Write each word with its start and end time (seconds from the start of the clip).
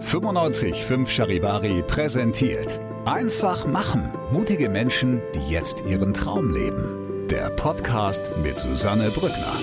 955 0.00 1.08
Charivari 1.12 1.82
präsentiert. 1.82 2.78
Einfach 3.04 3.66
machen. 3.66 4.12
Mutige 4.30 4.68
Menschen, 4.68 5.20
die 5.34 5.52
jetzt 5.52 5.82
ihren 5.88 6.14
Traum 6.14 6.54
leben. 6.54 7.26
Der 7.28 7.50
Podcast 7.50 8.22
mit 8.40 8.56
Susanne 8.56 9.10
Brückner. 9.10 9.54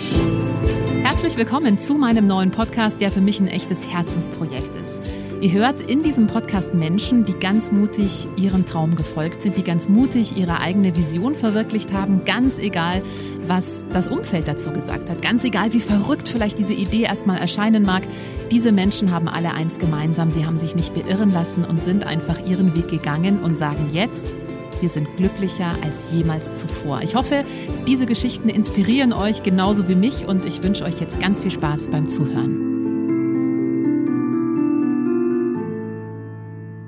Herzlich 1.03 1.37
willkommen 1.37 1.79
zu 1.79 1.93
meinem 1.93 2.27
neuen 2.27 2.51
Podcast, 2.51 2.99
der 2.99 3.11
für 3.11 3.21
mich 3.21 3.39
ein 3.39 3.47
echtes 3.47 3.87
Herzensprojekt 3.87 4.75
ist. 4.75 4.99
Ihr 5.39 5.53
hört 5.53 5.79
in 5.79 6.03
diesem 6.03 6.27
Podcast 6.27 6.73
Menschen, 6.73 7.23
die 7.23 7.39
ganz 7.39 7.71
mutig 7.71 8.27
ihrem 8.35 8.65
Traum 8.65 8.95
gefolgt 8.95 9.41
sind, 9.41 9.55
die 9.55 9.63
ganz 9.63 9.87
mutig 9.87 10.35
ihre 10.35 10.59
eigene 10.59 10.95
Vision 10.97 11.35
verwirklicht 11.35 11.93
haben, 11.93 12.25
ganz 12.25 12.57
egal, 12.57 13.03
was 13.47 13.83
das 13.91 14.07
Umfeld 14.07 14.47
dazu 14.47 14.71
gesagt 14.71 15.09
hat. 15.09 15.21
Ganz 15.21 15.43
egal, 15.43 15.73
wie 15.73 15.79
verrückt 15.79 16.29
vielleicht 16.29 16.57
diese 16.57 16.73
Idee 16.73 17.03
erstmal 17.03 17.37
erscheinen 17.37 17.83
mag. 17.83 18.03
Diese 18.51 18.71
Menschen 18.71 19.11
haben 19.11 19.27
alle 19.27 19.53
eins 19.53 19.79
gemeinsam. 19.79 20.31
Sie 20.31 20.45
haben 20.45 20.59
sich 20.59 20.75
nicht 20.75 20.93
beirren 20.93 21.33
lassen 21.33 21.65
und 21.65 21.83
sind 21.83 22.05
einfach 22.05 22.45
ihren 22.45 22.75
Weg 22.75 22.89
gegangen 22.89 23.41
und 23.41 23.57
sagen 23.57 23.89
jetzt, 23.91 24.33
wir 24.81 24.89
sind 24.89 25.07
glücklicher 25.17 25.71
als 25.83 26.11
jemals 26.11 26.55
zuvor. 26.55 27.01
Ich 27.01 27.15
hoffe, 27.15 27.45
diese 27.87 28.05
Geschichten 28.05 28.49
inspirieren 28.49 29.13
euch 29.13 29.43
genauso 29.43 29.87
wie 29.87 29.95
mich 29.95 30.27
und 30.27 30.45
ich 30.45 30.63
wünsche 30.63 30.83
euch 30.83 30.99
jetzt 30.99 31.19
ganz 31.19 31.41
viel 31.41 31.51
Spaß 31.51 31.89
beim 31.89 32.07
Zuhören. 32.07 32.74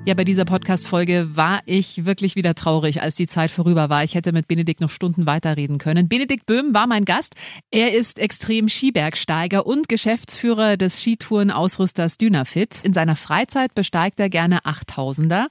Ja, 0.08 0.14
bei 0.14 0.24
dieser 0.24 0.46
Podcast-Folge 0.46 1.36
war 1.36 1.60
ich 1.66 2.06
wirklich 2.06 2.34
wieder 2.34 2.54
traurig, 2.54 3.02
als 3.02 3.14
die 3.16 3.26
Zeit 3.26 3.50
vorüber 3.50 3.90
war. 3.90 4.04
Ich 4.04 4.14
hätte 4.14 4.32
mit 4.32 4.48
Benedikt 4.48 4.80
noch 4.80 4.88
Stunden 4.88 5.26
weiterreden 5.26 5.76
können. 5.76 6.08
Benedikt 6.08 6.46
Böhm 6.46 6.72
war 6.72 6.86
mein 6.86 7.04
Gast. 7.04 7.34
Er 7.70 7.92
ist 7.92 8.18
extrem 8.18 8.70
Skibergsteiger 8.70 9.66
und 9.66 9.86
Geschäftsführer 9.86 10.78
des 10.78 11.02
Skitourenausrüsters 11.02 12.16
Dynafit. 12.16 12.82
In 12.84 12.94
seiner 12.94 13.16
Freizeit 13.16 13.74
besteigt 13.74 14.18
er 14.18 14.30
gerne 14.30 14.60
8000er 14.60 15.48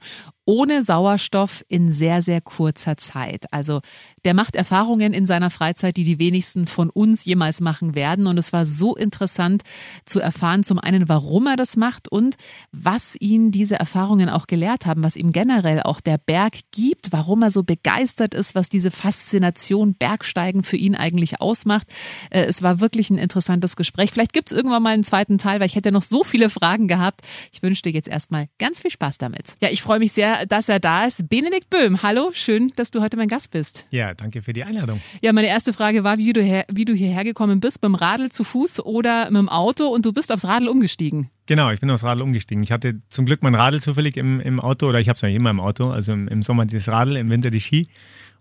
ohne 0.48 0.82
Sauerstoff 0.82 1.62
in 1.68 1.92
sehr, 1.92 2.22
sehr 2.22 2.40
kurzer 2.40 2.96
Zeit. 2.96 3.44
Also 3.52 3.82
der 4.24 4.32
macht 4.32 4.56
Erfahrungen 4.56 5.12
in 5.12 5.26
seiner 5.26 5.50
Freizeit, 5.50 5.98
die 5.98 6.04
die 6.04 6.18
wenigsten 6.18 6.66
von 6.66 6.88
uns 6.88 7.26
jemals 7.26 7.60
machen 7.60 7.94
werden. 7.94 8.26
Und 8.26 8.38
es 8.38 8.50
war 8.54 8.64
so 8.64 8.96
interessant 8.96 9.62
zu 10.06 10.20
erfahren, 10.20 10.64
zum 10.64 10.78
einen, 10.78 11.06
warum 11.06 11.46
er 11.48 11.56
das 11.56 11.76
macht 11.76 12.10
und 12.10 12.36
was 12.72 13.14
ihn 13.20 13.50
diese 13.50 13.76
Erfahrungen 13.76 14.30
auch 14.30 14.46
gelehrt 14.46 14.86
haben, 14.86 15.02
was 15.02 15.16
ihm 15.16 15.32
generell 15.32 15.82
auch 15.82 16.00
der 16.00 16.16
Berg 16.16 16.54
gibt, 16.70 17.12
warum 17.12 17.42
er 17.42 17.50
so 17.50 17.62
begeistert 17.62 18.32
ist, 18.32 18.54
was 18.54 18.70
diese 18.70 18.90
Faszination 18.90 19.96
Bergsteigen 19.96 20.62
für 20.62 20.78
ihn 20.78 20.94
eigentlich 20.94 21.42
ausmacht. 21.42 21.88
Äh, 22.30 22.44
es 22.44 22.62
war 22.62 22.80
wirklich 22.80 23.10
ein 23.10 23.18
interessantes 23.18 23.76
Gespräch. 23.76 24.12
Vielleicht 24.12 24.32
gibt 24.32 24.50
es 24.50 24.56
irgendwann 24.56 24.82
mal 24.82 24.94
einen 24.94 25.04
zweiten 25.04 25.36
Teil, 25.36 25.60
weil 25.60 25.66
ich 25.66 25.76
hätte 25.76 25.92
noch 25.92 26.00
so 26.00 26.24
viele 26.24 26.48
Fragen 26.48 26.88
gehabt. 26.88 27.20
Ich 27.52 27.62
wünsche 27.62 27.82
dir 27.82 27.92
jetzt 27.92 28.08
erstmal 28.08 28.48
ganz 28.58 28.80
viel 28.80 28.90
Spaß 28.90 29.18
damit. 29.18 29.56
Ja, 29.60 29.68
ich 29.68 29.82
freue 29.82 29.98
mich 29.98 30.12
sehr, 30.12 30.37
dass 30.46 30.68
er 30.68 30.80
da 30.80 31.06
ist. 31.06 31.28
Benedikt 31.28 31.70
Böhm, 31.70 32.02
hallo, 32.02 32.30
schön, 32.32 32.72
dass 32.76 32.90
du 32.90 33.00
heute 33.00 33.16
mein 33.16 33.28
Gast 33.28 33.50
bist. 33.50 33.86
Ja, 33.90 34.14
danke 34.14 34.42
für 34.42 34.52
die 34.52 34.64
Einladung. 34.64 35.00
Ja, 35.20 35.32
meine 35.32 35.48
erste 35.48 35.72
Frage 35.72 36.04
war, 36.04 36.18
wie 36.18 36.32
du, 36.32 36.42
her, 36.42 36.64
wie 36.70 36.84
du 36.84 36.92
hierher 36.92 37.24
gekommen 37.24 37.60
bist, 37.60 37.80
beim 37.80 37.94
Radl 37.94 38.30
zu 38.30 38.44
Fuß 38.44 38.80
oder 38.84 39.30
mit 39.30 39.38
dem 39.38 39.48
Auto 39.48 39.88
und 39.88 40.06
du 40.06 40.12
bist 40.12 40.32
aufs 40.32 40.44
Radl 40.44 40.68
umgestiegen. 40.68 41.30
Genau, 41.46 41.70
ich 41.70 41.80
bin 41.80 41.90
aufs 41.90 42.04
Radl 42.04 42.22
umgestiegen. 42.22 42.62
Ich 42.62 42.72
hatte 42.72 43.00
zum 43.08 43.24
Glück 43.24 43.42
mein 43.42 43.54
Radl 43.54 43.80
zufällig 43.80 44.16
im, 44.16 44.40
im 44.40 44.60
Auto 44.60 44.86
oder 44.86 45.00
ich 45.00 45.08
habe 45.08 45.14
es 45.14 45.22
ja 45.22 45.28
immer 45.28 45.50
im 45.50 45.60
Auto, 45.60 45.90
also 45.90 46.12
im, 46.12 46.28
im 46.28 46.42
Sommer 46.42 46.66
das 46.66 46.88
Radl, 46.88 47.16
im 47.16 47.30
Winter 47.30 47.50
die 47.50 47.60
Ski 47.60 47.88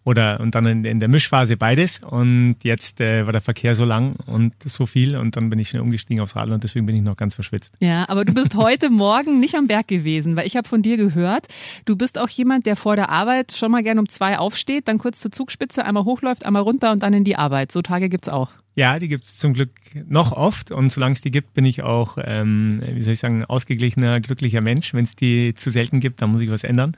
oder 0.07 0.39
und 0.39 0.55
dann 0.55 0.65
in, 0.65 0.85
in 0.85 1.01
der 1.01 1.09
Mischphase 1.09 1.57
beides 1.57 1.99
und 1.99 2.55
jetzt 2.63 3.01
äh, 3.01 3.25
war 3.25 3.33
der 3.33 3.41
Verkehr 3.41 3.75
so 3.75 3.83
lang 3.83 4.15
und 4.25 4.53
so 4.63 4.85
viel 4.85 5.17
und 5.17 5.35
dann 5.35 5.49
bin 5.49 5.59
ich 5.59 5.67
schnell 5.67 5.81
umgestiegen 5.81 6.21
aufs 6.21 6.37
Radl 6.37 6.53
und 6.53 6.63
deswegen 6.63 6.85
bin 6.85 6.95
ich 6.95 7.01
noch 7.01 7.17
ganz 7.17 7.35
verschwitzt. 7.35 7.73
Ja, 7.81 8.07
aber 8.07 8.23
du 8.23 8.33
bist 8.33 8.55
heute 8.55 8.89
Morgen 8.97 9.41
nicht 9.41 9.55
am 9.55 9.67
Berg 9.67 9.89
gewesen, 9.89 10.37
weil 10.37 10.47
ich 10.47 10.55
habe 10.55 10.65
von 10.65 10.81
dir 10.81 10.95
gehört, 10.95 11.47
du 11.83 11.97
bist 11.97 12.17
auch 12.17 12.29
jemand, 12.29 12.65
der 12.67 12.77
vor 12.77 12.95
der 12.95 13.09
Arbeit 13.09 13.51
schon 13.51 13.69
mal 13.69 13.83
gern 13.83 13.99
um 13.99 14.07
zwei 14.07 14.37
aufsteht, 14.39 14.87
dann 14.87 14.97
kurz 14.97 15.19
zur 15.19 15.31
Zugspitze, 15.33 15.83
einmal 15.83 16.05
hochläuft, 16.05 16.45
einmal 16.45 16.61
runter 16.61 16.93
und 16.93 17.03
dann 17.03 17.13
in 17.13 17.25
die 17.25 17.35
Arbeit. 17.35 17.73
So 17.73 17.81
Tage 17.81 18.07
gibt's 18.07 18.29
auch. 18.29 18.51
Ja, 18.77 18.99
die 18.99 19.07
gibt 19.07 19.23
es 19.23 19.39
zum 19.39 19.53
Glück 19.53 19.71
noch 20.07 20.33
oft 20.33 20.69
und 20.69 20.91
solange 20.91 21.13
es 21.13 21.21
die 21.21 21.31
gibt, 21.31 21.55
bin 21.55 21.65
ich 21.65 21.81
auch, 21.81 22.19
ähm, 22.23 22.79
wie 22.79 23.01
soll 23.01 23.13
ich 23.13 23.19
sagen, 23.19 23.43
ausgeglichener, 23.43 24.19
glücklicher 24.19 24.61
Mensch. 24.61 24.93
Wenn 24.93 25.03
es 25.03 25.15
die 25.15 25.55
zu 25.55 25.71
selten 25.71 25.99
gibt, 25.99 26.21
dann 26.21 26.29
muss 26.29 26.41
ich 26.41 26.51
was 26.51 26.63
ändern. 26.63 26.95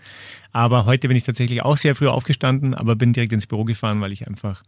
Aber 0.52 0.84
heute 0.84 1.08
bin 1.08 1.16
ich 1.16 1.24
tatsächlich 1.24 1.62
auch 1.62 1.78
sehr 1.78 1.96
früh 1.96 2.10
aufgestanden, 2.10 2.74
aber 2.74 2.98
bin 2.98 3.14
direkt 3.14 3.32
ins 3.32 3.48
Büro 3.48 3.64
gefahren, 3.64 4.02
weil 4.02 4.12
ich 4.12 4.28
einfach 4.28 4.62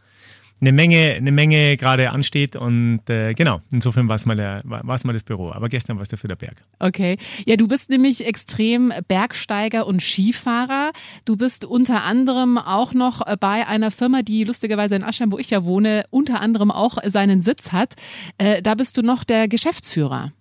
eine 0.61 0.71
Menge, 0.71 1.15
eine 1.15 1.31
Menge 1.31 1.75
gerade 1.75 2.11
ansteht 2.11 2.55
und 2.55 3.01
äh, 3.09 3.33
genau, 3.33 3.61
insofern 3.71 4.07
war 4.07 4.15
es 4.15 4.25
mal, 4.25 4.35
der, 4.35 4.61
war 4.63 4.83
mal 4.83 5.13
das 5.13 5.23
Büro, 5.23 5.51
aber 5.51 5.69
gestern 5.69 5.97
war 5.97 6.03
es 6.03 6.09
dafür 6.09 6.27
der 6.27 6.35
Berg. 6.35 6.63
Okay, 6.79 7.17
ja, 7.45 7.55
du 7.55 7.67
bist 7.67 7.89
nämlich 7.89 8.25
extrem 8.25 8.93
Bergsteiger 9.07 9.87
und 9.87 10.01
Skifahrer. 10.01 10.91
Du 11.25 11.35
bist 11.35 11.65
unter 11.65 12.03
anderem 12.03 12.59
auch 12.59 12.93
noch 12.93 13.21
bei 13.37 13.67
einer 13.67 13.89
Firma, 13.89 14.21
die 14.21 14.43
lustigerweise 14.43 14.95
in 14.95 15.03
Aschheim, 15.03 15.31
wo 15.31 15.39
ich 15.39 15.49
ja 15.49 15.63
wohne, 15.63 16.05
unter 16.11 16.39
anderem 16.41 16.69
auch 16.69 16.97
seinen 17.05 17.41
Sitz 17.41 17.71
hat. 17.71 17.95
Äh, 18.37 18.61
da 18.61 18.75
bist 18.75 18.97
du 18.97 19.01
noch 19.01 19.23
der 19.23 19.47
Geschäftsführer. 19.47 20.31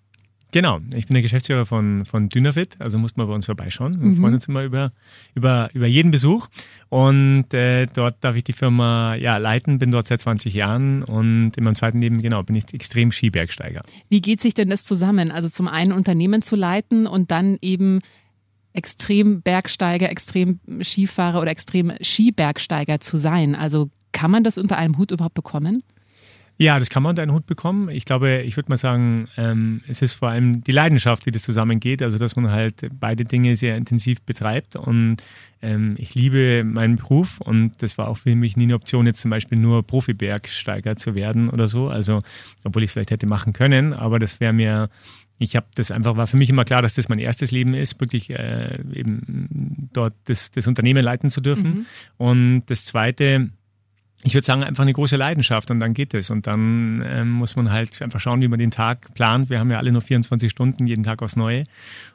Genau, 0.53 0.81
ich 0.95 1.07
bin 1.07 1.15
der 1.15 1.23
Geschäftsführer 1.23 1.65
von, 1.67 2.05
von 2.05 2.29
Dynafit, 2.29 2.77
also 2.81 2.99
musst 2.99 3.17
mal 3.17 3.27
bei 3.27 3.35
uns 3.35 3.47
vorbeischauen. 3.47 4.01
Wir 4.01 4.09
mhm. 4.09 4.17
freuen 4.17 4.35
uns 4.35 4.49
immer 4.49 4.65
über, 4.65 4.93
über, 5.35 5.71
über 5.75 5.87
jeden 5.87 6.11
Besuch. 6.11 6.49
Und 6.89 7.55
äh, 7.55 7.87
dort 7.87 8.17
darf 8.23 8.35
ich 8.37 8.45
die 8.45 8.53
Firma 8.53 9.15
ja, 9.15 9.37
leiten, 9.37 9.79
bin 9.79 9.91
dort 9.91 10.09
seit 10.09 10.21
20 10.21 10.53
Jahren 10.53 11.05
und 11.05 11.57
in 11.57 11.65
meinem 11.65 11.77
zweiten 11.77 12.01
Leben, 12.01 12.21
genau, 12.21 12.43
bin 12.43 12.57
ich 12.57 12.75
extrem 12.75 13.13
Skibergsteiger. 13.13 13.83
Wie 14.09 14.21
geht 14.21 14.41
sich 14.41 14.55
denn 14.55 14.71
das 14.71 14.85
zusammen? 14.85 15.31
Also 15.31 15.49
zum 15.49 15.69
einen 15.69 15.93
Unternehmen 15.93 16.43
zu 16.43 16.57
leiten 16.57 17.07
und 17.07 17.31
dann 17.31 17.59
eben 17.61 18.01
extrem 18.73 19.43
Bergsteiger, 19.43 20.11
extrem 20.11 20.61
Skifahrer 20.83 21.41
oder 21.41 21.51
extrem 21.51 21.93
Skibergsteiger 22.01 23.01
zu 23.01 23.17
sein. 23.17 23.55
Also 23.55 23.91
kann 24.13 24.31
man 24.31 24.45
das 24.45 24.59
unter 24.59 24.77
einem 24.77 24.99
Hut 24.99 25.11
überhaupt 25.11 25.35
bekommen? 25.35 25.83
Ja, 26.61 26.79
das 26.79 26.91
kann 26.91 27.03
man 27.03 27.11
unter 27.11 27.23
einen 27.23 27.33
Hut 27.33 27.47
bekommen. 27.47 27.89
Ich 27.89 28.05
glaube, 28.05 28.43
ich 28.43 28.55
würde 28.59 28.69
mal 28.71 28.77
sagen, 28.77 29.29
ähm, 29.39 29.81
es 29.89 30.03
ist 30.03 30.13
vor 30.13 30.29
allem 30.29 30.63
die 30.63 30.73
Leidenschaft, 30.73 31.25
wie 31.25 31.31
das 31.31 31.41
zusammengeht. 31.41 32.03
Also, 32.03 32.19
dass 32.19 32.37
man 32.37 32.51
halt 32.51 32.87
beide 33.01 33.25
Dinge 33.25 33.57
sehr 33.57 33.79
intensiv 33.79 34.21
betreibt. 34.21 34.77
Und 34.77 35.23
ähm, 35.63 35.95
ich 35.97 36.15
liebe 36.15 36.63
meinen 36.63 36.97
Beruf 36.97 37.41
und 37.41 37.73
das 37.79 37.97
war 37.97 38.09
auch 38.09 38.19
für 38.19 38.37
mich 38.37 38.59
nie 38.59 38.65
eine 38.65 38.75
Option, 38.75 39.07
jetzt 39.07 39.23
zum 39.23 39.31
Beispiel 39.31 39.57
nur 39.57 39.87
Profibergsteiger 39.87 40.97
zu 40.97 41.15
werden 41.15 41.49
oder 41.49 41.67
so. 41.67 41.89
Also, 41.89 42.21
obwohl 42.63 42.83
ich 42.83 42.91
es 42.91 42.93
vielleicht 42.93 43.11
hätte 43.11 43.27
machen 43.27 43.55
können, 43.55 43.95
aber 43.95 44.19
das 44.19 44.39
wäre 44.39 44.53
mir 44.53 44.91
ich 45.43 45.57
habe 45.57 45.67
das 45.75 45.91
einfach, 45.91 46.19
war 46.19 46.27
für 46.27 46.37
mich 46.37 46.51
immer 46.51 46.67
klar, 46.67 46.83
dass 46.83 46.97
das 46.97 47.09
mein 47.09 47.19
erstes 47.19 47.51
Leben 47.51 47.73
ist, 47.73 47.99
wirklich 47.99 48.29
äh, 48.29 48.79
eben 48.93 49.89
dort 49.95 50.13
das, 50.27 50.51
das 50.51 50.67
Unternehmen 50.67 51.03
leiten 51.03 51.31
zu 51.31 51.41
dürfen. 51.41 51.71
Mhm. 51.71 51.87
Und 52.19 52.63
das 52.67 52.85
Zweite, 52.85 53.49
ich 54.23 54.35
würde 54.35 54.45
sagen, 54.45 54.63
einfach 54.63 54.83
eine 54.83 54.93
große 54.93 55.17
Leidenschaft 55.17 55.71
und 55.71 55.81
dann 55.81 55.95
geht 55.95 56.13
es. 56.13 56.31
Und 56.31 56.47
dann 56.47 57.03
ähm, 57.07 57.31
muss 57.31 57.57
man 57.57 57.71
halt 57.71 58.03
einfach 58.03 58.21
schauen, 58.21 58.43
wie 58.43 58.49
man 58.49 58.59
den 58.59 58.71
Tag 58.71 59.15
plant. 59.15 59.49
Wir 59.49 59.59
haben 59.59 59.71
ja 59.71 59.79
alle 59.79 59.93
nur 59.93 60.03
24 60.03 60.51
Stunden, 60.51 60.87
jeden 60.87 61.05
Tag 61.05 61.23
aufs 61.23 61.37
Neue. 61.37 61.65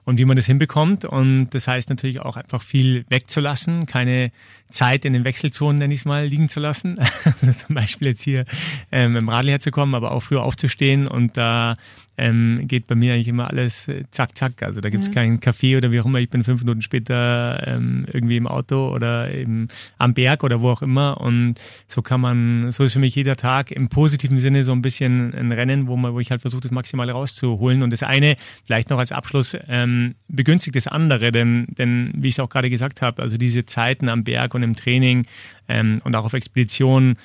Und 0.05 0.19
wie 0.19 0.25
man 0.25 0.37
das 0.37 0.45
hinbekommt. 0.45 1.03
Und 1.03 1.49
das 1.49 1.67
heißt 1.67 1.89
natürlich 1.89 2.19
auch 2.19 2.37
einfach 2.37 2.61
viel 2.61 3.05
wegzulassen, 3.09 3.87
keine 3.87 4.31
Zeit 4.69 5.05
in 5.05 5.13
den 5.13 5.23
Wechselzonen, 5.23 5.79
nenne 5.79 5.93
ich 5.93 6.01
es 6.01 6.05
mal, 6.05 6.25
liegen 6.25 6.49
zu 6.49 6.59
lassen. 6.59 6.99
Also 7.41 7.65
zum 7.65 7.75
Beispiel 7.75 8.09
jetzt 8.09 8.21
hier 8.21 8.45
ähm, 8.91 9.15
im 9.15 9.29
Radl 9.29 9.49
herzukommen, 9.49 9.93
aber 9.93 10.11
auch 10.11 10.21
früher 10.21 10.43
aufzustehen. 10.43 11.07
Und 11.07 11.37
da 11.37 11.75
ähm, 12.17 12.61
geht 12.63 12.87
bei 12.87 12.95
mir 12.95 13.13
eigentlich 13.13 13.27
immer 13.27 13.49
alles 13.49 13.87
äh, 13.87 14.03
zack, 14.11 14.37
zack. 14.37 14.63
Also 14.63 14.79
da 14.79 14.89
gibt's 14.89 15.07
ja. 15.07 15.13
keinen 15.13 15.39
Kaffee 15.39 15.75
oder 15.75 15.91
wie 15.91 15.99
auch 15.99 16.05
immer. 16.05 16.19
Ich 16.19 16.29
bin 16.29 16.43
fünf 16.43 16.61
Minuten 16.61 16.81
später 16.81 17.63
ähm, 17.67 18.05
irgendwie 18.11 18.37
im 18.37 18.47
Auto 18.47 18.89
oder 18.89 19.33
eben 19.33 19.67
am 19.97 20.13
Berg 20.13 20.43
oder 20.43 20.61
wo 20.61 20.69
auch 20.69 20.81
immer. 20.81 21.19
Und 21.19 21.55
so 21.87 22.01
kann 22.01 22.21
man, 22.21 22.71
so 22.71 22.83
ist 22.83 22.93
für 22.93 22.99
mich 22.99 23.15
jeder 23.15 23.35
Tag 23.35 23.71
im 23.71 23.89
positiven 23.89 24.39
Sinne 24.39 24.63
so 24.63 24.71
ein 24.71 24.81
bisschen 24.81 25.33
ein 25.33 25.51
Rennen, 25.51 25.87
wo 25.87 25.97
man, 25.97 26.13
wo 26.13 26.19
ich 26.19 26.31
halt 26.31 26.41
versuche, 26.41 26.61
das 26.61 26.71
Maximale 26.71 27.11
rauszuholen. 27.11 27.83
Und 27.83 27.91
das 27.91 28.03
eine, 28.03 28.37
vielleicht 28.65 28.89
noch 28.89 28.99
als 28.99 29.11
Abschluss, 29.11 29.57
ähm, 29.67 29.94
begünstigt 30.27 30.75
das 30.75 30.87
andere, 30.87 31.31
denn, 31.31 31.67
denn 31.77 32.11
wie 32.15 32.29
ich 32.29 32.35
es 32.35 32.39
auch 32.39 32.49
gerade 32.49 32.69
gesagt 32.69 33.01
habe, 33.01 33.21
also 33.21 33.37
diese 33.37 33.65
Zeiten 33.65 34.09
am 34.09 34.23
Berg 34.23 34.53
und 34.53 34.63
im 34.63 34.75
Training 34.75 35.25
ähm, 35.67 35.99
und 36.03 36.15
auch 36.15 36.25
auf 36.25 36.33
Expeditionen, 36.33 37.17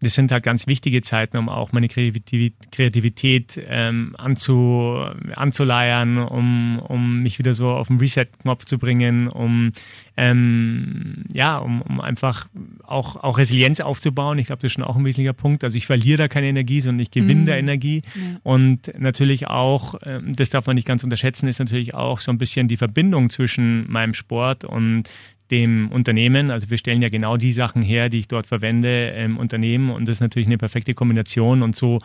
das 0.00 0.14
sind 0.14 0.30
halt 0.30 0.42
ganz 0.42 0.66
wichtige 0.66 1.00
Zeiten, 1.00 1.38
um 1.38 1.48
auch 1.48 1.72
meine 1.72 1.88
Kreativität 1.88 3.60
ähm, 3.66 4.14
anzu, 4.18 5.04
anzuleiern, 5.34 6.18
um, 6.18 6.78
um 6.80 7.22
mich 7.22 7.38
wieder 7.38 7.54
so 7.54 7.70
auf 7.70 7.88
den 7.88 7.98
Reset-Knopf 7.98 8.66
zu 8.66 8.78
bringen, 8.78 9.28
um 9.28 9.72
ähm, 10.18 11.24
ja, 11.32 11.58
um, 11.58 11.82
um 11.82 12.00
einfach 12.00 12.48
auch, 12.84 13.16
auch 13.16 13.38
Resilienz 13.38 13.80
aufzubauen. 13.80 14.38
Ich 14.38 14.46
glaube, 14.46 14.62
das 14.62 14.70
ist 14.70 14.74
schon 14.74 14.84
auch 14.84 14.96
ein 14.96 15.04
wesentlicher 15.04 15.32
Punkt. 15.34 15.64
Also 15.64 15.76
ich 15.76 15.86
verliere 15.86 16.18
da 16.18 16.28
keine 16.28 16.48
Energie, 16.48 16.80
sondern 16.80 17.00
ich 17.00 17.10
gewinne 17.10 17.42
mhm. 17.42 17.46
da 17.46 17.56
Energie. 17.56 18.02
Ja. 18.14 18.40
Und 18.42 18.92
natürlich 18.98 19.48
auch, 19.48 19.94
ähm, 20.04 20.34
das 20.34 20.50
darf 20.50 20.66
man 20.66 20.76
nicht 20.76 20.86
ganz 20.86 21.04
unterschätzen, 21.04 21.48
ist 21.48 21.58
natürlich 21.58 21.94
auch 21.94 22.20
so 22.20 22.30
ein 22.30 22.38
bisschen 22.38 22.68
die 22.68 22.76
Verbindung 22.76 23.30
zwischen 23.30 23.90
meinem 23.90 24.14
Sport 24.14 24.64
und 24.64 25.04
dem 25.50 25.88
Unternehmen. 25.90 26.50
Also 26.50 26.70
wir 26.70 26.78
stellen 26.78 27.02
ja 27.02 27.08
genau 27.08 27.36
die 27.36 27.52
Sachen 27.52 27.82
her, 27.82 28.08
die 28.08 28.20
ich 28.20 28.28
dort 28.28 28.46
verwende 28.46 29.08
im 29.10 29.36
Unternehmen 29.36 29.90
und 29.90 30.08
das 30.08 30.16
ist 30.16 30.20
natürlich 30.20 30.46
eine 30.46 30.58
perfekte 30.58 30.94
Kombination 30.94 31.62
und 31.62 31.76
so 31.76 31.98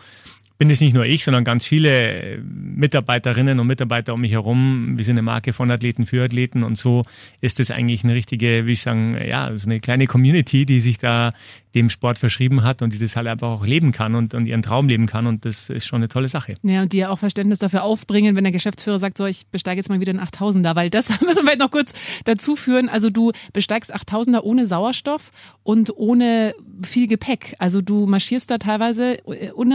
bin 0.62 0.70
es 0.70 0.80
nicht 0.80 0.94
nur 0.94 1.04
ich, 1.04 1.24
sondern 1.24 1.42
ganz 1.42 1.66
viele 1.66 2.40
Mitarbeiterinnen 2.44 3.58
und 3.58 3.66
Mitarbeiter 3.66 4.14
um 4.14 4.20
mich 4.20 4.30
herum. 4.30 4.96
Wir 4.96 5.04
sind 5.04 5.14
eine 5.14 5.22
Marke 5.22 5.52
von 5.52 5.68
Athleten 5.72 6.06
für 6.06 6.22
Athleten 6.22 6.62
und 6.62 6.76
so 6.76 7.04
ist 7.40 7.58
es 7.58 7.72
eigentlich 7.72 8.04
eine 8.04 8.14
richtige, 8.14 8.64
wie 8.64 8.74
ich 8.74 8.82
sagen, 8.82 9.18
ja, 9.26 9.50
so 9.56 9.66
eine 9.66 9.80
kleine 9.80 10.06
Community, 10.06 10.64
die 10.64 10.78
sich 10.78 10.98
da 10.98 11.32
dem 11.74 11.88
Sport 11.88 12.18
verschrieben 12.18 12.62
hat 12.62 12.82
und 12.82 12.92
die 12.92 12.98
das 12.98 13.16
halt 13.16 13.26
einfach 13.26 13.48
auch 13.48 13.66
leben 13.66 13.92
kann 13.92 14.14
und, 14.14 14.34
und 14.34 14.46
ihren 14.46 14.62
Traum 14.62 14.88
leben 14.88 15.06
kann 15.06 15.26
und 15.26 15.44
das 15.44 15.70
ist 15.70 15.86
schon 15.86 15.98
eine 15.98 16.08
tolle 16.08 16.28
Sache. 16.28 16.56
Ja, 16.62 16.82
und 16.82 16.92
die 16.92 16.98
ja 16.98 17.08
auch 17.08 17.18
Verständnis 17.18 17.58
dafür 17.58 17.82
aufbringen, 17.82 18.36
wenn 18.36 18.44
der 18.44 18.52
Geschäftsführer 18.52 18.98
sagt, 18.98 19.16
so, 19.16 19.24
ich 19.26 19.46
besteige 19.46 19.78
jetzt 19.78 19.88
mal 19.88 20.00
wieder 20.00 20.10
einen 20.10 20.20
8000er, 20.20 20.76
weil 20.76 20.90
das 20.90 21.08
müssen 21.20 21.44
wir 21.44 21.50
halt 21.50 21.60
noch 21.60 21.70
kurz 21.70 21.92
dazu 22.24 22.56
führen. 22.56 22.88
Also 22.88 23.10
du 23.10 23.32
besteigst 23.52 23.94
8000er 23.94 24.40
ohne 24.40 24.66
Sauerstoff 24.66 25.30
und 25.62 25.90
ohne 25.96 26.54
viel 26.84 27.06
Gepäck. 27.06 27.56
Also 27.58 27.80
du 27.80 28.06
marschierst 28.06 28.50
da 28.50 28.58
teilweise 28.58 29.18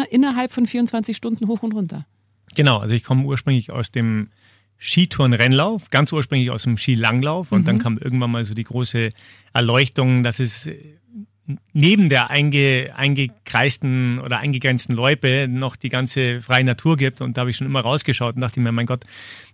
innerhalb 0.09 0.51
von 0.51 0.67
24 0.67 1.17
Stunden 1.17 1.47
hoch 1.47 1.63
und 1.63 1.73
runter. 1.73 2.05
Genau, 2.55 2.77
also 2.77 2.93
ich 2.93 3.03
komme 3.03 3.23
ursprünglich 3.25 3.71
aus 3.71 3.91
dem 3.91 4.27
Skitouren-Rennlauf, 4.79 5.89
ganz 5.89 6.11
ursprünglich 6.11 6.51
aus 6.51 6.63
dem 6.63 6.77
Skilanglauf 6.77 7.51
und 7.51 7.61
mhm. 7.61 7.65
dann 7.65 7.79
kam 7.79 7.97
irgendwann 7.97 8.31
mal 8.31 8.45
so 8.45 8.53
die 8.53 8.63
große 8.63 9.09
Erleuchtung, 9.53 10.23
dass 10.23 10.39
es 10.39 10.69
neben 11.73 12.09
der 12.09 12.29
einge, 12.29 12.94
eingekreisten 12.95 14.19
oder 14.19 14.39
eingegrenzten 14.39 14.95
Loipe 14.95 15.47
noch 15.47 15.75
die 15.75 15.89
ganze 15.89 16.41
freie 16.41 16.63
Natur 16.63 16.97
gibt. 16.97 17.21
Und 17.21 17.38
da 17.38 17.41
habe 17.41 17.49
ich 17.49 17.57
schon 17.57 17.67
immer 17.67 17.81
rausgeschaut 17.81 18.35
und 18.35 18.41
dachte 18.41 18.59
mir, 18.59 18.71
mein 18.71 18.85
Gott, 18.85 19.03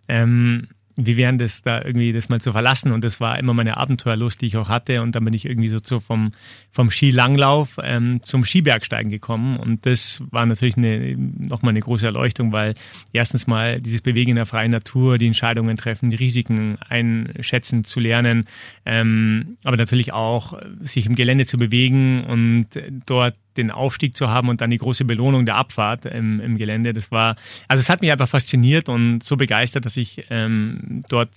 ähm, 0.08 0.68
wären 0.96 1.38
das 1.38 1.62
da 1.62 1.84
irgendwie 1.84 2.14
das 2.14 2.30
mal 2.30 2.42
zu 2.42 2.52
verlassen. 2.52 2.92
Und 2.92 3.04
das 3.04 3.20
war 3.20 3.40
immer 3.40 3.54
meine 3.54 3.78
Abenteuerlust, 3.78 4.42
die 4.42 4.48
ich 4.48 4.58
auch 4.58 4.70
hatte. 4.70 5.02
Und 5.02 5.16
dann 5.16 5.26
bin 5.26 5.34
ich 5.34 5.46
irgendwie 5.46 5.70
so 5.70 5.80
zu 5.80 6.00
vom 6.00 6.32
vom 6.72 6.90
Skilanglauf 6.90 7.78
ähm, 7.84 8.22
zum 8.24 8.46
Skibergsteigen 8.46 9.12
gekommen. 9.12 9.56
Und 9.56 9.86
das 9.86 10.24
war 10.32 10.46
natürlich 10.46 10.78
eine, 10.78 11.16
nochmal 11.18 11.72
eine 11.72 11.82
große 11.82 12.06
Erleuchtung, 12.06 12.52
weil 12.52 12.74
erstens 13.12 13.48
mal 13.48 13.80
dieses 13.80 14.02
Bewegen 14.02 14.32
in 14.32 14.36
der 14.38 14.46
freien 14.46 14.72
Natur, 14.72 15.18
die 15.18 15.28
Entscheidungen 15.28 15.78
treffen, 15.78 16.10
die 16.10 16.16
Risiken 16.16 16.78
einschätzen 16.90 17.84
zu 17.84 18.00
lernen, 18.00 18.46
ähm, 18.86 19.58
aber 19.64 19.78
natürlich 19.78 20.14
auch 20.14 20.60
sich 20.82 21.06
im 21.06 21.16
Gelände 21.16 21.46
zu 21.46 21.58
bewegen 21.58 22.24
und 22.24 22.68
dort 23.06 23.36
den 23.58 23.72
Aufstieg 23.72 24.16
zu 24.16 24.30
haben 24.30 24.50
und 24.50 24.62
dann 24.62 24.70
die 24.70 24.78
große 24.78 25.06
Belohnung 25.06 25.46
der 25.46 25.56
Abfahrt 25.56 26.06
im, 26.06 26.40
im 26.40 26.58
Gelände. 26.58 26.94
Das 26.94 27.12
war, 27.12 27.36
also 27.68 27.82
es 27.82 27.90
hat 27.90 28.02
mich 28.02 28.12
einfach 28.12 28.28
fasziniert 28.28 28.90
und 28.90 29.24
so 29.24 29.38
begeistert, 29.38 29.86
dass 29.86 29.98
ich 29.98 30.26
ähm, 30.30 31.04
dort 31.10 31.30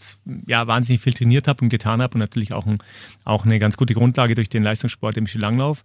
ja 0.46 0.66
wahnsinnig 0.66 1.02
viel 1.02 1.12
trainiert 1.12 1.48
habe 1.48 1.62
und 1.62 1.68
getan 1.68 2.02
habe 2.02 2.14
und 2.14 2.20
natürlich 2.20 2.52
auch, 2.52 2.66
ein, 2.66 2.78
auch 3.24 3.44
eine 3.44 3.58
ganz 3.58 3.76
gute 3.76 3.94
Grundlage 3.94 4.34
durch 4.34 4.48
den 4.48 4.62
Leistungssport 4.62 5.16
im 5.16 5.26
Skilanglauf. 5.26 5.84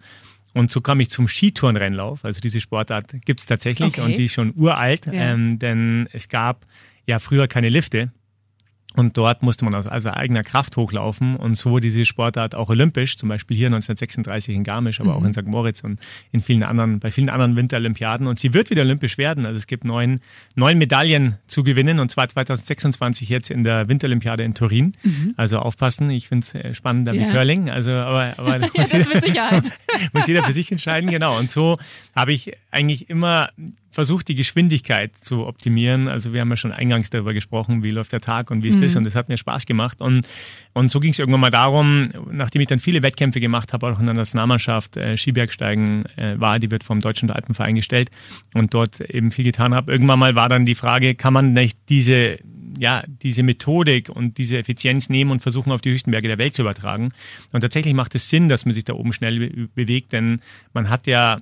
Und 0.54 0.69
so 0.69 0.81
kam 0.81 1.00
ich 1.00 1.10
zum 1.10 1.28
Skitourenrennlauf. 1.28 2.25
Also 2.25 2.42
diese 2.42 2.60
Sportart 2.60 3.13
gibt 3.25 3.39
es 3.39 3.45
tatsächlich 3.45 4.00
okay. 4.00 4.01
und 4.01 4.18
die 4.18 4.25
ist 4.25 4.34
schon 4.34 4.54
uralt, 4.56 5.06
ja. 5.06 5.13
ähm, 5.13 5.60
denn 5.60 6.10
es 6.12 6.27
gab 6.27 6.66
ja 7.07 7.19
früher 7.19 7.48
keine 7.48 7.69
Lifte. 7.69 8.12
Und 8.95 9.17
dort 9.17 9.41
musste 9.41 9.63
man 9.63 9.73
aus 9.73 9.88
also 9.88 10.11
eigener 10.11 10.43
Kraft 10.43 10.75
hochlaufen. 10.75 11.35
Und 11.38 11.55
so 11.55 11.71
wurde 11.71 11.83
diese 11.83 12.05
Sportart 12.05 12.55
auch 12.55 12.69
olympisch, 12.69 13.15
zum 13.17 13.29
Beispiel 13.29 13.55
hier 13.55 13.67
1936 13.67 14.55
in 14.55 14.63
Garmisch, 14.63 14.99
aber 14.99 15.11
mhm. 15.11 15.17
auch 15.17 15.25
in 15.25 15.33
St. 15.33 15.47
Moritz 15.47 15.81
und 15.81 15.99
in 16.31 16.41
vielen 16.41 16.63
anderen, 16.63 16.99
bei 16.99 17.11
vielen 17.11 17.29
anderen 17.29 17.55
Winterolympiaden. 17.55 18.27
Und 18.27 18.39
sie 18.39 18.53
wird 18.53 18.69
wieder 18.69 18.81
olympisch 18.81 19.17
werden. 19.17 19.45
Also 19.45 19.57
es 19.57 19.67
gibt 19.67 19.85
neun, 19.85 20.19
neun 20.55 20.77
Medaillen 20.77 21.35
zu 21.47 21.63
gewinnen 21.63 21.99
und 21.99 22.11
zwar 22.11 22.27
2026 22.27 23.29
jetzt 23.29 23.49
in 23.49 23.63
der 23.63 23.88
Winterolympiade 23.88 24.43
in 24.43 24.55
Turin. 24.55 24.91
Mhm. 25.03 25.33
Also 25.38 25.59
aufpassen. 25.59 26.09
Ich 26.09 26.27
finde 26.27 26.45
es 26.45 26.55
äh, 26.55 26.73
spannender 26.73 27.13
ja. 27.13 27.27
wie 27.27 27.31
Curling. 27.31 27.69
Also, 27.69 27.91
aber, 27.91 28.33
aber 28.38 28.57
ja, 28.57 28.67
muss, 28.75 28.91
jeder, 28.91 29.61
muss 30.13 30.27
jeder 30.27 30.43
für 30.43 30.53
sich 30.53 30.71
entscheiden. 30.71 31.09
Genau. 31.09 31.39
Und 31.39 31.49
so 31.49 31.77
habe 32.13 32.33
ich 32.33 32.57
eigentlich 32.71 33.09
immer 33.09 33.49
versucht, 33.91 34.27
die 34.29 34.35
Geschwindigkeit 34.35 35.15
zu 35.17 35.45
optimieren. 35.45 36.07
Also 36.07 36.33
wir 36.33 36.41
haben 36.41 36.49
ja 36.49 36.57
schon 36.57 36.71
eingangs 36.71 37.09
darüber 37.09 37.33
gesprochen, 37.33 37.83
wie 37.83 37.91
läuft 37.91 38.13
der 38.13 38.21
Tag 38.21 38.49
und 38.49 38.63
wie 38.63 38.69
ist 38.69 38.77
mhm. 38.77 38.83
das 38.83 38.95
und 38.95 39.03
das 39.03 39.15
hat 39.15 39.29
mir 39.29 39.38
Spaß 39.38 39.65
gemacht. 39.65 40.01
Und, 40.01 40.27
und 40.73 40.89
so 40.89 40.99
ging 40.99 41.11
es 41.11 41.19
irgendwann 41.19 41.41
mal 41.41 41.51
darum, 41.51 42.09
nachdem 42.31 42.61
ich 42.61 42.67
dann 42.67 42.79
viele 42.79 43.03
Wettkämpfe 43.03 43.39
gemacht 43.39 43.73
habe, 43.73 43.88
auch 43.88 43.99
in 43.99 44.05
der 44.05 44.15
Nationalmannschaft 44.15 44.97
äh, 44.97 45.17
Skibergsteigen 45.17 46.05
äh, 46.17 46.39
war, 46.39 46.59
die 46.59 46.71
wird 46.71 46.83
vom 46.83 47.01
Deutschen 47.01 47.29
Alpenverein 47.29 47.75
gestellt 47.75 48.09
und 48.53 48.73
dort 48.73 49.01
eben 49.01 49.31
viel 49.31 49.45
getan 49.45 49.75
habe. 49.75 49.91
Irgendwann 49.91 50.19
mal 50.19 50.35
war 50.35 50.49
dann 50.49 50.65
die 50.65 50.75
Frage, 50.75 51.15
kann 51.15 51.33
man 51.33 51.53
nicht 51.53 51.77
diese 51.89 52.39
ja, 52.77 53.03
diese 53.05 53.43
Methodik 53.43 54.09
und 54.09 54.38
diese 54.38 54.57
Effizienz 54.57 55.09
nehmen 55.09 55.29
und 55.29 55.41
versuchen, 55.41 55.71
auf 55.71 55.81
die 55.81 55.91
höchsten 55.91 56.09
Berge 56.09 56.27
der 56.27 56.38
Welt 56.38 56.55
zu 56.55 56.63
übertragen. 56.63 57.11
Und 57.51 57.61
tatsächlich 57.61 57.93
macht 57.93 58.15
es 58.15 58.29
Sinn, 58.29 58.49
dass 58.49 58.65
man 58.65 58.73
sich 58.73 58.85
da 58.85 58.93
oben 58.93 59.13
schnell 59.13 59.67
bewegt, 59.75 60.13
denn 60.13 60.41
man 60.73 60.89
hat 60.89 61.05
ja 61.05 61.38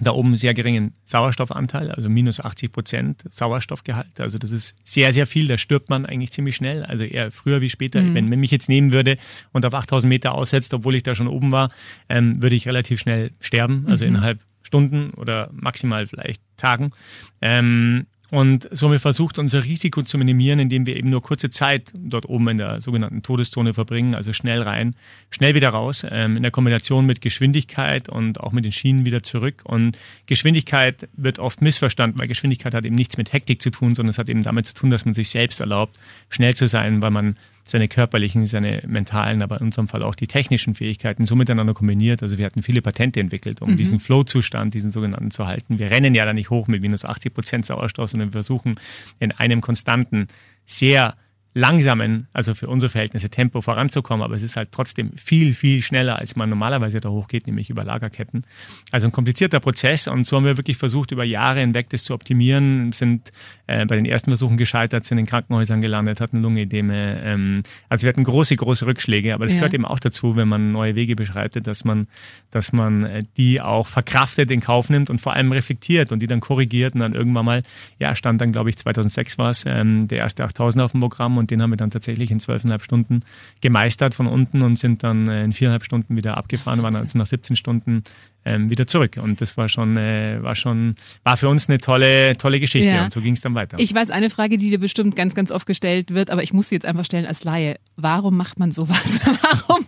da 0.00 0.12
oben 0.12 0.36
sehr 0.36 0.54
geringen 0.54 0.94
Sauerstoffanteil, 1.04 1.90
also 1.90 2.08
minus 2.08 2.40
80 2.40 2.72
Prozent 2.72 3.24
Sauerstoffgehalt. 3.30 4.20
Also 4.20 4.38
das 4.38 4.50
ist 4.50 4.74
sehr, 4.84 5.12
sehr 5.12 5.26
viel. 5.26 5.46
Da 5.46 5.58
stirbt 5.58 5.90
man 5.90 6.06
eigentlich 6.06 6.30
ziemlich 6.32 6.56
schnell. 6.56 6.84
Also 6.84 7.04
eher 7.04 7.30
früher 7.30 7.60
wie 7.60 7.70
später. 7.70 8.00
Mhm. 8.00 8.14
Wenn 8.14 8.28
man 8.28 8.40
mich 8.40 8.50
jetzt 8.50 8.68
nehmen 8.68 8.92
würde 8.92 9.16
und 9.52 9.66
auf 9.66 9.74
8000 9.74 10.08
Meter 10.08 10.34
aussetzt, 10.34 10.72
obwohl 10.74 10.94
ich 10.94 11.02
da 11.02 11.14
schon 11.14 11.28
oben 11.28 11.52
war, 11.52 11.70
ähm, 12.08 12.42
würde 12.42 12.56
ich 12.56 12.66
relativ 12.66 13.00
schnell 13.00 13.32
sterben. 13.40 13.86
Also 13.88 14.04
mhm. 14.04 14.10
innerhalb 14.10 14.40
Stunden 14.62 15.10
oder 15.10 15.50
maximal 15.52 16.06
vielleicht 16.06 16.42
Tagen. 16.56 16.92
Ähm, 17.40 18.06
und 18.30 18.68
so 18.70 18.86
haben 18.86 18.92
wir 18.92 19.00
versucht, 19.00 19.38
unser 19.38 19.64
Risiko 19.64 20.02
zu 20.02 20.16
minimieren, 20.16 20.60
indem 20.60 20.86
wir 20.86 20.96
eben 20.96 21.10
nur 21.10 21.22
kurze 21.22 21.50
Zeit 21.50 21.90
dort 21.94 22.28
oben 22.28 22.48
in 22.48 22.58
der 22.58 22.80
sogenannten 22.80 23.22
Todeszone 23.22 23.74
verbringen, 23.74 24.14
also 24.14 24.32
schnell 24.32 24.62
rein, 24.62 24.94
schnell 25.30 25.54
wieder 25.54 25.70
raus, 25.70 26.06
ähm, 26.08 26.36
in 26.36 26.42
der 26.42 26.52
Kombination 26.52 27.06
mit 27.06 27.20
Geschwindigkeit 27.20 28.08
und 28.08 28.40
auch 28.40 28.52
mit 28.52 28.64
den 28.64 28.72
Schienen 28.72 29.04
wieder 29.04 29.22
zurück. 29.22 29.62
Und 29.64 29.98
Geschwindigkeit 30.26 31.08
wird 31.14 31.38
oft 31.38 31.60
missverstanden, 31.60 32.18
weil 32.18 32.28
Geschwindigkeit 32.28 32.74
hat 32.74 32.84
eben 32.84 32.94
nichts 32.94 33.16
mit 33.16 33.32
Hektik 33.32 33.60
zu 33.60 33.70
tun, 33.70 33.94
sondern 33.94 34.10
es 34.10 34.18
hat 34.18 34.28
eben 34.28 34.44
damit 34.44 34.66
zu 34.66 34.74
tun, 34.74 34.90
dass 34.90 35.04
man 35.04 35.14
sich 35.14 35.28
selbst 35.28 35.60
erlaubt, 35.60 35.98
schnell 36.28 36.54
zu 36.54 36.68
sein, 36.68 37.02
weil 37.02 37.10
man 37.10 37.36
seine 37.70 37.88
körperlichen, 37.88 38.46
seine 38.46 38.82
mentalen, 38.86 39.42
aber 39.42 39.60
in 39.60 39.66
unserem 39.66 39.88
Fall 39.88 40.02
auch 40.02 40.14
die 40.14 40.26
technischen 40.26 40.74
Fähigkeiten 40.74 41.24
so 41.24 41.36
miteinander 41.36 41.72
kombiniert. 41.72 42.22
Also 42.22 42.36
wir 42.36 42.44
hatten 42.44 42.62
viele 42.62 42.82
Patente 42.82 43.20
entwickelt, 43.20 43.62
um 43.62 43.72
mhm. 43.72 43.76
diesen 43.76 44.00
Flow-Zustand, 44.00 44.74
diesen 44.74 44.90
sogenannten 44.90 45.30
zu 45.30 45.46
halten. 45.46 45.78
Wir 45.78 45.90
rennen 45.90 46.14
ja 46.14 46.24
da 46.24 46.32
nicht 46.32 46.50
hoch 46.50 46.66
mit 46.66 46.82
minus 46.82 47.04
80 47.04 47.32
Prozent 47.32 47.66
Sauerstoff, 47.66 48.10
sondern 48.10 48.30
wir 48.30 48.32
versuchen 48.32 48.74
in 49.18 49.32
einem 49.32 49.60
konstanten, 49.60 50.26
sehr 50.66 51.14
langsamen, 51.52 52.28
also 52.32 52.54
für 52.54 52.68
unsere 52.68 52.90
Verhältnisse 52.90 53.28
Tempo 53.28 53.60
voranzukommen, 53.60 54.22
aber 54.22 54.36
es 54.36 54.42
ist 54.42 54.56
halt 54.56 54.70
trotzdem 54.70 55.16
viel, 55.16 55.54
viel 55.54 55.82
schneller, 55.82 56.16
als 56.16 56.36
man 56.36 56.48
normalerweise 56.48 57.00
da 57.00 57.08
hochgeht, 57.08 57.46
nämlich 57.46 57.70
über 57.70 57.82
Lagerketten. 57.82 58.44
Also 58.92 59.08
ein 59.08 59.12
komplizierter 59.12 59.58
Prozess 59.58 60.06
und 60.06 60.24
so 60.24 60.36
haben 60.36 60.44
wir 60.44 60.56
wirklich 60.56 60.76
versucht, 60.76 61.10
über 61.10 61.24
Jahre 61.24 61.60
hinweg 61.60 61.90
das 61.90 62.04
zu 62.04 62.14
optimieren, 62.14 62.92
sind 62.92 63.32
äh, 63.70 63.86
bei 63.86 63.96
den 63.96 64.04
ersten 64.04 64.30
Versuchen 64.30 64.56
gescheitert, 64.56 65.04
sind 65.04 65.18
in 65.18 65.26
Krankenhäusern 65.26 65.80
gelandet, 65.80 66.20
hatten 66.20 66.42
Lungenedeme. 66.42 67.20
Ähm, 67.22 67.60
also 67.88 68.02
wir 68.02 68.08
hatten 68.08 68.24
große, 68.24 68.56
große 68.56 68.86
Rückschläge, 68.86 69.32
aber 69.34 69.44
das 69.44 69.54
ja. 69.54 69.60
gehört 69.60 69.74
eben 69.74 69.84
auch 69.84 70.00
dazu, 70.00 70.36
wenn 70.36 70.48
man 70.48 70.72
neue 70.72 70.94
Wege 70.94 71.16
beschreitet, 71.16 71.66
dass 71.66 71.84
man, 71.84 72.08
dass 72.50 72.72
man 72.72 73.04
äh, 73.04 73.20
die 73.36 73.60
auch 73.60 73.86
verkraftet, 73.86 74.50
in 74.50 74.60
Kauf 74.60 74.90
nimmt 74.90 75.10
und 75.10 75.20
vor 75.20 75.34
allem 75.34 75.52
reflektiert 75.52 76.12
und 76.12 76.20
die 76.20 76.26
dann 76.26 76.40
korrigiert 76.40 76.94
und 76.94 77.00
dann 77.00 77.14
irgendwann 77.14 77.44
mal, 77.44 77.62
ja, 77.98 78.14
stand 78.14 78.40
dann, 78.40 78.52
glaube 78.52 78.70
ich, 78.70 78.76
2006 78.78 79.38
war 79.38 79.50
es, 79.50 79.64
ähm, 79.66 80.08
der 80.08 80.18
erste 80.18 80.44
8000 80.44 80.82
auf 80.82 80.92
dem 80.92 81.00
Programm 81.00 81.38
und 81.38 81.50
den 81.50 81.62
haben 81.62 81.70
wir 81.70 81.76
dann 81.76 81.90
tatsächlich 81.90 82.30
in 82.30 82.40
zwölfeinhalb 82.40 82.82
Stunden 82.82 83.20
gemeistert 83.60 84.14
von 84.14 84.26
unten 84.26 84.62
und 84.62 84.78
sind 84.78 85.02
dann 85.02 85.28
äh, 85.28 85.44
in 85.44 85.52
viereinhalb 85.52 85.84
Stunden 85.84 86.16
wieder 86.16 86.36
abgefahren, 86.36 86.82
waren 86.82 86.96
also 86.96 87.18
nach 87.18 87.26
17 87.26 87.56
Stunden 87.56 88.02
ähm, 88.44 88.70
wieder 88.70 88.86
zurück. 88.86 89.18
Und 89.22 89.40
das 89.40 89.56
war 89.56 89.68
schon, 89.68 89.96
äh, 89.96 90.38
war 90.42 90.54
schon, 90.54 90.94
war 91.24 91.36
für 91.36 91.48
uns 91.48 91.68
eine 91.68 91.78
tolle, 91.78 92.36
tolle 92.36 92.60
Geschichte. 92.60 92.90
Ja. 92.90 93.04
Und 93.04 93.12
so 93.12 93.20
ging 93.20 93.34
es 93.34 93.40
dann 93.40 93.54
weiter. 93.54 93.78
Ich 93.78 93.94
weiß 93.94 94.10
eine 94.10 94.30
Frage, 94.30 94.56
die 94.58 94.70
dir 94.70 94.78
bestimmt 94.78 95.16
ganz, 95.16 95.34
ganz 95.34 95.50
oft 95.50 95.66
gestellt 95.66 96.12
wird, 96.12 96.30
aber 96.30 96.42
ich 96.42 96.52
muss 96.52 96.68
sie 96.68 96.76
jetzt 96.76 96.86
einfach 96.86 97.04
stellen 97.04 97.26
als 97.26 97.44
Laie. 97.44 97.76
Warum 97.96 98.36
macht 98.36 98.58
man 98.58 98.72
sowas? 98.72 99.20
Warum 99.42 99.84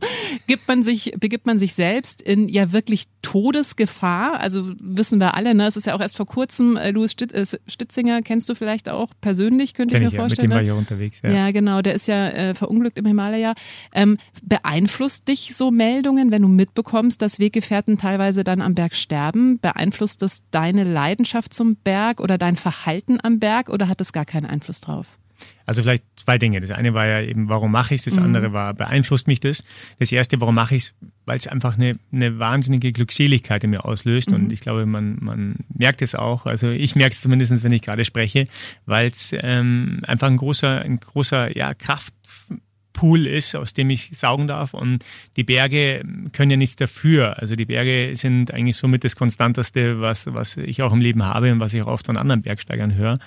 gibt 0.47 0.69
man 0.69 0.83
sich, 0.83 1.15
begibt 1.19 1.47
man 1.47 1.59
sich 1.59 1.75
selbst 1.75 2.21
in 2.21 2.49
ja 2.49 2.73
wirklich 2.73 3.05
Todesgefahr? 3.23 4.41
Also 4.41 4.73
wissen 4.81 5.19
wir 5.19 5.35
alle, 5.35 5.55
ne? 5.55 5.67
Es 5.67 5.77
ist 5.77 5.87
ja 5.87 5.95
auch 5.95 6.01
erst 6.01 6.17
vor 6.17 6.27
kurzem, 6.27 6.77
äh, 6.77 6.91
Louis 6.91 7.15
äh, 7.15 7.47
Stitzinger 7.67 8.23
kennst 8.23 8.49
du 8.49 8.55
vielleicht 8.55 8.89
auch 8.89 9.13
persönlich, 9.21 9.75
könnte 9.75 9.95
Kenn 9.95 10.03
ich 10.03 10.11
mir 10.11 10.15
ich, 10.15 10.21
vorstellen. 10.21 10.51
Ja, 10.51 10.57
mit 10.57 10.67
dem 10.67 10.69
war 10.69 10.75
ich 10.75 10.81
unterwegs, 10.81 11.21
ja. 11.23 11.31
Ja, 11.31 11.51
genau, 11.51 11.83
der 11.83 11.95
ist 11.95 12.07
ja 12.07 12.29
äh, 12.29 12.55
verunglückt 12.55 12.99
im 12.99 13.07
Himalaya. 13.07 13.55
Ähm, 13.95 14.19
beeinflusst 14.43 15.29
dich 15.29 15.55
so 15.55 15.71
Meldungen, 15.71 16.31
wenn 16.31 16.43
du 16.43 16.49
mitbekommst, 16.49 17.23
dass 17.23 17.39
Weggefährten 17.39 17.97
teilweise 17.99 18.42
dann 18.45 18.61
am 18.61 18.75
Berg 18.75 18.95
sterben? 18.95 19.59
Beeinflusst 19.61 20.23
das 20.23 20.43
deine 20.51 20.85
Leidenschaft 20.85 21.53
zum 21.53 21.77
Berg 21.77 22.21
oder 22.21 22.39
dein 22.39 22.57
Verhalten 22.57 23.19
am 23.23 23.39
Berg 23.39 23.69
oder 23.69 23.89
hat 23.89 24.01
das 24.01 24.13
gar 24.13 24.25
keinen 24.25 24.47
Einfluss 24.47 24.81
drauf? 24.81 25.19
Also 25.67 25.83
vielleicht 25.83 26.05
zwei 26.17 26.39
Dinge. 26.39 26.61
Das 26.61 26.71
eine 26.71 26.95
war 26.95 27.07
ja 27.07 27.21
eben, 27.21 27.49
warum 27.49 27.71
mache 27.71 27.95
ich 27.95 28.01
es? 28.01 28.05
Das 28.05 28.17
mhm. 28.17 28.27
andere 28.27 28.53
war, 28.53 28.75
beeinflusst 28.75 29.27
mich 29.27 29.41
das? 29.41 29.63
Das 29.99 30.11
erste, 30.13 30.41
warum 30.41 30.55
mache 30.55 30.75
ich 30.75 30.85
es? 30.85 30.95
Weil 31.25 31.39
es 31.39 31.47
einfach 31.47 31.77
eine, 31.77 31.99
eine 32.13 32.39
wahnsinnige 32.39 32.93
Glückseligkeit 32.93 33.63
in 33.65 33.71
mir 33.71 33.85
auslöst. 33.85 34.31
Mhm. 34.31 34.37
Und 34.37 34.53
ich 34.53 34.61
glaube, 34.61 34.87
man, 34.87 35.19
man 35.21 35.57
merkt 35.73 36.03
es 36.03 36.15
auch. 36.15 36.47
Also 36.47 36.71
ich 36.71 36.97
merke 36.97 37.15
es 37.15 37.21
zumindest, 37.21 37.63
wenn 37.63 37.73
ich 37.73 37.83
gerade 37.83 38.05
spreche, 38.05 38.49
weil 38.87 39.07
es 39.07 39.35
ähm, 39.39 40.01
einfach 40.07 40.27
ein 40.27 40.37
großer, 40.37 40.81
ein 40.83 40.99
großer 40.99 41.57
ja, 41.57 41.75
Kraft 41.75 42.15
Pool 42.93 43.27
ist, 43.27 43.55
aus 43.57 43.75
dem 43.75 43.91
ich 43.91 44.11
saugen 44.17 44.49
darf. 44.49 44.75
Und 44.75 45.05
die 45.37 45.45
Berge 45.45 46.05
können 46.33 46.51
ja 46.51 46.57
nichts 46.57 46.77
dafür. 46.77 47.39
Also 47.39 47.57
die 47.57 47.65
Berge 47.65 48.15
sind 48.17 48.53
eigentlich 48.53 48.77
somit 48.77 49.05
das 49.05 49.17
Konstanteste, 49.17 50.01
was, 50.01 50.27
was 50.33 50.57
ich 50.57 50.83
auch 50.83 50.93
im 50.93 51.01
Leben 51.01 51.25
habe 51.25 51.53
und 51.53 51.61
was 51.61 51.75
ich 51.75 51.83
auch 51.83 51.89
oft 51.89 52.07
von 52.07 52.17
anderen 52.17 52.43
Bergsteigern 52.43 52.95
höre. 52.95 53.19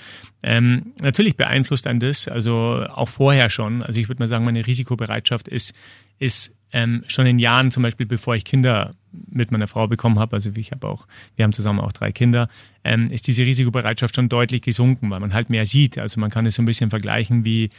Ähm, 0.43 0.93
natürlich 1.01 1.38
beeinflusst 1.38 1.88
ein 1.88 2.00
das, 2.00 2.27
also 2.27 2.86
auch 2.89 3.10
vorher 3.10 3.50
schon. 3.50 3.81
Also 3.84 4.00
ich 4.00 4.07
würde 4.07 4.22
mal 4.22 4.29
sagen, 4.29 4.45
meine 4.45 4.65
Risikobereitschaft 4.65 5.48
ist, 5.48 5.74
ist 6.19 6.55
ähm, 6.72 7.03
schon 7.07 7.25
in 7.25 7.39
Jahren, 7.39 7.72
zum 7.72 7.84
Beispiel 7.84 8.05
bevor 8.05 8.36
ich 8.36 8.43
Kinder 8.43 8.95
mit 9.29 9.51
meiner 9.51 9.67
Frau 9.67 9.88
bekommen 9.88 10.19
habe, 10.19 10.36
also 10.36 10.51
ich 10.55 10.72
habe 10.72 10.88
auch, 10.88 11.07
wir 11.36 11.43
haben 11.43 11.53
zusammen 11.53 11.79
auch 11.79 11.93
drei 11.93 12.12
Kinder, 12.12 12.50
ähm, 12.84 13.07
ist 13.07 13.27
diese 13.27 13.43
Risikobereitschaft 13.43 14.15
schon 14.15 14.27
deutlich 14.27 14.62
gesunken, 14.62 15.10
weil 15.10 15.22
man 15.22 15.34
halt 15.34 15.50
mehr 15.50 15.65
sieht. 15.65 15.98
Also 15.98 16.19
man 16.19 16.29
kann 16.29 16.45
es 16.45 16.55
so 16.55 16.62
ein 16.62 16.65
bisschen 16.65 16.89
vergleichen 16.89 17.45
wie 17.45 17.69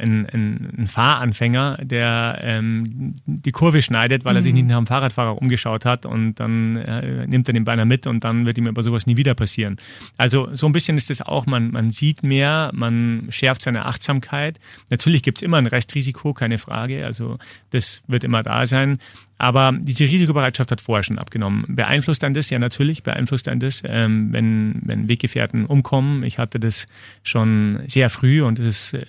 ein, 0.00 0.26
ein, 0.26 0.72
ein 0.78 0.88
Fahranfänger, 0.88 1.78
der 1.82 2.40
ähm, 2.42 3.14
die 3.26 3.52
Kurve 3.52 3.82
schneidet, 3.82 4.24
weil 4.24 4.36
er 4.36 4.42
sich 4.42 4.52
mhm. 4.52 4.58
nicht 4.58 4.68
nach 4.68 4.78
dem 4.78 4.86
Fahrradfahrer 4.86 5.40
umgeschaut 5.40 5.84
hat 5.84 6.06
und 6.06 6.34
dann 6.34 6.76
äh, 6.76 7.26
nimmt 7.26 7.48
er 7.48 7.54
den 7.54 7.64
Beiner 7.64 7.84
mit 7.84 8.06
und 8.06 8.24
dann 8.24 8.46
wird 8.46 8.58
ihm 8.58 8.66
aber 8.66 8.82
sowas 8.82 9.06
nie 9.06 9.16
wieder 9.16 9.34
passieren. 9.34 9.76
Also 10.16 10.48
so 10.54 10.66
ein 10.66 10.72
bisschen 10.72 10.96
ist 10.96 11.10
das 11.10 11.22
auch, 11.22 11.46
man, 11.46 11.70
man 11.70 11.90
sieht 11.90 12.22
mehr, 12.22 12.70
man 12.74 13.26
schärft 13.30 13.62
seine 13.62 13.86
Achtsamkeit. 13.86 14.58
Natürlich 14.88 15.22
gibt's 15.22 15.42
immer 15.42 15.58
ein 15.58 15.66
Restrisiko, 15.66 16.34
keine 16.34 16.58
Frage, 16.58 17.04
also 17.04 17.38
das 17.70 18.02
wird 18.06 18.24
immer 18.24 18.42
da 18.42 18.66
sein. 18.66 18.98
Aber 19.40 19.72
diese 19.72 20.04
Risikobereitschaft 20.04 20.70
hat 20.70 20.82
vorher 20.82 21.02
schon 21.02 21.18
abgenommen. 21.18 21.64
Beeinflusst 21.66 22.22
dann 22.22 22.34
das? 22.34 22.50
Ja, 22.50 22.58
natürlich 22.58 23.02
beeinflusst 23.02 23.46
dann 23.46 23.58
das, 23.58 23.82
ähm, 23.86 24.34
wenn, 24.34 24.82
wenn 24.84 25.08
Weggefährten 25.08 25.64
umkommen. 25.64 26.24
Ich 26.24 26.36
hatte 26.36 26.60
das 26.60 26.86
schon 27.22 27.80
sehr 27.86 28.10
früh 28.10 28.42
und 28.42 28.58
es 28.58 28.92
äh, 28.92 29.06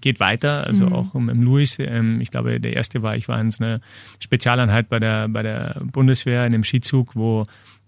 geht 0.00 0.20
weiter. 0.20 0.64
Also 0.68 0.86
mhm. 0.86 0.92
auch 0.92 1.14
um, 1.14 1.28
im 1.28 1.42
Louis, 1.42 1.78
ähm, 1.80 2.20
ich 2.20 2.30
glaube, 2.30 2.60
der 2.60 2.74
erste 2.74 3.02
war, 3.02 3.16
ich 3.16 3.26
war 3.26 3.40
in 3.40 3.50
so 3.50 3.64
einer 3.64 3.80
Spezialeinheit 4.20 4.88
bei 4.88 5.00
der, 5.00 5.28
bei 5.28 5.42
der 5.42 5.82
Bundeswehr 5.82 6.46
in 6.46 6.54
einem 6.54 6.62
Skizug, 6.62 7.16
wo, 7.16 7.42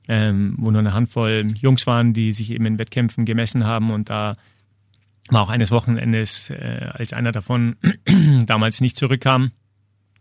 ähm, 0.09 0.57
wo 0.59 0.73
nur 0.73 0.81
eine 0.81 0.95
Handvoll 0.95 1.55
Jungs 1.61 1.87
waren, 1.87 2.13
die 2.13 2.33
sich 2.33 2.51
eben 2.51 2.67
in 2.67 2.81
Wettkämpfen 2.81 3.25
gemessen 3.25 3.63
haben 3.63 3.93
und 3.93 4.11
da 4.11 4.33
war 5.29 5.43
auch 5.43 5.51
eines 5.51 5.71
Wochenendes, 5.71 6.51
äh, 6.51 6.89
als 6.91 7.13
einer 7.13 7.31
davon 7.31 7.77
damals 8.47 8.81
nicht 8.81 8.97
zurückkam, 8.97 9.53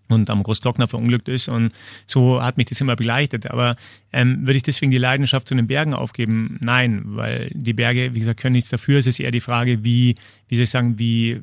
und 0.09 0.29
am 0.29 0.43
Großglockner 0.43 0.87
verunglückt 0.87 1.27
ist. 1.29 1.47
Und 1.47 1.71
so 2.05 2.41
hat 2.41 2.57
mich 2.57 2.67
das 2.67 2.81
immer 2.81 2.95
begleitet. 2.95 3.49
Aber 3.49 3.75
ähm, 4.11 4.45
würde 4.45 4.57
ich 4.57 4.63
deswegen 4.63 4.91
die 4.91 4.97
Leidenschaft 4.97 5.47
zu 5.47 5.55
den 5.55 5.67
Bergen 5.67 5.93
aufgeben? 5.93 6.59
Nein, 6.61 7.01
weil 7.05 7.51
die 7.53 7.73
Berge, 7.73 8.13
wie 8.13 8.19
gesagt, 8.19 8.39
können 8.39 8.53
nichts 8.53 8.69
dafür. 8.69 8.99
Es 8.99 9.07
ist 9.07 9.19
eher 9.19 9.31
die 9.31 9.41
Frage, 9.41 9.83
wie, 9.83 10.15
wie 10.47 10.55
soll 10.55 10.63
ich 10.63 10.69
sagen, 10.69 10.99
wie 10.99 11.41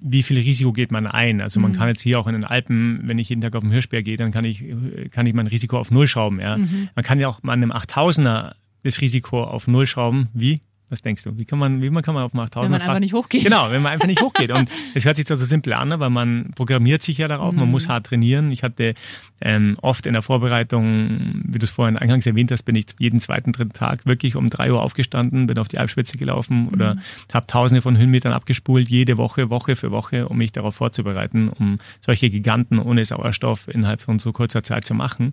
wie 0.00 0.22
viel 0.22 0.38
Risiko 0.38 0.72
geht 0.72 0.92
man 0.92 1.06
ein? 1.06 1.40
Also 1.40 1.58
man 1.58 1.72
mhm. 1.72 1.76
kann 1.76 1.88
jetzt 1.88 2.00
hier 2.00 2.20
auch 2.20 2.28
in 2.28 2.34
den 2.34 2.44
Alpen, 2.44 3.00
wenn 3.04 3.18
ich 3.18 3.28
jeden 3.28 3.42
Tag 3.42 3.56
auf 3.56 3.62
den 3.62 3.72
Hirschberg 3.72 4.04
gehe, 4.04 4.16
dann 4.16 4.30
kann 4.30 4.44
ich, 4.44 4.64
kann 5.10 5.26
ich 5.26 5.34
mein 5.34 5.48
Risiko 5.48 5.78
auf 5.78 5.90
Null 5.90 6.06
schrauben. 6.06 6.40
Ja? 6.40 6.58
Mhm. 6.58 6.88
Man 6.94 7.04
kann 7.04 7.18
ja 7.18 7.28
auch 7.28 7.42
mal 7.42 7.54
an 7.54 7.62
einem 7.62 7.72
8000er 7.72 8.52
das 8.84 9.00
Risiko 9.00 9.42
auf 9.42 9.66
Null 9.66 9.86
schrauben. 9.86 10.28
Wie? 10.32 10.60
Was 10.90 11.02
denkst 11.02 11.24
du? 11.24 11.38
Wie 11.38 11.44
kann 11.44 11.58
man, 11.58 11.82
wie 11.82 11.90
man 11.90 12.02
kann 12.02 12.14
man 12.14 12.24
auf 12.24 12.34
8000 12.34 12.54
Wenn 12.54 12.70
man 12.70 12.80
einfach 12.80 13.00
nicht 13.00 13.12
hochgeht. 13.12 13.44
Genau, 13.44 13.70
wenn 13.70 13.82
man 13.82 13.92
einfach 13.92 14.06
nicht 14.06 14.22
hochgeht. 14.22 14.50
Und 14.50 14.70
es 14.94 15.04
hört 15.04 15.16
sich 15.16 15.26
zwar 15.26 15.36
so 15.36 15.44
simpel 15.44 15.72
an, 15.72 15.92
aber 15.92 16.10
man 16.10 16.50
programmiert 16.54 17.02
sich 17.02 17.18
ja 17.18 17.28
darauf, 17.28 17.52
mhm. 17.52 17.60
man 17.60 17.70
muss 17.70 17.88
hart 17.88 18.06
trainieren. 18.06 18.50
Ich 18.50 18.62
hatte 18.62 18.94
ähm, 19.40 19.76
oft 19.82 20.06
in 20.06 20.14
der 20.14 20.22
Vorbereitung, 20.22 21.42
wie 21.44 21.58
du 21.58 21.64
es 21.64 21.70
vorhin 21.70 21.96
eingangs 21.96 22.26
erwähnt 22.26 22.50
hast, 22.50 22.62
bin 22.62 22.76
ich 22.76 22.86
jeden 22.98 23.20
zweiten, 23.20 23.52
dritten 23.52 23.72
Tag 23.72 24.06
wirklich 24.06 24.36
um 24.36 24.50
drei 24.50 24.72
Uhr 24.72 24.82
aufgestanden, 24.82 25.46
bin 25.46 25.58
auf 25.58 25.68
die 25.68 25.78
Alpspitze 25.78 26.16
gelaufen 26.16 26.62
mhm. 26.62 26.68
oder 26.68 26.96
habe 27.32 27.46
tausende 27.46 27.82
von 27.82 27.96
Höhenmetern 27.98 28.32
abgespult, 28.32 28.88
jede 28.88 29.16
Woche, 29.16 29.50
Woche 29.50 29.76
für 29.76 29.90
Woche, 29.90 30.28
um 30.28 30.38
mich 30.38 30.52
darauf 30.52 30.76
vorzubereiten, 30.76 31.48
um 31.48 31.78
solche 32.00 32.30
Giganten 32.30 32.78
ohne 32.78 33.04
Sauerstoff 33.04 33.68
innerhalb 33.68 34.00
von 34.00 34.18
so 34.18 34.32
kurzer 34.32 34.62
Zeit 34.62 34.84
zu 34.84 34.94
machen. 34.94 35.32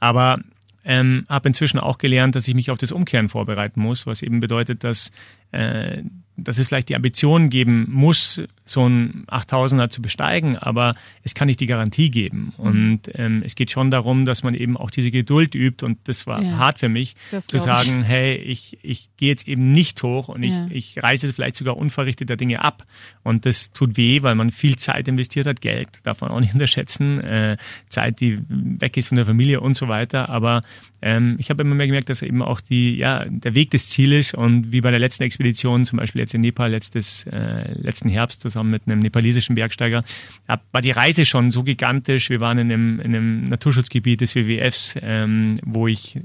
Aber 0.00 0.38
ähm, 0.84 1.24
habe 1.28 1.48
inzwischen 1.48 1.78
auch 1.78 1.98
gelernt, 1.98 2.34
dass 2.34 2.48
ich 2.48 2.54
mich 2.54 2.70
auf 2.70 2.78
das 2.78 2.92
Umkehren 2.92 3.28
vorbereiten 3.28 3.80
muss, 3.80 4.06
was 4.06 4.22
eben 4.22 4.40
bedeutet, 4.40 4.84
dass 4.84 5.10
äh, 5.52 6.02
dass 6.44 6.58
es 6.58 6.68
vielleicht 6.68 6.88
die 6.88 6.96
Ambition 6.96 7.50
geben 7.50 7.86
muss, 7.90 8.40
so 8.64 8.88
ein 8.88 9.24
8000er 9.28 9.88
zu 9.88 10.02
besteigen, 10.02 10.56
aber 10.56 10.94
es 11.22 11.34
kann 11.34 11.46
nicht 11.46 11.60
die 11.60 11.66
Garantie 11.66 12.10
geben. 12.10 12.52
Mhm. 12.56 12.64
Und 12.64 13.00
ähm, 13.14 13.42
es 13.44 13.54
geht 13.54 13.70
schon 13.70 13.90
darum, 13.90 14.24
dass 14.24 14.42
man 14.42 14.54
eben 14.54 14.76
auch 14.76 14.90
diese 14.90 15.10
Geduld 15.10 15.54
übt. 15.54 15.84
Und 15.84 15.98
das 16.04 16.26
war 16.26 16.42
ja, 16.42 16.58
hart 16.58 16.78
für 16.78 16.88
mich, 16.88 17.16
zu 17.30 17.58
sagen, 17.58 18.00
ich. 18.00 18.08
hey, 18.08 18.34
ich, 18.36 18.78
ich 18.82 19.08
gehe 19.16 19.30
jetzt 19.30 19.48
eben 19.48 19.72
nicht 19.72 20.02
hoch 20.02 20.28
und 20.28 20.42
ja. 20.42 20.66
ich, 20.70 20.96
ich 20.96 21.02
reise 21.02 21.32
vielleicht 21.32 21.56
sogar 21.56 21.76
unverrichteter 21.76 22.36
Dinge 22.36 22.64
ab. 22.64 22.84
Und 23.22 23.46
das 23.46 23.72
tut 23.72 23.96
weh, 23.96 24.22
weil 24.22 24.34
man 24.34 24.50
viel 24.50 24.76
Zeit 24.76 25.08
investiert 25.08 25.46
hat, 25.46 25.60
Geld, 25.60 25.88
darf 26.04 26.20
man 26.20 26.30
auch 26.30 26.40
nicht 26.40 26.54
unterschätzen, 26.54 27.20
äh, 27.20 27.56
Zeit, 27.88 28.20
die 28.20 28.38
weg 28.48 28.96
ist 28.96 29.08
von 29.08 29.16
der 29.16 29.26
Familie 29.26 29.60
und 29.60 29.74
so 29.74 29.88
weiter. 29.88 30.28
Aber 30.28 30.62
ähm, 31.02 31.36
ich 31.38 31.50
habe 31.50 31.62
immer 31.62 31.74
mehr 31.74 31.86
gemerkt, 31.86 32.08
dass 32.08 32.22
eben 32.22 32.42
auch 32.42 32.60
die, 32.60 32.96
ja, 32.96 33.24
der 33.24 33.54
Weg 33.54 33.70
des 33.70 33.88
Zieles 33.88 34.34
und 34.34 34.72
wie 34.72 34.80
bei 34.80 34.90
der 34.90 35.00
letzten 35.00 35.24
Expedition 35.24 35.84
zum 35.84 35.98
Beispiel 35.98 36.20
jetzt 36.20 36.31
in 36.34 36.40
Nepal 36.40 36.70
letztes, 36.70 37.26
äh, 37.26 37.72
letzten 37.74 38.08
Herbst 38.08 38.42
zusammen 38.42 38.70
mit 38.70 38.82
einem 38.86 39.00
nepalesischen 39.00 39.54
Bergsteiger, 39.54 40.04
war 40.46 40.80
die 40.80 40.90
Reise 40.90 41.24
schon 41.24 41.50
so 41.50 41.62
gigantisch. 41.62 42.30
Wir 42.30 42.40
waren 42.40 42.58
in 42.58 42.72
einem, 42.72 43.00
in 43.00 43.14
einem 43.14 43.44
Naturschutzgebiet 43.44 44.20
des 44.20 44.34
WWFs, 44.34 44.96
ähm, 45.02 45.60
wo 45.64 45.86
ich 45.86 46.18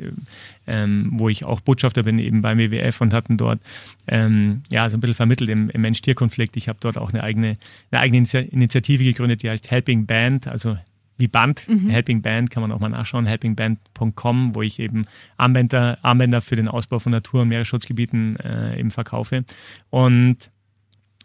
ähm, 0.68 1.12
wo 1.14 1.30
ich 1.30 1.46
auch 1.46 1.62
Botschafter 1.62 2.04
bin 2.04 2.20
eben 2.20 2.42
beim 2.42 2.60
WWF 2.60 3.02
und 3.02 3.14
hatten 3.14 3.38
dort 3.38 3.60
ähm, 4.08 4.64
ja 4.70 4.90
so 4.90 4.98
ein 4.98 5.00
bisschen 5.00 5.16
vermittelt 5.16 5.50
im, 5.50 5.70
im 5.70 5.82
Mensch-Tier-Konflikt. 5.82 6.58
Ich 6.58 6.68
habe 6.68 6.78
dort 6.82 6.98
auch 6.98 7.12
eine 7.12 7.24
eigene, 7.24 7.58
eine 7.92 8.02
eigene 8.02 8.28
Initiative 8.52 9.04
gegründet, 9.04 9.44
die 9.44 9.50
heißt 9.50 9.72
Helping 9.72 10.06
Band, 10.06 10.48
also 10.48 10.78
wie 11.18 11.28
Band, 11.28 11.68
mhm. 11.68 11.90
Helping 11.90 12.22
Band 12.22 12.52
kann 12.52 12.62
man 12.62 12.72
auch 12.72 12.80
mal 12.80 12.90
nachschauen, 12.90 13.26
helpingband.com, 13.26 14.56
wo 14.56 14.62
ich 14.62 14.80
eben 14.80 15.06
Armbänder, 15.38 15.98
Armbänder 16.02 16.42
für 16.42 16.56
den 16.56 16.68
Ausbau 16.68 17.00
von 17.00 17.12
Natur- 17.12 17.42
und 17.42 17.50
Meeresschutzgebieten 17.50 18.38
äh, 18.38 18.80
eben 18.80 18.92
verkaufe. 18.92 19.44
Und 19.90 20.52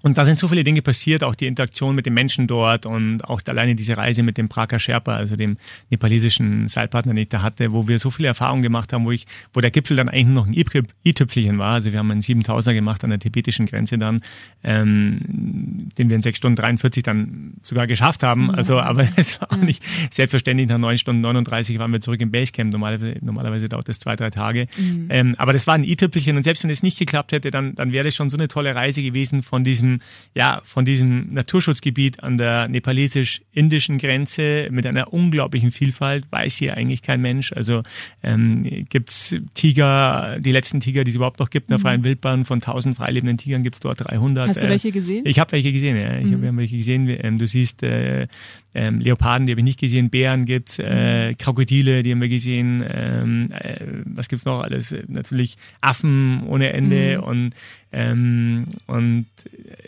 und 0.03 0.19
da 0.19 0.25
sind 0.25 0.39
so 0.39 0.49
viele 0.49 0.65
Dinge 0.65 0.83
passiert, 0.83 1.23
auch 1.23 1.35
die 1.35 1.47
Interaktion 1.47 1.95
mit 1.95 2.07
den 2.07 2.15
Menschen 2.15 2.47
dort 2.49 2.87
und 2.87 3.25
auch 3.25 3.41
alleine 3.47 3.75
diese 3.75 3.97
Reise 3.97 4.23
mit 4.23 4.37
dem 4.37 4.49
Prager 4.49 4.79
Sherpa, 4.79 5.15
also 5.15 5.37
dem 5.37 5.57
nepalesischen 5.91 6.69
Seilpartner, 6.69 7.15
den 7.15 7.23
ich 7.23 7.29
da 7.29 7.43
hatte, 7.43 7.73
wo 7.73 7.87
wir 7.87 7.99
so 7.99 8.11
viele 8.11 8.29
Erfahrungen 8.29 8.63
gemacht 8.63 8.93
haben, 8.93 9.05
wo 9.05 9.13
ich, 9.13 9.27
wo 9.53 9.61
der 9.61 9.71
Gipfel 9.71 9.97
dann 9.97 10.09
eigentlich 10.09 10.27
nur 10.27 10.35
noch 10.35 10.47
ein 10.47 10.89
i-Tüpfelchen 11.05 11.59
war. 11.59 11.75
Also 11.75 11.93
wir 11.93 12.01
haben 12.01 12.11
einen 12.11 12.21
7000er 12.21 12.75
gemacht 12.75 13.05
an 13.05 13.11
der 13.11 13.21
tibetischen 13.21 13.67
Grenze 13.67 13.97
dann, 13.97 14.21
ähm, 14.65 15.89
den 15.97 16.09
wir 16.09 16.17
in 16.17 16.23
6 16.23 16.37
Stunden 16.37 16.57
43 16.57 17.03
dann 17.05 17.55
sogar 17.63 17.87
geschafft 17.87 18.25
haben. 18.25 18.51
Also, 18.51 18.81
aber 18.81 19.07
es 19.17 19.41
war 19.41 19.53
auch 19.53 19.57
nicht 19.57 19.85
selbstverständlich. 20.11 20.69
Nach 20.69 20.79
9 20.79 20.99
Stunden 20.99 21.21
39 21.21 21.79
waren 21.79 21.93
wir 21.93 22.01
zurück 22.01 22.21
im 22.21 22.33
Basecamp. 22.33 22.73
Normalerweise, 22.73 23.19
normalerweise 23.21 23.69
dauert 23.69 23.89
das 23.89 24.01
zwei, 24.01 24.17
drei 24.17 24.31
Tage. 24.31 24.67
Mhm. 24.77 25.07
Ähm, 25.11 25.35
aber 25.39 25.53
das 25.53 25.67
war 25.69 25.75
ein 25.75 25.85
i-Tüpfelchen 25.85 26.37
und 26.37 26.43
selbst 26.43 26.65
wenn 26.65 26.71
es 26.71 26.83
nicht 26.83 26.99
geklappt 26.99 27.31
hätte, 27.31 27.53
dann, 27.53 27.75
dann 27.77 27.93
wäre 27.93 28.05
das 28.05 28.17
schon 28.17 28.31
so 28.31 28.37
eine 28.37 28.49
tolle 28.49 28.75
Reise 28.75 29.03
gewesen 29.03 29.43
von 29.43 29.63
diesem 29.63 29.92
ja, 30.35 30.61
von 30.65 30.85
diesem 30.85 31.33
Naturschutzgebiet 31.33 32.23
an 32.23 32.39
der 32.39 32.69
nepalesisch-indischen 32.69 33.99
Grenze 33.99 34.69
mit 34.71 34.87
einer 34.87 35.13
unglaublichen 35.13 35.73
Vielfalt, 35.73 36.25
weiß 36.31 36.57
hier 36.57 36.77
eigentlich 36.77 37.03
kein 37.03 37.21
Mensch. 37.21 37.53
Also 37.53 37.83
ähm, 38.23 38.87
gibt 38.89 39.37
Tiger, 39.55 40.39
die 40.41 40.53
letzten 40.53 40.81
Tiger, 40.81 41.05
die 41.05 41.11
es 41.11 41.17
überhaupt 41.17 41.41
noch 41.41 41.51
gibt 41.51 41.69
in 41.69 41.73
der 41.73 41.79
mhm. 41.79 41.83
freien 41.83 42.05
Wildbahn, 42.05 42.45
von 42.45 42.59
1000 42.59 42.97
freilebenden 42.97 43.39
Tigern 43.39 43.63
gibt 43.63 43.77
es 43.77 43.81
dort 43.81 44.09
300. 44.09 44.49
Hast 44.49 44.63
du 44.63 44.69
welche 44.69 44.93
gesehen? 44.93 45.25
Ich 45.27 45.39
habe 45.39 45.53
welche 45.53 45.73
gesehen, 45.73 45.97
ja. 45.97 46.19
Ich 46.19 46.27
mhm. 46.27 46.47
habe 46.47 46.57
welche 46.57 46.77
gesehen. 46.77 47.09
Ähm, 47.09 47.39
du 47.39 47.47
siehst 47.47 47.83
äh, 47.83 48.27
ähm, 48.75 49.01
Leoparden, 49.01 49.47
die 49.47 49.53
habe 49.53 49.61
ich 49.61 49.65
nicht 49.65 49.81
gesehen, 49.81 50.11
Bären 50.11 50.45
gibt's, 50.45 50.79
äh, 50.79 51.31
mhm. 51.31 51.39
Krokodile, 51.39 52.03
die 52.03 52.13
haben 52.13 52.21
wir 52.21 52.29
gesehen, 52.29 52.85
ähm, 52.89 53.51
äh, 53.53 53.77
was 54.05 54.29
gibt's 54.29 54.45
noch 54.45 54.61
alles? 54.61 54.95
Natürlich 55.09 55.57
Affen 55.81 56.43
ohne 56.47 56.73
Ende 56.73 57.19
mhm. 57.19 57.25
und 57.25 57.55
ähm, 57.93 58.65
und 58.87 59.27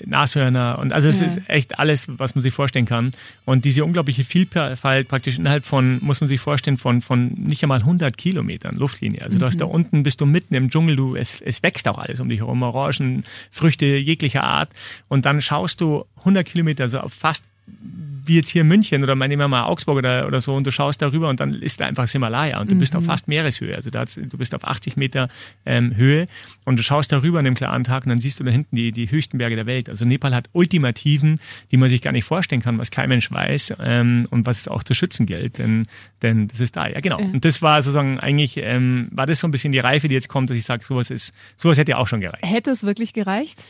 Nashörner 0.05 0.79
und 0.79 0.93
also 0.93 1.09
es 1.09 1.21
ja. 1.21 1.27
ist 1.27 1.41
echt 1.49 1.79
alles, 1.79 2.07
was 2.09 2.35
man 2.35 2.43
sich 2.43 2.53
vorstellen 2.53 2.85
kann. 2.85 3.13
Und 3.47 3.65
diese 3.65 3.85
unglaubliche 3.85 4.25
Vielfalt 4.25 5.09
praktisch 5.09 5.39
innerhalb 5.39 5.65
von, 5.65 6.01
muss 6.03 6.21
man 6.21 6.29
sich 6.29 6.41
vorstellen, 6.41 6.77
von, 6.77 7.01
von 7.01 7.29
nicht 7.29 7.63
einmal 7.63 7.81
100 7.81 8.17
Kilometern 8.19 8.77
Luftlinie. 8.77 9.23
Also 9.23 9.37
mhm. 9.37 9.41
du 9.41 9.47
hast 9.47 9.61
da 9.61 9.65
mhm. 9.65 9.73
unten, 9.73 10.03
bist 10.03 10.21
du 10.21 10.27
mitten 10.27 10.55
im 10.55 10.69
Dschungel, 10.69 10.97
du, 10.97 11.17
es, 11.17 11.41
es 11.41 11.63
wächst 11.63 11.89
auch 11.89 11.99
alles 11.99 12.21
um 12.21 12.29
dich 12.29 12.41
herum, 12.41 12.63
Orangen, 12.63 13.25
Früchte 13.51 13.87
jeglicher 13.87 14.45
Art. 14.45 14.73
Und 15.09 15.25
dann 15.25 15.41
schaust 15.41 15.81
du 15.81 16.05
100 16.19 16.47
Kilometer, 16.47 16.85
also 16.85 17.01
auf 17.01 17.15
fast 17.15 17.45
wie 17.67 18.37
jetzt 18.37 18.49
hier 18.49 18.63
in 18.63 18.69
München 18.69 19.03
oder 19.03 19.15
nehmen 19.15 19.41
wir 19.41 19.49
mal 19.49 19.65
Augsburg 19.65 19.99
oder, 19.99 20.27
oder 20.27 20.41
so 20.41 20.55
und 20.55 20.67
du 20.67 20.71
schaust 20.71 21.03
darüber 21.03 21.29
und 21.29 21.41
dann 21.41 21.55
ist 21.55 21.81
da 21.81 21.87
einfach 21.87 22.05
das 22.05 22.13
Himalaya 22.13 22.61
und 22.61 22.71
du 22.71 22.75
mhm. 22.75 22.81
bist 22.81 22.97
auf 22.97 23.03
mhm. 23.03 23.07
fast 23.07 23.29
Meereshöhe. 23.29 23.75
Also 23.75 23.91
da, 23.91 24.05
du 24.05 24.39
bist 24.39 24.55
auf 24.55 24.65
80 24.65 24.97
Meter 24.97 25.29
ähm, 25.67 25.95
Höhe 25.97 26.27
und 26.65 26.79
du 26.79 26.83
schaust 26.83 27.13
darüber 27.13 27.39
an 27.39 27.45
dem 27.45 27.55
klaren 27.55 27.85
Tag 27.85 28.05
und 28.05 28.11
dann 28.11 28.21
siehst 28.21 28.41
du 28.41 28.45
da 28.45 28.51
hinten 28.51 28.77
die, 28.77 28.93
die 28.93 29.11
höchsten 29.11 29.39
Berge 29.39 29.57
der 29.57 29.67
Welt. 29.67 29.89
Also 29.89 30.05
Nepal 30.05 30.35
hat 30.35 30.49
Ultimativen, 30.53 31.41
die 31.71 31.77
man 31.77 31.91
sich 31.91 32.03
gar 32.03 32.13
nicht 32.13 32.25
vorstellen 32.25 32.63
kann, 32.63 32.79
was 32.79 32.91
kein 32.91 33.09
Mensch 33.09 33.31
weiß 33.31 33.75
ähm, 33.81 34.27
und 34.31 34.47
was 34.47 34.69
auch 34.69 34.83
zu 34.83 34.95
schützen 34.95 35.27
gilt, 35.27 35.59
denn, 35.59 35.87
denn 36.23 36.49
das 36.49 36.61
ist 36.61 36.77
da. 36.77 36.89
Ja, 36.89 37.01
genau. 37.01 37.21
Ja. 37.21 37.27
Und 37.27 37.45
das 37.45 37.63
war 37.63 37.83
sozusagen 37.83 38.19
eigentlich, 38.21 38.57
ähm, 38.57 39.09
war 39.13 39.27
das 39.27 39.41
so 39.41 39.49
ein 39.49 39.51
bisschen 39.51 39.73
die 39.73 39.79
Reife, 39.79 40.09
die 40.09 40.15
jetzt 40.15 40.29
kommt, 40.29 40.51
dass 40.51 40.57
ich 40.57 40.65
sage, 40.65 40.85
sowas 40.85 41.11
ist, 41.11 41.35
sowas 41.57 41.79
hätte 41.79 41.99
auch 41.99 42.09
schon 42.09 42.21
gereicht. 42.21 42.45
Hätte 42.45 42.71
es 42.71 42.85
wirklich 42.85 43.13
gereicht? 43.13 43.65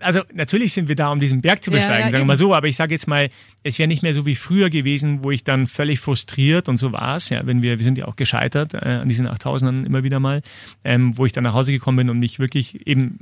Also 0.00 0.20
natürlich 0.32 0.72
sind 0.72 0.88
wir 0.88 0.94
da, 0.94 1.10
um 1.10 1.20
diesen 1.20 1.40
Berg 1.40 1.62
zu 1.62 1.70
besteigen, 1.70 1.92
ja, 1.92 2.06
ja, 2.06 2.10
sagen 2.10 2.22
wir 2.22 2.26
mal 2.26 2.36
so, 2.36 2.54
aber 2.54 2.68
ich 2.68 2.76
sage 2.76 2.94
jetzt 2.94 3.06
mal, 3.06 3.28
es 3.62 3.78
wäre 3.78 3.88
nicht 3.88 4.02
mehr 4.02 4.14
so 4.14 4.26
wie 4.26 4.36
früher 4.36 4.70
gewesen, 4.70 5.22
wo 5.22 5.30
ich 5.30 5.44
dann 5.44 5.66
völlig 5.66 6.00
frustriert 6.00 6.68
und 6.68 6.76
so 6.76 6.92
war 6.92 7.16
es, 7.16 7.28
ja, 7.28 7.46
wenn 7.46 7.62
wir, 7.62 7.78
wir 7.78 7.84
sind 7.84 7.98
ja 7.98 8.06
auch 8.06 8.16
gescheitert 8.16 8.74
äh, 8.74 8.78
an 8.78 9.08
diesen 9.08 9.28
8000ern 9.28 9.84
immer 9.84 10.02
wieder 10.02 10.20
mal, 10.20 10.42
ähm, 10.84 11.16
wo 11.16 11.26
ich 11.26 11.32
dann 11.32 11.44
nach 11.44 11.54
Hause 11.54 11.72
gekommen 11.72 11.98
bin 11.98 12.10
und 12.10 12.18
mich 12.18 12.38
wirklich 12.38 12.86
eben, 12.86 13.20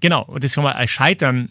genau, 0.00 0.36
das 0.40 0.52
schon 0.54 0.64
mal 0.64 0.72
als 0.72 0.90
Scheitern 0.90 1.50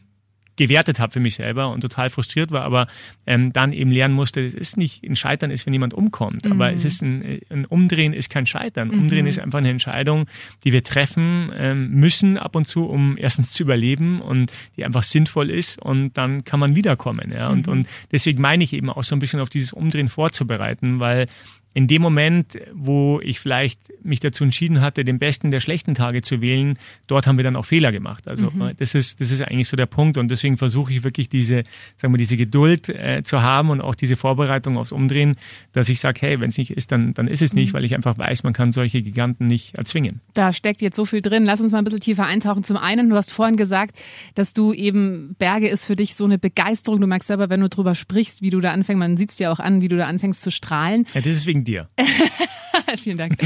gewertet 0.56 1.00
habe 1.00 1.12
für 1.12 1.20
mich 1.20 1.36
selber 1.36 1.70
und 1.70 1.82
total 1.82 2.10
frustriert 2.10 2.52
war, 2.52 2.64
aber 2.64 2.88
ähm, 3.26 3.52
dann 3.54 3.74
eben 3.74 3.92
lernen 3.92 4.14
musste, 4.14 4.42
es 4.42 4.54
ist 4.54 4.78
nicht, 4.78 5.04
ein 5.04 5.16
Scheitern 5.16 5.52
ist, 5.52 5.66
wenn 5.66 5.74
jemand 5.74 5.94
umkommt, 5.94 6.46
mhm. 6.46 6.52
aber 6.52 6.74
es 6.74 6.86
ist 6.86 7.02
ein, 7.02 7.40
ein, 7.50 7.66
Umdrehen 7.66 8.14
ist 8.14 8.30
kein 8.30 8.46
Scheitern. 8.46 8.90
Mhm. 8.90 9.00
Umdrehen 9.00 9.28
ist 9.28 9.40
einfach 9.40 9.60
eine 9.60 9.70
Entscheidung, 9.70 10.28
die 10.64 10.72
wir 10.72 10.84
treffen 10.84 11.52
ähm, 11.56 11.92
müssen 11.92 12.38
ab 12.38 12.56
und 12.56 12.66
zu, 12.66 12.86
um 12.86 13.18
erstens 13.18 13.52
zu 13.52 13.64
überleben 13.64 14.20
und 14.20 14.52
die 14.78 14.86
einfach 14.86 15.04
sinnvoll 15.04 15.50
ist 15.50 15.80
und 15.82 16.14
dann 16.18 16.44
kann 16.44 16.60
man 16.60 16.76
wiederkommen. 16.76 17.32
Ja? 17.32 17.50
Und, 17.50 17.68
mhm. 17.68 17.74
und 17.74 17.88
deswegen 18.12 18.42
meine 18.42 18.64
ich 18.64 18.74
eben 18.74 18.90
auch 18.90 19.04
so 19.04 19.16
ein 19.16 19.20
bisschen 19.20 19.40
auf 19.40 19.50
dieses 19.50 19.74
Umdrehen 19.74 20.10
vorzubereiten, 20.10 21.00
weil 21.00 21.28
in 21.76 21.88
dem 21.88 22.02
Moment, 22.02 22.58
wo 22.74 23.20
ich 23.22 23.42
vielleicht 23.42 23.92
mich 24.02 24.22
dazu 24.22 24.46
entschieden 24.46 24.80
hatte, 24.80 25.04
den 25.04 25.20
besten 25.20 25.52
der 25.52 25.60
schlechten 25.60 25.94
Tage 25.94 26.22
zu 26.22 26.40
wählen, 26.40 26.80
dort 27.08 27.28
haben 27.28 27.36
wir 27.36 27.44
dann 27.44 27.58
auch 27.58 27.66
Fehler 27.66 27.92
gemacht. 27.92 28.30
Also 28.30 28.50
mhm. 28.50 28.72
das 28.78 28.96
ist 28.96 29.20
das 29.20 29.30
ist 29.30 29.42
eigentlich 29.42 29.68
so 29.68 29.76
der 29.76 29.86
Punkt 29.86 30.18
und 30.18 30.32
deswegen 30.32 30.56
versuche 30.56 30.94
ich 30.94 31.04
wirklich 31.04 31.28
diese 31.28 31.64
sagen 31.98 32.14
wir 32.14 32.18
diese 32.18 32.38
Geduld 32.38 32.88
äh, 32.88 33.24
zu 33.26 33.42
haben 33.42 33.72
und 33.72 33.82
auch 33.82 33.94
diese 33.94 34.16
Vorbereitung 34.16 34.78
aufs 34.78 34.94
Umdrehen, 34.94 35.36
dass 35.74 35.90
ich 35.90 36.00
sage, 36.00 36.22
hey, 36.22 36.40
wenn 36.40 36.48
es 36.48 36.58
nicht 36.58 36.72
ist, 36.72 36.94
dann 36.94 37.14
dann 37.14 37.28
ist 37.28 37.42
es 37.42 37.52
nicht, 37.52 37.74
mhm. 37.74 37.78
weil 37.78 37.84
ich 37.84 37.94
einfach 37.94 38.18
weiß, 38.18 38.44
man 38.44 38.54
kann 38.54 38.72
solche 38.72 39.02
Giganten 39.02 39.46
nicht 39.48 39.76
erzwingen. 39.76 40.22
Da 40.34 40.54
steckt 40.54 40.82
jetzt 40.82 40.96
so 40.96 41.04
viel 41.04 41.22
drin. 41.22 41.44
Lass 41.44 41.60
uns 41.60 41.74
mal 41.74 41.80
ein 41.80 41.84
bisschen 41.84 42.00
tiefer 42.00 42.26
eintauchen. 42.26 42.64
Zum 42.64 42.78
einen, 42.78 43.10
du 43.10 43.18
hast 43.18 43.34
vorhin 43.34 43.58
gesagt, 43.58 43.98
dass 44.34 44.54
du 44.54 44.72
eben 44.72 45.36
Berge 45.40 45.68
ist 45.68 45.86
für 45.86 45.98
dich 45.98 46.16
so 46.16 46.24
eine 46.24 46.40
Begeisterung. 46.40 47.02
Du 47.02 47.08
merkst 47.08 47.28
selber, 47.28 47.50
wenn 47.50 47.60
du 47.60 47.68
drüber 47.68 47.96
sprichst, 47.96 48.42
wie 48.42 48.50
du 48.50 48.62
da 48.62 48.72
anfängst, 48.72 48.98
man 48.98 49.18
sieht 49.18 49.32
es 49.32 49.36
dir 49.36 49.52
auch 49.52 49.60
an, 49.60 49.82
wie 49.82 49.90
du 49.90 49.98
da 49.98 50.08
anfängst 50.08 50.42
zu 50.42 50.52
strahlen. 50.52 51.06
Ja, 51.14 51.20
das 51.20 51.34
ist 51.34 51.48
wegen 51.48 51.65
dir. 51.68 51.90
Vielen 52.98 53.18
Dank. 53.18 53.38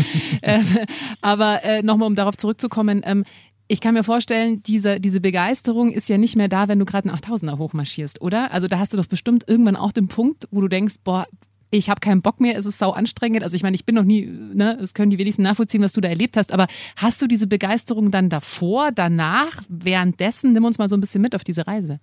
ähm, 0.41 0.65
aber 1.21 1.63
äh, 1.63 1.81
nochmal, 1.81 2.07
um 2.07 2.15
darauf 2.15 2.37
zurückzukommen, 2.37 3.01
ähm, 3.05 3.23
ich 3.71 3.81
kann 3.81 3.93
mir 3.93 4.03
vorstellen, 4.03 4.63
diese, 4.63 4.99
diese 4.99 5.21
Begeisterung 5.21 5.91
ist 5.91 6.09
ja 6.09 6.17
nicht 6.17 6.35
mehr 6.35 6.47
da, 6.47 6.67
wenn 6.67 6.79
du 6.79 6.85
gerade 6.85 7.07
einen 7.07 7.17
8000er 7.19 7.59
hochmarschierst, 7.59 8.19
oder? 8.19 8.51
Also 8.51 8.67
da 8.67 8.79
hast 8.79 8.93
du 8.93 8.97
doch 8.97 9.05
bestimmt 9.05 9.43
irgendwann 9.47 9.75
auch 9.75 9.91
den 9.91 10.07
Punkt, 10.07 10.47
wo 10.49 10.59
du 10.59 10.67
denkst, 10.67 10.95
boah, 11.03 11.27
ich 11.71 11.89
habe 11.89 11.99
keinen 11.99 12.23
Bock 12.23 12.39
mehr, 12.39 12.57
es 12.57 12.65
ist 12.65 12.79
sau 12.79 12.91
anstrengend. 12.91 13.43
Also 13.43 13.55
ich 13.55 13.61
meine, 13.61 13.75
ich 13.75 13.85
bin 13.85 13.93
noch 13.93 14.03
nie, 14.03 14.25
ne, 14.25 14.77
das 14.79 14.95
können 14.95 15.11
die 15.11 15.19
wenigsten 15.19 15.43
nachvollziehen, 15.43 15.83
was 15.83 15.93
du 15.93 16.01
da 16.01 16.09
erlebt 16.09 16.35
hast, 16.35 16.51
aber 16.51 16.67
hast 16.95 17.21
du 17.21 17.27
diese 17.27 17.45
Begeisterung 17.45 18.09
dann 18.09 18.29
davor, 18.29 18.91
danach, 18.91 19.61
währenddessen? 19.69 20.53
Nimm 20.53 20.65
uns 20.65 20.79
mal 20.79 20.89
so 20.89 20.97
ein 20.97 20.99
bisschen 20.99 21.21
mit 21.21 21.35
auf 21.35 21.43
diese 21.43 21.67
Reise. 21.67 21.99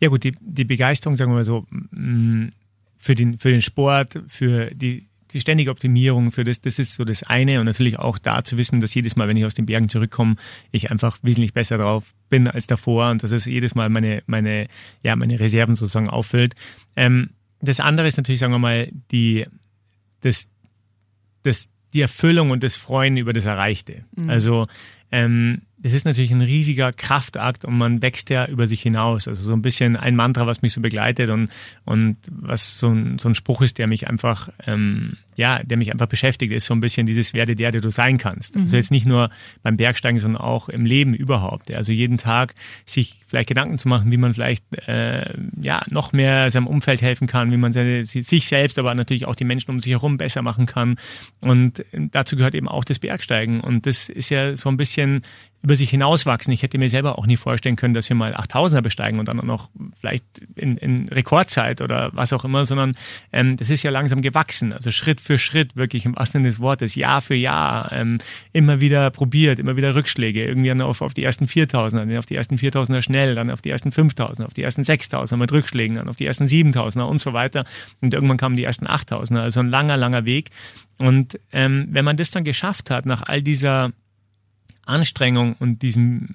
Ja 0.00 0.10
gut, 0.10 0.22
die, 0.22 0.32
die 0.40 0.64
Begeisterung, 0.64 1.16
sagen 1.16 1.30
wir 1.30 1.36
mal 1.36 1.44
so, 1.46 1.64
mm, 1.70 2.48
für 2.96 3.14
den, 3.14 3.38
für 3.38 3.50
den 3.50 3.62
Sport, 3.62 4.20
für 4.28 4.70
die 4.74 5.05
die 5.32 5.40
ständige 5.40 5.70
Optimierung 5.70 6.32
für 6.32 6.44
das, 6.44 6.60
das 6.60 6.78
ist 6.78 6.94
so 6.94 7.04
das 7.04 7.22
eine 7.22 7.60
und 7.60 7.66
natürlich 7.66 7.98
auch 7.98 8.18
da 8.18 8.44
zu 8.44 8.56
wissen, 8.56 8.80
dass 8.80 8.94
jedes 8.94 9.16
Mal, 9.16 9.28
wenn 9.28 9.36
ich 9.36 9.44
aus 9.44 9.54
den 9.54 9.66
Bergen 9.66 9.88
zurückkomme, 9.88 10.36
ich 10.70 10.90
einfach 10.90 11.18
wesentlich 11.22 11.52
besser 11.52 11.78
drauf 11.78 12.14
bin 12.28 12.48
als 12.48 12.66
davor 12.66 13.10
und 13.10 13.22
dass 13.22 13.32
es 13.32 13.44
jedes 13.46 13.74
Mal 13.74 13.88
meine, 13.88 14.22
meine, 14.26 14.68
ja, 15.02 15.16
meine 15.16 15.38
Reserven 15.38 15.74
sozusagen 15.74 16.08
auffüllt. 16.08 16.54
Ähm, 16.94 17.30
das 17.60 17.80
andere 17.80 18.06
ist 18.06 18.16
natürlich, 18.16 18.40
sagen 18.40 18.52
wir 18.52 18.58
mal, 18.58 18.90
die, 19.10 19.46
das, 20.20 20.48
das, 21.42 21.68
die 21.94 22.00
Erfüllung 22.00 22.50
und 22.50 22.62
das 22.62 22.76
Freuen 22.76 23.16
über 23.16 23.32
das 23.32 23.44
Erreichte. 23.44 24.04
Mhm. 24.16 24.30
Also 24.30 24.66
ähm, 25.10 25.62
das 25.86 25.92
ist 25.92 26.04
natürlich 26.04 26.32
ein 26.32 26.40
riesiger 26.40 26.92
Kraftakt 26.92 27.64
und 27.64 27.78
man 27.78 28.02
wächst 28.02 28.28
ja 28.30 28.46
über 28.46 28.66
sich 28.66 28.82
hinaus. 28.82 29.28
Also 29.28 29.44
so 29.44 29.52
ein 29.52 29.62
bisschen 29.62 29.96
ein 29.96 30.16
Mantra, 30.16 30.44
was 30.44 30.60
mich 30.60 30.72
so 30.72 30.80
begleitet 30.80 31.30
und, 31.30 31.48
und 31.84 32.16
was 32.28 32.80
so 32.80 32.88
ein, 32.88 33.20
so 33.20 33.28
ein 33.28 33.36
Spruch 33.36 33.62
ist, 33.62 33.78
der 33.78 33.86
mich 33.86 34.08
einfach, 34.08 34.48
ähm, 34.66 35.16
ja, 35.36 35.62
der 35.62 35.76
mich 35.76 35.92
einfach 35.92 36.06
beschäftigt, 36.06 36.52
ist 36.52 36.66
so 36.66 36.74
ein 36.74 36.80
bisschen 36.80 37.06
dieses 37.06 37.34
Werde 37.34 37.54
der, 37.54 37.70
der 37.70 37.80
du 37.80 37.90
sein 37.90 38.18
kannst. 38.18 38.54
Also 38.54 38.58
mhm. 38.58 38.64
Also 38.66 38.76
jetzt 38.78 38.90
nicht 38.90 39.06
nur 39.06 39.30
beim 39.62 39.76
Bergsteigen, 39.76 40.18
sondern 40.18 40.42
auch 40.42 40.68
im 40.68 40.84
Leben 40.84 41.14
überhaupt. 41.14 41.70
Also 41.70 41.92
jeden 41.92 42.18
Tag 42.18 42.54
sich 42.84 43.20
vielleicht 43.26 43.48
Gedanken 43.48 43.78
zu 43.78 43.88
machen, 43.88 44.10
wie 44.10 44.16
man 44.16 44.34
vielleicht 44.34 44.64
äh, 44.88 45.34
ja 45.60 45.82
noch 45.90 46.12
mehr 46.12 46.50
seinem 46.50 46.66
Umfeld 46.66 47.00
helfen 47.00 47.26
kann, 47.26 47.52
wie 47.52 47.56
man 47.56 47.72
seine, 47.72 48.04
sich 48.04 48.48
selbst, 48.48 48.78
aber 48.78 48.94
natürlich 48.94 49.26
auch 49.26 49.34
die 49.34 49.44
Menschen 49.44 49.70
um 49.70 49.80
sich 49.80 49.92
herum 49.92 50.18
besser 50.18 50.42
machen 50.42 50.66
kann. 50.66 50.96
Und 51.42 51.84
dazu 51.92 52.36
gehört 52.36 52.54
eben 52.54 52.68
auch 52.68 52.84
das 52.84 52.98
Bergsteigen. 52.98 53.60
Und 53.60 53.86
das 53.86 54.08
ist 54.08 54.30
ja 54.30 54.56
so 54.56 54.68
ein 54.68 54.76
bisschen 54.76 55.22
über 55.66 55.74
sich 55.74 55.90
hinauswachsen. 55.90 56.52
Ich 56.52 56.62
hätte 56.62 56.78
mir 56.78 56.88
selber 56.88 57.18
auch 57.18 57.26
nie 57.26 57.36
vorstellen 57.36 57.74
können, 57.74 57.92
dass 57.92 58.08
wir 58.08 58.14
mal 58.14 58.36
8000er 58.36 58.82
besteigen 58.82 59.18
und 59.18 59.26
dann 59.26 59.40
auch 59.40 59.44
noch 59.44 59.70
vielleicht 59.98 60.24
in, 60.54 60.76
in 60.76 61.08
Rekordzeit 61.08 61.80
oder 61.80 62.10
was 62.12 62.32
auch 62.32 62.44
immer, 62.44 62.64
sondern 62.66 62.94
ähm, 63.32 63.56
das 63.56 63.70
ist 63.70 63.82
ja 63.82 63.90
langsam 63.90 64.20
gewachsen. 64.20 64.72
Also 64.72 64.92
Schritt 64.92 65.20
für 65.26 65.38
Schritt, 65.38 65.76
wirklich 65.76 66.06
im 66.06 66.16
wahrsten 66.16 66.40
Sinne 66.40 66.48
des 66.48 66.60
Wortes, 66.60 66.94
Jahr 66.94 67.20
für 67.20 67.34
Jahr, 67.34 67.92
ähm, 67.92 68.18
immer 68.52 68.80
wieder 68.80 69.10
probiert, 69.10 69.58
immer 69.58 69.76
wieder 69.76 69.94
Rückschläge, 69.94 70.44
irgendwie 70.44 70.72
auf, 70.82 71.02
auf 71.02 71.14
die 71.14 71.24
ersten 71.24 71.46
4000er, 71.46 71.98
dann 71.98 72.16
auf 72.16 72.26
die 72.26 72.36
ersten 72.36 72.56
4000er 72.56 73.02
schnell, 73.02 73.34
dann 73.34 73.50
auf 73.50 73.60
die 73.60 73.70
ersten 73.70 73.90
5000er, 73.90 74.44
auf 74.44 74.54
die 74.54 74.62
ersten 74.62 74.82
6000er 74.82 75.36
mit 75.36 75.52
Rückschlägen, 75.52 75.96
dann 75.96 76.08
auf 76.08 76.16
die 76.16 76.26
ersten 76.26 76.44
7000er 76.44 77.02
und 77.02 77.18
so 77.18 77.32
weiter. 77.32 77.64
Und 78.00 78.14
irgendwann 78.14 78.36
kamen 78.36 78.56
die 78.56 78.64
ersten 78.64 78.86
8000er, 78.86 79.40
also 79.40 79.60
ein 79.60 79.68
langer, 79.68 79.96
langer 79.96 80.24
Weg. 80.24 80.50
Und 80.98 81.38
ähm, 81.52 81.88
wenn 81.90 82.04
man 82.04 82.16
das 82.16 82.30
dann 82.30 82.44
geschafft 82.44 82.90
hat, 82.90 83.04
nach 83.04 83.22
all 83.22 83.42
dieser 83.42 83.92
Anstrengung 84.86 85.56
und 85.58 85.82
diesem 85.82 86.28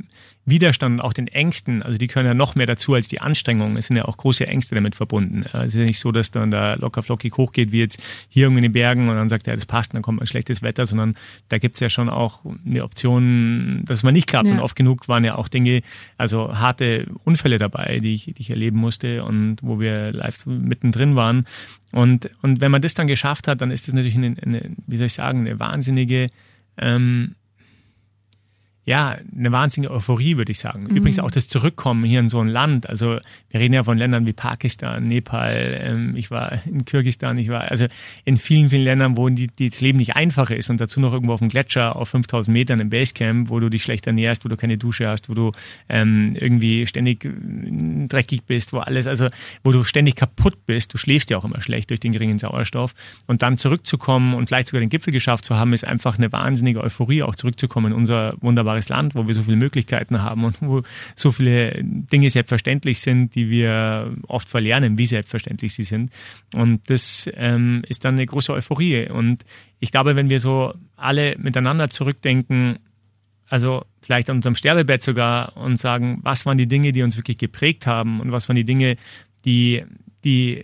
Widerstand 0.46 0.96
und 0.96 1.02
auch 1.02 1.14
den 1.14 1.28
Ängsten, 1.28 1.84
also 1.84 2.00
die 2.00 2.08
können 2.08 2.26
ja 2.26 2.34
noch 2.34 2.56
mehr 2.56 2.66
dazu 2.66 2.96
als 2.96 3.08
die 3.08 3.22
Anstrengung. 3.22 3.78
Es 3.78 3.88
sind 3.88 3.98
ja 3.98 4.06
auch 4.06 4.18
große 4.18 4.48
Ängste 4.48 4.74
damit 4.74 4.96
verbunden. 4.96 5.46
Es 5.54 5.70
ist 5.70 5.76
ja 5.76 5.86
nicht 5.86 6.00
so, 6.00 6.12
dass 6.12 6.32
dann 6.32 6.50
da 6.50 6.74
locker 6.74 7.04
flockig 7.04 7.38
hochgeht, 7.38 7.72
wie 7.72 7.80
jetzt 7.80 8.02
hier 8.28 8.44
irgendwo 8.44 8.58
in 8.58 8.64
den 8.64 8.74
Bergen 8.74 9.08
und 9.08 9.16
dann 9.16 9.30
sagt 9.30 9.48
er, 9.48 9.54
ja, 9.54 9.56
das 9.56 9.68
passt, 9.68 9.94
dann 9.94 10.02
kommt 10.02 10.20
ein 10.20 10.26
schlechtes 10.26 10.64
Wetter, 10.64 10.88
sondern 10.88 11.14
da 11.50 11.60
gibt 11.60 11.76
es 11.76 11.80
ja 11.80 11.90
schon 11.90 12.10
auch 12.10 12.42
eine 12.66 12.84
Option, 12.84 13.84
dass 13.86 14.02
man 14.02 14.14
nicht 14.14 14.28
klappt. 14.28 14.48
Ja. 14.48 14.54
Und 14.54 14.60
oft 14.62 14.76
genug 14.76 15.08
waren 15.08 15.24
ja 15.24 15.36
auch 15.36 15.48
Dinge, 15.48 15.84
also 16.18 16.58
harte 16.58 17.06
Unfälle 17.24 17.60
dabei, 17.60 18.00
die 18.00 18.16
ich, 18.16 18.26
die 18.26 18.42
ich 18.42 18.50
erleben 18.50 18.80
musste 18.80 19.24
und 19.24 19.58
wo 19.62 19.80
wir 19.80 20.12
live 20.12 20.48
mittendrin 20.48 21.16
waren. 21.16 21.46
Und, 21.92 22.32
und 22.42 22.62
wenn 22.62 22.72
man 22.72 22.82
das 22.82 22.96
dann 22.96 23.06
geschafft 23.06 23.48
hat, 23.48 23.62
dann 23.62 23.70
ist 23.70 23.88
das 23.88 23.94
natürlich 23.94 24.16
eine, 24.16 24.36
eine 24.42 24.72
wie 24.88 24.98
soll 24.98 25.08
ich 25.08 25.14
sagen, 25.14 25.42
eine 25.42 25.60
wahnsinnige 25.60 26.28
ähm, 26.78 27.36
ja, 28.84 29.18
eine 29.38 29.52
wahnsinnige 29.52 29.94
Euphorie, 29.94 30.38
würde 30.38 30.52
ich 30.52 30.60
sagen. 30.60 30.84
Mhm. 30.84 30.96
Übrigens 30.96 31.20
auch 31.20 31.30
das 31.30 31.48
Zurückkommen 31.48 32.04
hier 32.04 32.20
in 32.20 32.30
so 32.30 32.40
ein 32.40 32.48
Land. 32.48 32.90
Also 32.90 33.20
wir 33.50 33.60
reden 33.60 33.76
ja 33.76 33.84
von 33.84 33.96
Ländern 33.98 34.26
wie 34.26 34.34
Pakistan, 34.34 35.06
Nepal, 35.06 35.78
ähm, 35.80 36.16
ich 36.16 36.32
war 36.32 36.66
in 36.66 36.84
Kirgistan, 36.84 37.38
ich 37.38 37.50
war 37.50 37.70
also 37.70 37.86
in 38.26 38.40
vielen, 38.40 38.72
vielen 38.72 38.84
Ländern, 38.84 39.18
wo 39.18 39.30
die, 39.30 39.48
die 39.48 39.70
das 39.70 39.82
Leben 39.82 40.00
nicht 40.00 40.16
einfacher 40.16 40.56
ist 40.56 40.72
und 40.72 40.82
dazu 40.82 41.00
noch 41.00 41.14
irgendwo 41.14 41.34
auf 41.34 41.40
dem 41.42 41.50
Gletscher 41.50 41.96
auf 41.96 42.10
5000 42.10 42.52
Metern 42.52 42.80
im 42.80 42.90
Basecamp, 42.90 43.50
wo 43.50 43.60
du 43.60 43.70
dich 43.70 43.84
schlecht 43.84 44.08
ernährst, 44.08 44.46
wo 44.46 44.50
du 44.50 44.58
keine 44.58 44.80
Dusche 44.80 45.08
hast, 45.08 45.30
wo 45.30 45.36
du 45.36 45.52
ähm, 45.88 46.36
irgendwie 46.36 46.88
ständig 46.88 47.24
äh, 47.26 48.08
dreckig 48.08 48.46
bist, 48.48 48.74
wo 48.74 48.80
alles, 48.80 49.06
also 49.06 49.28
wo 49.64 49.72
du 49.72 49.84
ständig 49.84 50.16
kaputt 50.16 50.66
bist. 50.66 50.92
Du 50.92 50.98
schläfst 50.98 51.30
ja 51.30 51.38
auch 51.38 51.46
immer 51.46 51.62
schlecht 51.62 51.92
durch 51.92 52.00
den 52.00 52.14
geringen 52.14 52.40
Sauerstoff. 52.40 52.96
Und 53.28 53.44
dann 53.44 53.58
zurückzukommen 53.58 54.34
und 54.34 54.48
vielleicht 54.48 54.70
sogar 54.70 54.80
den 54.80 54.90
Gipfel 54.90 55.14
geschafft 55.14 55.46
zu 55.46 55.56
haben, 55.56 55.72
ist 55.74 55.86
einfach 55.86 56.18
eine 56.18 56.32
wahnsinnige 56.32 56.82
Euphorie, 56.82 57.22
auch 57.22 57.36
zurückzukommen 57.36 57.92
in 57.92 57.98
unser 57.98 58.34
wunderbares 58.42 58.71
wunderbares 58.72 58.90
Land, 58.90 59.16
wo 59.16 59.28
wir 59.28 59.34
so 59.34 59.44
viele 59.44 59.58
Möglichkeiten 59.58 60.22
haben 60.22 60.44
und 60.44 60.62
wo 60.62 60.82
so 61.16 61.32
viele 61.32 61.80
Dinge 61.84 62.30
selbstverständlich 62.30 63.00
sind, 63.00 63.36
die 63.36 63.50
wir 63.50 64.14
oft 64.28 64.50
verlernen, 64.50 64.98
wie 64.98 65.08
selbstverständlich 65.08 65.74
sie 65.74 65.84
sind. 65.84 66.12
Und 66.56 66.90
das 66.90 67.30
ähm, 67.36 67.84
ist 67.88 68.06
dann 68.06 68.16
eine 68.16 68.26
große 68.26 68.54
Euphorie. 68.54 69.10
Und 69.10 69.44
ich 69.80 69.92
glaube, 69.92 70.16
wenn 70.16 70.30
wir 70.30 70.40
so 70.40 70.74
alle 70.96 71.36
miteinander 71.38 71.90
zurückdenken, 71.90 72.80
also 73.48 73.84
vielleicht 74.02 74.30
an 74.30 74.38
unserem 74.38 74.56
Sterbebett 74.56 75.04
sogar 75.04 75.58
und 75.58 75.78
sagen, 75.78 76.20
was 76.24 76.46
waren 76.46 76.58
die 76.58 76.68
Dinge, 76.68 76.92
die 76.92 77.04
uns 77.04 77.18
wirklich 77.18 77.38
geprägt 77.38 77.86
haben 77.86 78.22
und 78.22 78.32
was 78.32 78.48
waren 78.48 78.56
die 78.56 78.66
Dinge, 78.66 78.96
die, 79.44 79.84
die 80.24 80.64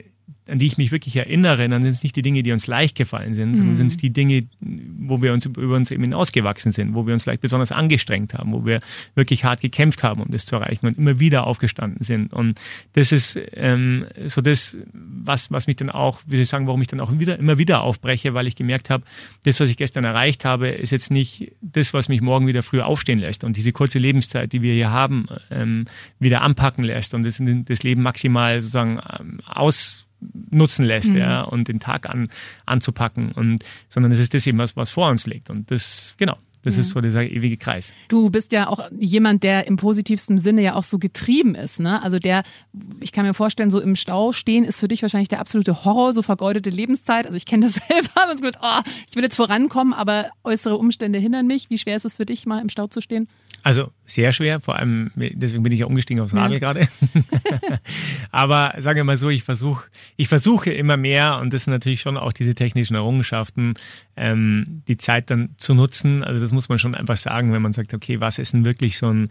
an 0.49 0.59
die 0.59 0.65
ich 0.65 0.77
mich 0.77 0.91
wirklich 0.91 1.15
erinnere, 1.15 1.67
dann 1.69 1.81
sind 1.81 1.91
es 1.91 2.03
nicht 2.03 2.15
die 2.15 2.21
Dinge, 2.21 2.43
die 2.43 2.51
uns 2.51 2.67
leicht 2.67 2.95
gefallen 2.95 3.33
sind, 3.33 3.55
sondern 3.55 3.73
mhm. 3.73 3.77
sind 3.77 3.87
es 3.87 3.97
die 3.97 4.11
Dinge, 4.11 4.43
wo 4.61 5.21
wir 5.21 5.33
uns 5.33 5.45
über 5.45 5.75
uns 5.75 5.91
eben 5.91 6.03
hinausgewachsen 6.03 6.71
sind, 6.71 6.93
wo 6.93 7.05
wir 7.05 7.13
uns 7.13 7.23
vielleicht 7.23 7.41
besonders 7.41 7.71
angestrengt 7.71 8.33
haben, 8.33 8.51
wo 8.51 8.65
wir 8.65 8.81
wirklich 9.15 9.43
hart 9.43 9.61
gekämpft 9.61 10.03
haben, 10.03 10.21
um 10.21 10.31
das 10.31 10.45
zu 10.45 10.55
erreichen 10.55 10.87
und 10.87 10.97
immer 10.97 11.19
wieder 11.19 11.45
aufgestanden 11.47 12.03
sind. 12.03 12.33
Und 12.33 12.59
das 12.93 13.11
ist 13.11 13.39
ähm, 13.53 14.05
so 14.25 14.41
das, 14.41 14.77
was, 14.93 15.51
was 15.51 15.67
mich 15.67 15.75
dann 15.75 15.89
auch, 15.89 16.21
wie 16.25 16.35
soll 16.35 16.43
ich 16.43 16.49
sagen, 16.49 16.67
warum 16.67 16.81
ich 16.81 16.87
dann 16.87 16.99
auch 16.99 17.11
wieder, 17.17 17.37
immer 17.37 17.57
wieder 17.57 17.81
aufbreche, 17.81 18.33
weil 18.33 18.47
ich 18.47 18.55
gemerkt 18.55 18.89
habe, 18.89 19.03
das, 19.43 19.59
was 19.59 19.69
ich 19.69 19.77
gestern 19.77 20.03
erreicht 20.03 20.45
habe, 20.45 20.69
ist 20.69 20.91
jetzt 20.91 21.11
nicht 21.11 21.51
das, 21.61 21.93
was 21.93 22.09
mich 22.09 22.21
morgen 22.21 22.47
wieder 22.47 22.63
früh 22.63 22.81
aufstehen 22.81 23.19
lässt 23.19 23.43
und 23.43 23.57
diese 23.57 23.71
kurze 23.71 23.99
Lebenszeit, 23.99 24.53
die 24.53 24.61
wir 24.61 24.73
hier 24.73 24.91
haben, 24.91 25.27
ähm, 25.51 25.85
wieder 26.19 26.41
anpacken 26.41 26.83
lässt 26.83 27.13
und 27.13 27.23
das, 27.23 27.41
das 27.41 27.83
Leben 27.83 28.01
maximal 28.01 28.61
sozusagen 28.61 28.99
ähm, 29.19 29.39
aus 29.45 30.06
nutzen 30.51 30.85
lässt, 30.85 31.11
mhm. 31.11 31.17
ja, 31.17 31.41
und 31.41 31.67
den 31.67 31.79
Tag 31.79 32.09
an, 32.09 32.29
anzupacken 32.65 33.31
und, 33.31 33.63
sondern 33.89 34.11
es 34.11 34.19
ist 34.19 34.33
das 34.33 34.47
eben 34.47 34.57
was, 34.57 34.75
was 34.75 34.89
vor 34.89 35.09
uns 35.09 35.27
liegt 35.27 35.49
und 35.49 35.69
das, 35.71 36.15
genau, 36.17 36.37
Das 36.63 36.75
ja. 36.75 36.81
ist 36.81 36.89
so 36.89 36.99
dieser 36.99 37.23
ewige 37.23 37.55
Kreis. 37.55 37.93
Du 38.09 38.29
bist 38.29 38.51
ja 38.51 38.67
auch 38.67 38.89
jemand, 38.99 39.43
der 39.43 39.67
im 39.67 39.77
positivsten 39.77 40.37
Sinne 40.37 40.61
ja 40.61 40.75
auch 40.75 40.83
so 40.83 40.99
getrieben 40.99 41.55
ist. 41.55 41.79
Ne? 41.79 42.01
Also 42.03 42.19
der, 42.19 42.43
ich 42.99 43.11
kann 43.11 43.25
mir 43.25 43.33
vorstellen, 43.33 43.71
so 43.71 43.79
im 43.79 43.95
Stau 43.95 44.33
stehen 44.33 44.63
ist 44.65 44.79
für 44.79 44.87
dich 44.87 45.01
wahrscheinlich 45.01 45.29
der 45.29 45.39
absolute 45.39 45.85
Horror, 45.85 46.13
so 46.13 46.21
vergeudete 46.21 46.69
Lebenszeit. 46.69 47.25
Also 47.25 47.37
ich 47.37 47.45
kenne 47.45 47.67
das 47.67 47.75
selber, 47.87 48.37
sagt, 48.37 48.59
oh, 48.61 48.91
ich 49.09 49.15
will 49.15 49.23
jetzt 49.23 49.37
vorankommen, 49.37 49.93
aber 49.93 50.29
äußere 50.43 50.77
Umstände 50.77 51.19
hindern 51.19 51.47
mich. 51.47 51.69
Wie 51.69 51.77
schwer 51.77 51.95
ist 51.95 52.05
es 52.05 52.15
für 52.15 52.25
dich, 52.25 52.45
mal 52.45 52.59
im 52.59 52.69
Stau 52.69 52.87
zu 52.87 53.01
stehen? 53.01 53.29
Also 53.63 53.91
sehr 54.05 54.31
schwer, 54.31 54.61
vor 54.61 54.77
allem, 54.77 55.11
deswegen 55.15 55.61
bin 55.63 55.73
ich 55.73 55.79
ja 55.79 55.85
umgestiegen 55.87 56.23
aufs 56.23 56.33
Radl 56.33 56.53
ja. 56.53 56.59
gerade. 56.59 56.87
Aber 58.31 58.73
sagen 58.79 58.95
wir 58.95 59.03
mal 59.03 59.17
so, 59.17 59.29
ich 59.29 59.43
versuche, 59.43 59.85
ich 60.15 60.29
versuche 60.29 60.71
immer 60.71 60.95
mehr, 60.95 61.39
und 61.39 61.53
das 61.53 61.65
sind 61.65 61.73
natürlich 61.73 61.99
schon 61.99 62.15
auch 62.15 62.31
diese 62.31 62.55
technischen 62.55 62.95
Errungenschaften, 62.95 63.73
ähm, 64.15 64.83
die 64.87 64.97
Zeit 64.97 65.29
dann 65.29 65.49
zu 65.57 65.73
nutzen. 65.73 66.23
Also 66.23 66.41
das 66.41 66.53
muss 66.53 66.69
man 66.69 66.79
schon 66.79 66.95
einfach 66.95 67.17
sagen, 67.17 67.51
wenn 67.51 67.61
man 67.61 67.73
sagt, 67.73 67.93
okay, 67.93 68.21
was 68.21 68.39
ist 68.39 68.53
denn 68.53 68.63
wirklich 68.63 68.97
so 68.97 69.09
ein 69.09 69.29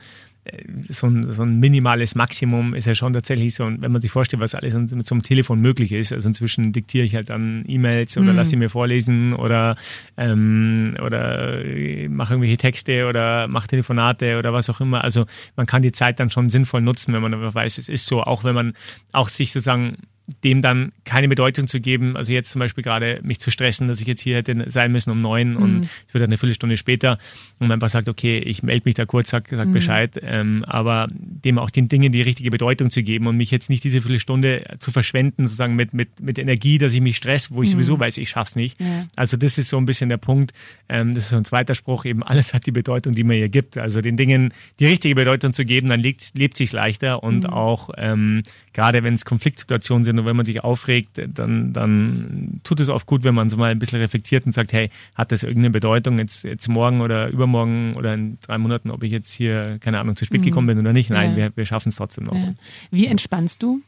so 0.89 1.07
ein, 1.07 1.31
so 1.33 1.43
ein 1.43 1.59
minimales 1.59 2.15
Maximum 2.15 2.75
ist 2.75 2.87
ja 2.87 2.95
schon 2.95 3.13
tatsächlich 3.13 3.55
so, 3.55 3.65
wenn 3.65 3.93
man 3.93 4.01
sich 4.01 4.11
vorstellt, 4.11 4.41
was 4.41 4.55
alles 4.55 4.75
mit 4.75 5.07
so 5.07 5.15
einem 5.15 5.23
Telefon 5.23 5.61
möglich 5.61 5.93
ist. 5.93 6.13
Also 6.13 6.29
inzwischen 6.29 6.73
diktiere 6.73 7.05
ich 7.05 7.15
halt 7.15 7.31
dann 7.31 7.65
E-Mails 7.67 8.17
oder 8.17 8.31
mhm. 8.31 8.37
lasse 8.37 8.51
sie 8.51 8.57
mir 8.57 8.71
vorlesen 8.71 9.35
oder, 9.35 9.77
ähm, 10.17 10.97
oder 11.05 11.63
mache 12.09 12.35
irgendwelche 12.35 12.57
Texte 12.57 13.07
oder 13.07 13.49
mache 13.49 13.69
Telefonate 13.69 14.39
oder 14.39 14.53
was 14.53 14.71
auch 14.71 14.81
immer. 14.81 15.03
Also 15.03 15.27
man 15.57 15.67
kann 15.67 15.83
die 15.83 15.93
Zeit 15.93 16.21
dann 16.21 16.31
schon 16.31 16.51
sinnvoll 16.51 16.81
nutzen, 16.81 17.15
wenn 17.15 17.23
man 17.23 17.35
einfach 17.35 17.55
weiß, 17.55 17.79
es 17.79 17.89
ist 17.89 18.07
so, 18.07 18.23
auch 18.23 18.45
wenn 18.45 18.55
man 18.55 18.73
auch 19.13 19.29
sich 19.29 19.53
sozusagen 19.53 19.97
dem 20.43 20.61
dann 20.61 20.93
keine 21.05 21.29
Bedeutung 21.29 21.67
zu 21.67 21.81
geben. 21.81 22.17
Also 22.17 22.33
jetzt 22.33 22.51
zum 22.51 22.59
Beispiel 22.59 22.83
gerade 22.83 23.21
mich 23.23 23.39
zu 23.39 23.51
stressen, 23.51 23.87
dass 23.87 24.01
ich 24.01 24.07
jetzt 24.07 24.21
hier 24.21 24.37
hätte 24.37 24.71
sein 24.71 24.91
müssen 24.91 25.11
um 25.11 25.21
neun 25.21 25.51
mhm. 25.51 25.57
und 25.57 25.89
es 26.09 26.15
wird 26.15 26.25
eine 26.25 26.37
Viertelstunde 26.37 26.77
später 26.77 27.19
und 27.59 27.69
man 27.69 27.73
einfach 27.73 27.91
sagt, 27.91 28.09
okay, 28.09 28.39
ich 28.39 28.63
melde 28.63 28.83
mich 28.87 28.97
da 28.97 29.07
kurz, 29.07 29.31
sag, 29.31 29.49
sag 29.49 29.69
mhm. 29.69 29.73
Bescheid, 29.73 30.19
ähm, 30.23 30.65
aber 30.67 31.07
dem 31.11 31.59
auch 31.59 31.71
den 31.71 31.89
Dingen 31.89 32.11
die 32.11 32.23
richtige 32.23 32.51
Bedeutung 32.51 32.91
zu 32.91 33.03
geben 33.03 33.27
und 33.27 33.37
mich 33.37 33.51
jetzt 33.51 33.71
nicht 33.71 33.85
diese 33.85 34.01
Viertelstunde 34.03 34.65
zu 34.79 34.91
verschwenden, 34.91 35.47
sozusagen 35.47 35.77
mit, 35.77 35.95
mit, 35.95 36.21
mit 36.21 36.39
Energie, 36.39 36.79
dass 36.79 36.93
ich 36.93 37.01
mich 37.01 37.17
stress, 37.17 37.53
wo 37.53 37.63
ich 37.63 37.71
mhm. 37.71 37.75
sowieso 37.75 38.01
weiß, 38.01 38.19
ich 38.19 38.29
schaff's 38.29 38.57
nicht. 38.57 38.81
Ja. 38.81 39.07
Also 39.15 39.37
das 39.37 39.59
ist 39.59 39.69
so 39.69 39.77
ein 39.79 39.87
bisschen 39.87 40.09
der 40.09 40.17
Punkt, 40.17 40.53
ähm, 40.89 41.15
das 41.15 41.25
ist 41.25 41.31
so 41.31 41.37
ein 41.37 41.45
zweiter 41.45 41.75
Spruch, 41.75 42.05
eben 42.05 42.23
alles 42.23 42.53
hat 42.53 42.67
die 42.67 42.73
Bedeutung, 42.73 43.15
die 43.15 43.23
man 43.23 43.37
ihr 43.37 43.49
gibt. 43.49 43.79
Also 43.79 44.01
den 44.01 44.17
Dingen 44.17 44.53
die 44.81 44.87
richtige 44.87 45.15
Bedeutung 45.15 45.53
zu 45.53 45.65
geben, 45.65 45.89
dann 45.89 46.01
lebt, 46.01 46.33
lebt 46.35 46.57
sich 46.57 46.73
leichter 46.73 47.23
und 47.23 47.45
mhm. 47.45 47.51
auch 47.51 47.91
ähm, 47.97 48.43
gerade 48.73 49.03
wenn 49.03 49.15
es 49.15 49.25
Konfliktsituationen 49.25 50.05
sind 50.05 50.16
und 50.19 50.27
wenn 50.27 50.37
man 50.37 50.47
sich 50.47 50.63
aufregt, 50.63 51.21
dann, 51.35 51.73
dann 51.73 52.61
tut 52.65 52.81
es 52.81 52.89
oft 52.89 53.07
gut, 53.07 53.25
wenn 53.25 53.35
man 53.35 53.49
so 53.49 53.57
mal 53.57 53.71
ein 53.71 53.79
bisschen 53.79 54.01
reflektiert 54.01 54.47
und 54.47 54.53
sagt, 54.53 54.73
hey, 54.73 54.91
hat 55.15 55.33
das 55.33 55.43
irgendeine 55.43 55.71
Bedeutung 55.71 56.19
jetzt, 56.19 56.45
jetzt 56.45 56.69
morgen 56.69 57.01
oder 57.01 57.29
übermorgen 57.29 57.95
oder 57.97 58.15
in 58.15 58.39
drei 58.41 58.59
Monaten, 58.59 58.91
ob 58.91 59.03
ich 59.03 59.13
jetzt 59.13 59.33
hier, 59.33 59.79
keine 59.81 60.01
Ahnung, 60.01 60.17
zu 60.17 60.25
spät 60.25 60.41
mhm. 60.41 60.45
gekommen 60.45 60.67
bin 60.67 60.79
oder 60.79 60.93
nicht? 60.93 61.11
Nein, 61.11 61.33
ja. 61.33 61.37
wir, 61.37 61.57
wir 61.57 61.67
schaffen 61.67 61.89
es 61.89 61.97
trotzdem 61.97 62.25
noch. 62.25 62.35
Ja. 62.35 62.55
Wie 62.91 63.07
entspannst 63.07 63.63
du? 63.63 63.81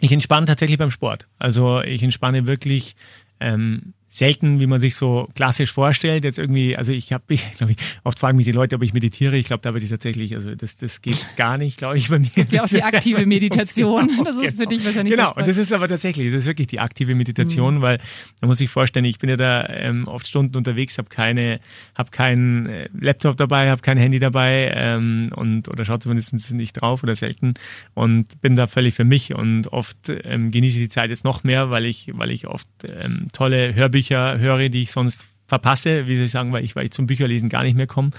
Ich 0.00 0.12
entspanne 0.12 0.46
tatsächlich 0.46 0.78
beim 0.78 0.90
Sport. 0.90 1.26
Also 1.38 1.80
ich 1.80 2.02
entspanne 2.02 2.46
wirklich 2.46 2.96
ähm, 3.40 3.94
selten, 4.08 4.60
wie 4.60 4.66
man 4.66 4.80
sich 4.80 4.94
so 4.94 5.28
klassisch 5.34 5.72
vorstellt. 5.72 6.24
Jetzt 6.24 6.38
irgendwie, 6.38 6.76
also 6.76 6.92
ich 6.92 7.12
habe, 7.12 7.24
ich 7.28 7.58
glaube, 7.58 7.72
ich, 7.72 7.78
oft 8.04 8.18
fragen 8.18 8.36
mich 8.36 8.46
die 8.46 8.52
Leute, 8.52 8.76
ob 8.76 8.82
ich 8.82 8.92
meditiere. 8.92 9.36
Ich 9.36 9.46
glaube, 9.46 9.62
da 9.62 9.72
würde 9.72 9.84
ich 9.84 9.90
tatsächlich, 9.90 10.34
also 10.34 10.54
das, 10.54 10.76
das 10.76 11.02
geht 11.02 11.28
gar 11.36 11.58
nicht, 11.58 11.78
glaube 11.78 11.98
ich, 11.98 12.08
bei 12.08 12.18
mir. 12.18 12.28
Das 12.34 12.44
ist 12.44 12.52
ja 12.52 12.64
auch 12.64 12.68
die 12.68 12.82
aktive 12.82 13.26
Meditation. 13.26 14.08
genau, 14.08 14.24
das 14.24 14.36
ist 14.36 14.42
genau. 14.42 14.62
für 14.62 14.66
dich 14.66 14.84
wahrscheinlich. 14.84 15.14
Genau, 15.14 15.34
und 15.34 15.46
das 15.46 15.56
ist 15.56 15.72
aber 15.72 15.88
tatsächlich, 15.88 16.32
das 16.32 16.40
ist 16.40 16.46
wirklich 16.46 16.68
die 16.68 16.80
aktive 16.80 17.14
Meditation, 17.14 17.76
mhm. 17.76 17.82
weil 17.82 17.98
da 18.40 18.46
muss 18.46 18.60
ich 18.60 18.70
vorstellen, 18.70 19.04
ich 19.04 19.18
bin 19.18 19.30
ja 19.30 19.36
da 19.36 19.66
ähm, 19.68 20.06
oft 20.06 20.26
Stunden 20.26 20.56
unterwegs, 20.56 20.98
habe 20.98 21.08
keine, 21.08 21.60
habe 21.94 22.10
keinen 22.10 22.66
äh, 22.66 22.88
Laptop 22.98 23.36
dabei, 23.36 23.70
habe 23.70 23.82
kein 23.82 23.98
Handy 23.98 24.18
dabei 24.18 24.72
ähm, 24.74 25.30
und 25.34 25.68
oder 25.68 25.84
schaut 25.84 26.02
zumindest 26.02 26.52
nicht 26.52 26.74
drauf 26.74 27.02
oder 27.02 27.16
selten 27.16 27.54
und 27.94 28.40
bin 28.40 28.56
da 28.56 28.66
völlig 28.66 28.94
für 28.94 29.04
mich 29.04 29.34
und 29.34 29.72
oft 29.72 29.96
ähm, 30.08 30.50
genieße 30.50 30.78
ich 30.78 30.84
die 30.84 30.88
Zeit 30.88 31.10
jetzt 31.10 31.24
noch 31.24 31.44
mehr, 31.44 31.70
weil 31.70 31.86
ich, 31.86 32.10
weil 32.14 32.30
ich 32.30 32.46
oft 32.46 32.68
ähm, 32.84 33.28
tolle 33.32 33.74
Hörbücher 33.74 33.95
Bücher 33.96 34.38
höre, 34.38 34.68
die 34.68 34.82
ich 34.82 34.92
sonst 34.92 35.26
verpasse, 35.46 36.06
wie 36.06 36.22
ich 36.22 36.30
sagen, 36.30 36.52
weil 36.52 36.64
ich, 36.64 36.76
weil 36.76 36.84
ich 36.86 36.90
zum 36.90 37.06
Bücherlesen 37.06 37.48
gar 37.48 37.62
nicht 37.62 37.76
mehr 37.76 37.86
komme. 37.86 38.10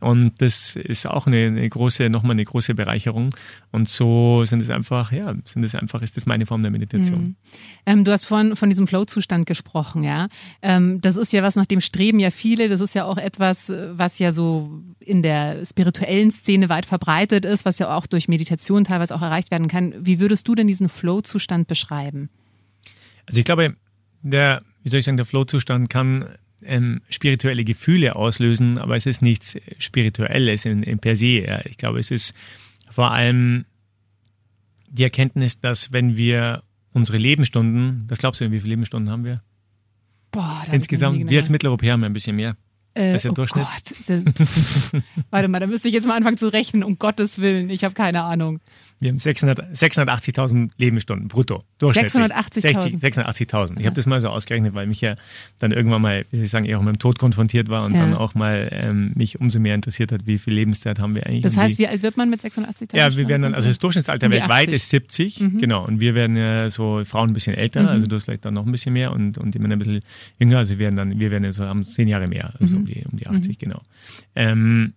Und 0.00 0.40
das 0.40 0.76
ist 0.76 1.06
auch 1.06 1.26
eine, 1.26 1.46
eine 1.48 1.68
große, 1.68 2.08
nochmal 2.08 2.32
eine 2.32 2.44
große 2.44 2.74
Bereicherung. 2.74 3.34
Und 3.70 3.88
so 3.88 4.44
sind 4.44 4.62
es 4.62 4.70
einfach, 4.70 5.12
ja, 5.12 5.34
sind 5.44 5.64
es 5.64 5.74
einfach, 5.74 6.00
ist 6.00 6.16
das 6.16 6.24
meine 6.24 6.46
Form 6.46 6.62
der 6.62 6.70
Meditation. 6.70 7.20
Mhm. 7.20 7.36
Ähm, 7.84 8.04
du 8.04 8.12
hast 8.12 8.24
vorhin 8.24 8.56
von 8.56 8.70
diesem 8.70 8.86
Flow-Zustand 8.86 9.44
gesprochen, 9.46 10.04
ja. 10.04 10.28
Ähm, 10.62 11.00
das 11.02 11.16
ist 11.16 11.34
ja 11.34 11.42
was, 11.42 11.56
nach 11.56 11.66
dem 11.66 11.80
streben 11.82 12.18
ja 12.20 12.30
viele. 12.30 12.68
Das 12.68 12.80
ist 12.80 12.94
ja 12.94 13.04
auch 13.04 13.18
etwas, 13.18 13.68
was 13.68 14.18
ja 14.18 14.32
so 14.32 14.80
in 15.00 15.22
der 15.22 15.66
spirituellen 15.66 16.30
Szene 16.30 16.70
weit 16.70 16.86
verbreitet 16.86 17.44
ist, 17.44 17.66
was 17.66 17.78
ja 17.78 17.94
auch 17.94 18.06
durch 18.06 18.28
Meditation 18.28 18.84
teilweise 18.84 19.14
auch 19.14 19.22
erreicht 19.22 19.50
werden 19.50 19.68
kann. 19.68 19.92
Wie 19.98 20.18
würdest 20.20 20.48
du 20.48 20.54
denn 20.54 20.66
diesen 20.66 20.88
Flow-Zustand 20.88 21.66
beschreiben? 21.66 22.30
Also 23.26 23.40
ich 23.40 23.44
glaube, 23.44 23.74
der 24.22 24.62
wie 24.86 24.90
soll 24.90 25.00
ich 25.00 25.04
sagen, 25.04 25.16
der 25.16 25.26
Flow-Zustand 25.26 25.90
kann 25.90 26.26
ähm, 26.62 27.00
spirituelle 27.10 27.64
Gefühle 27.64 28.14
auslösen, 28.14 28.78
aber 28.78 28.94
es 28.94 29.04
ist 29.04 29.20
nichts 29.20 29.56
Spirituelles 29.80 30.64
in, 30.64 30.84
in 30.84 31.00
per 31.00 31.16
se. 31.16 31.44
Ja. 31.44 31.66
Ich 31.66 31.76
glaube, 31.76 31.98
es 31.98 32.12
ist 32.12 32.34
vor 32.88 33.10
allem 33.10 33.64
die 34.88 35.02
Erkenntnis, 35.02 35.58
dass 35.58 35.92
wenn 35.92 36.16
wir 36.16 36.62
unsere 36.92 37.18
Lebensstunden, 37.18 38.04
was 38.06 38.20
glaubst 38.20 38.40
du, 38.40 38.52
wie 38.52 38.60
viele 38.60 38.70
Lebensstunden 38.70 39.10
haben 39.10 39.24
wir? 39.26 39.42
Boah, 40.30 40.62
Insgesamt, 40.70 41.28
wir 41.28 41.40
als 41.40 41.50
Mitteleuropäer 41.50 41.94
haben 41.94 42.02
wir 42.02 42.06
ein 42.06 42.12
bisschen 42.12 42.36
mehr. 42.36 42.56
Äh, 42.94 43.14
das 43.14 43.16
ist 43.16 43.22
der 43.24 43.32
oh 43.32 43.34
Durchschnitt. 43.34 43.66
Gott. 44.06 45.02
Warte 45.30 45.48
mal, 45.48 45.58
da 45.58 45.66
müsste 45.66 45.88
ich 45.88 45.94
jetzt 45.94 46.06
mal 46.06 46.16
anfangen 46.16 46.38
zu 46.38 46.52
rechnen, 46.52 46.84
um 46.84 46.96
Gottes 46.96 47.38
Willen. 47.38 47.70
Ich 47.70 47.82
habe 47.82 47.94
keine 47.94 48.22
Ahnung. 48.22 48.60
Wir 48.98 49.10
haben 49.10 49.18
680.000 49.18 50.70
Lebensstunden 50.78 51.28
brutto. 51.28 51.64
Durchschnittlich. 51.78 52.14
680.000. 52.14 53.00
680.000. 53.00 53.78
Ich 53.78 53.84
habe 53.84 53.94
das 53.94 54.06
mal 54.06 54.20
so 54.22 54.28
ausgerechnet, 54.28 54.74
weil 54.74 54.86
mich 54.86 55.02
ja 55.02 55.16
dann 55.58 55.72
irgendwann 55.72 56.00
mal, 56.00 56.24
wie 56.30 56.36
soll 56.36 56.44
ich 56.46 56.50
sagen, 56.50 56.64
eher 56.64 56.78
auch 56.78 56.82
mit 56.82 56.94
dem 56.94 56.98
Tod 56.98 57.18
konfrontiert 57.18 57.68
war 57.68 57.84
und 57.84 57.92
ja. 57.92 58.00
dann 58.00 58.14
auch 58.14 58.34
mal 58.34 58.70
ähm, 58.72 59.12
mich 59.14 59.38
umso 59.38 59.58
mehr 59.58 59.74
interessiert 59.74 60.12
hat, 60.12 60.26
wie 60.26 60.38
viel 60.38 60.54
Lebenszeit 60.54 60.98
haben 60.98 61.14
wir 61.14 61.26
eigentlich. 61.26 61.42
Das 61.42 61.58
heißt, 61.58 61.78
wie 61.78 61.86
alt 61.86 62.02
wird 62.02 62.16
man 62.16 62.30
mit 62.30 62.40
680.000? 62.40 62.96
Ja, 62.96 63.14
wir 63.14 63.28
werden 63.28 63.42
dann, 63.42 63.54
also 63.54 63.68
das 63.68 63.78
Durchschnittsalter 63.78 64.30
weltweit 64.30 64.68
80. 64.68 64.74
ist 64.74 64.88
70, 64.88 65.40
mhm. 65.40 65.58
genau. 65.58 65.84
Und 65.84 66.00
wir 66.00 66.14
werden 66.14 66.36
ja 66.36 66.70
so 66.70 67.04
Frauen 67.04 67.30
ein 67.30 67.34
bisschen 67.34 67.54
älter, 67.54 67.82
mhm. 67.82 67.88
also 67.88 68.06
du 68.06 68.16
hast 68.16 68.24
vielleicht 68.24 68.46
dann 68.46 68.54
noch 68.54 68.64
ein 68.64 68.72
bisschen 68.72 68.94
mehr 68.94 69.12
und, 69.12 69.36
und 69.36 69.54
die 69.54 69.58
Männer 69.58 69.76
ein 69.76 69.78
bisschen 69.78 70.00
jünger. 70.38 70.58
Also 70.58 70.74
wir 70.74 70.78
werden 70.78 70.96
dann, 70.96 71.20
wir 71.20 71.30
werden 71.30 71.44
ja 71.44 71.52
so, 71.52 71.66
haben 71.66 71.84
zehn 71.84 72.08
Jahre 72.08 72.28
mehr, 72.28 72.54
also 72.58 72.76
mhm. 72.76 72.82
um, 72.82 72.86
die, 72.86 73.04
um 73.12 73.18
die 73.18 73.26
80, 73.26 73.48
mhm. 73.48 73.54
genau. 73.58 73.82
Ähm, 74.34 74.94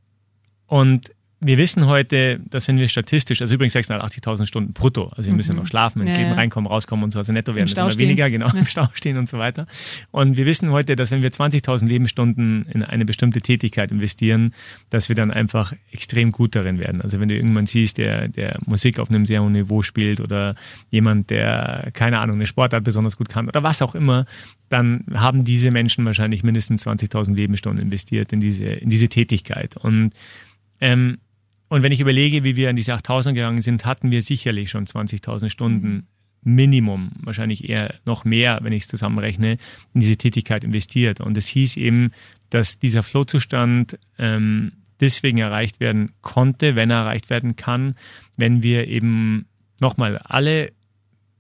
und 0.68 1.12
wir 1.42 1.58
wissen 1.58 1.86
heute, 1.86 2.40
dass 2.50 2.68
wenn 2.68 2.78
wir 2.78 2.90
statistisch, 2.90 3.42
also 3.42 3.56
übrigens 3.56 3.74
680.000 3.74 4.46
Stunden 4.46 4.74
brutto, 4.74 5.08
also 5.16 5.30
wir 5.30 5.36
müssen 5.36 5.54
mhm. 5.54 5.60
noch 5.60 5.68
schlafen, 5.68 6.02
ins 6.02 6.12
ja, 6.12 6.18
Leben 6.18 6.34
reinkommen, 6.34 6.70
rauskommen 6.70 7.06
und 7.06 7.12
so, 7.12 7.20
also 7.20 7.32
netto 7.32 7.56
werden 7.56 7.68
es 7.68 7.74
immer 7.74 7.98
weniger, 7.98 8.30
genau, 8.30 8.48
ja. 8.48 8.60
im 8.60 8.66
Stau 8.66 8.88
stehen 8.94 9.18
und 9.18 9.30
so 9.30 9.38
weiter. 9.38 9.66
Und 10.12 10.36
wir 10.36 10.46
wissen 10.46 10.70
heute, 10.72 10.98
dass 10.98 11.12
wenn 11.12 11.22
wir 11.22 11.32
20.000 11.32 11.88
Lebensstunden 11.88 12.66
in 12.74 12.84
eine 12.84 13.06
bestimmte 13.06 13.40
Tätigkeit 13.40 13.92
investieren, 13.92 14.54
dass 14.90 15.08
wir 15.08 15.16
dann 15.16 15.32
einfach 15.32 15.74
extrem 15.92 16.34
gut 16.34 16.56
darin 16.56 16.78
werden. 16.78 17.02
Also 17.02 17.22
wenn 17.22 17.30
du 17.30 17.36
irgendwann 17.36 17.68
siehst, 17.68 18.00
der, 18.00 18.28
der 18.28 18.60
Musik 18.66 19.00
auf 19.00 19.10
einem 19.10 19.26
sehr 19.26 19.42
hohen 19.42 19.54
Niveau 19.54 19.82
spielt 19.82 20.20
oder 20.20 20.56
jemand, 20.90 21.30
der, 21.30 21.90
keine 21.94 22.20
Ahnung, 22.20 22.36
eine 22.36 22.48
Sportart 22.48 22.84
besonders 22.84 23.16
gut 23.16 23.30
kann 23.30 23.48
oder 23.48 23.64
was 23.64 23.82
auch 23.82 23.96
immer, 23.96 24.26
dann 24.68 25.06
haben 25.14 25.46
diese 25.46 25.72
Menschen 25.72 26.04
wahrscheinlich 26.06 26.44
mindestens 26.44 26.86
20.000 26.86 27.34
Lebensstunden 27.34 27.82
investiert 27.82 28.34
in 28.34 28.42
diese, 28.42 28.66
in 28.66 28.90
diese 28.90 29.08
Tätigkeit. 29.08 29.78
Und 29.78 30.12
ähm, 30.82 31.18
und 31.70 31.84
wenn 31.84 31.92
ich 31.92 32.00
überlege, 32.00 32.44
wie 32.44 32.56
wir 32.56 32.70
an 32.70 32.76
diese 32.76 32.94
8000 32.94 33.36
gegangen 33.36 33.62
sind, 33.62 33.86
hatten 33.86 34.12
wir 34.12 34.22
sicherlich 34.22 34.72
schon 34.72 34.86
20.000 34.86 35.50
Stunden 35.50 36.08
Minimum, 36.42 37.12
wahrscheinlich 37.22 37.70
eher 37.70 37.96
noch 38.06 38.26
mehr, 38.26 38.60
wenn 38.62 38.74
ich 38.74 38.84
es 38.84 38.88
zusammenrechne, 38.88 39.58
in 39.94 40.02
diese 40.02 40.18
Tätigkeit 40.18 40.64
investiert. 40.64 41.22
Und 41.22 41.38
es 41.38 41.48
hieß 41.48 41.78
eben, 41.78 42.12
dass 42.50 42.80
dieser 42.80 43.04
Flow-Zustand 43.04 44.00
ähm, 44.18 44.72
deswegen 45.00 45.38
erreicht 45.38 45.80
werden 45.80 46.12
konnte, 46.22 46.76
wenn 46.76 46.92
er 46.92 47.00
erreicht 47.00 47.30
werden 47.30 47.56
kann, 47.56 47.96
wenn 48.38 48.64
wir 48.64 48.88
eben 48.88 49.46
nochmal 49.80 50.18
alle 50.18 50.72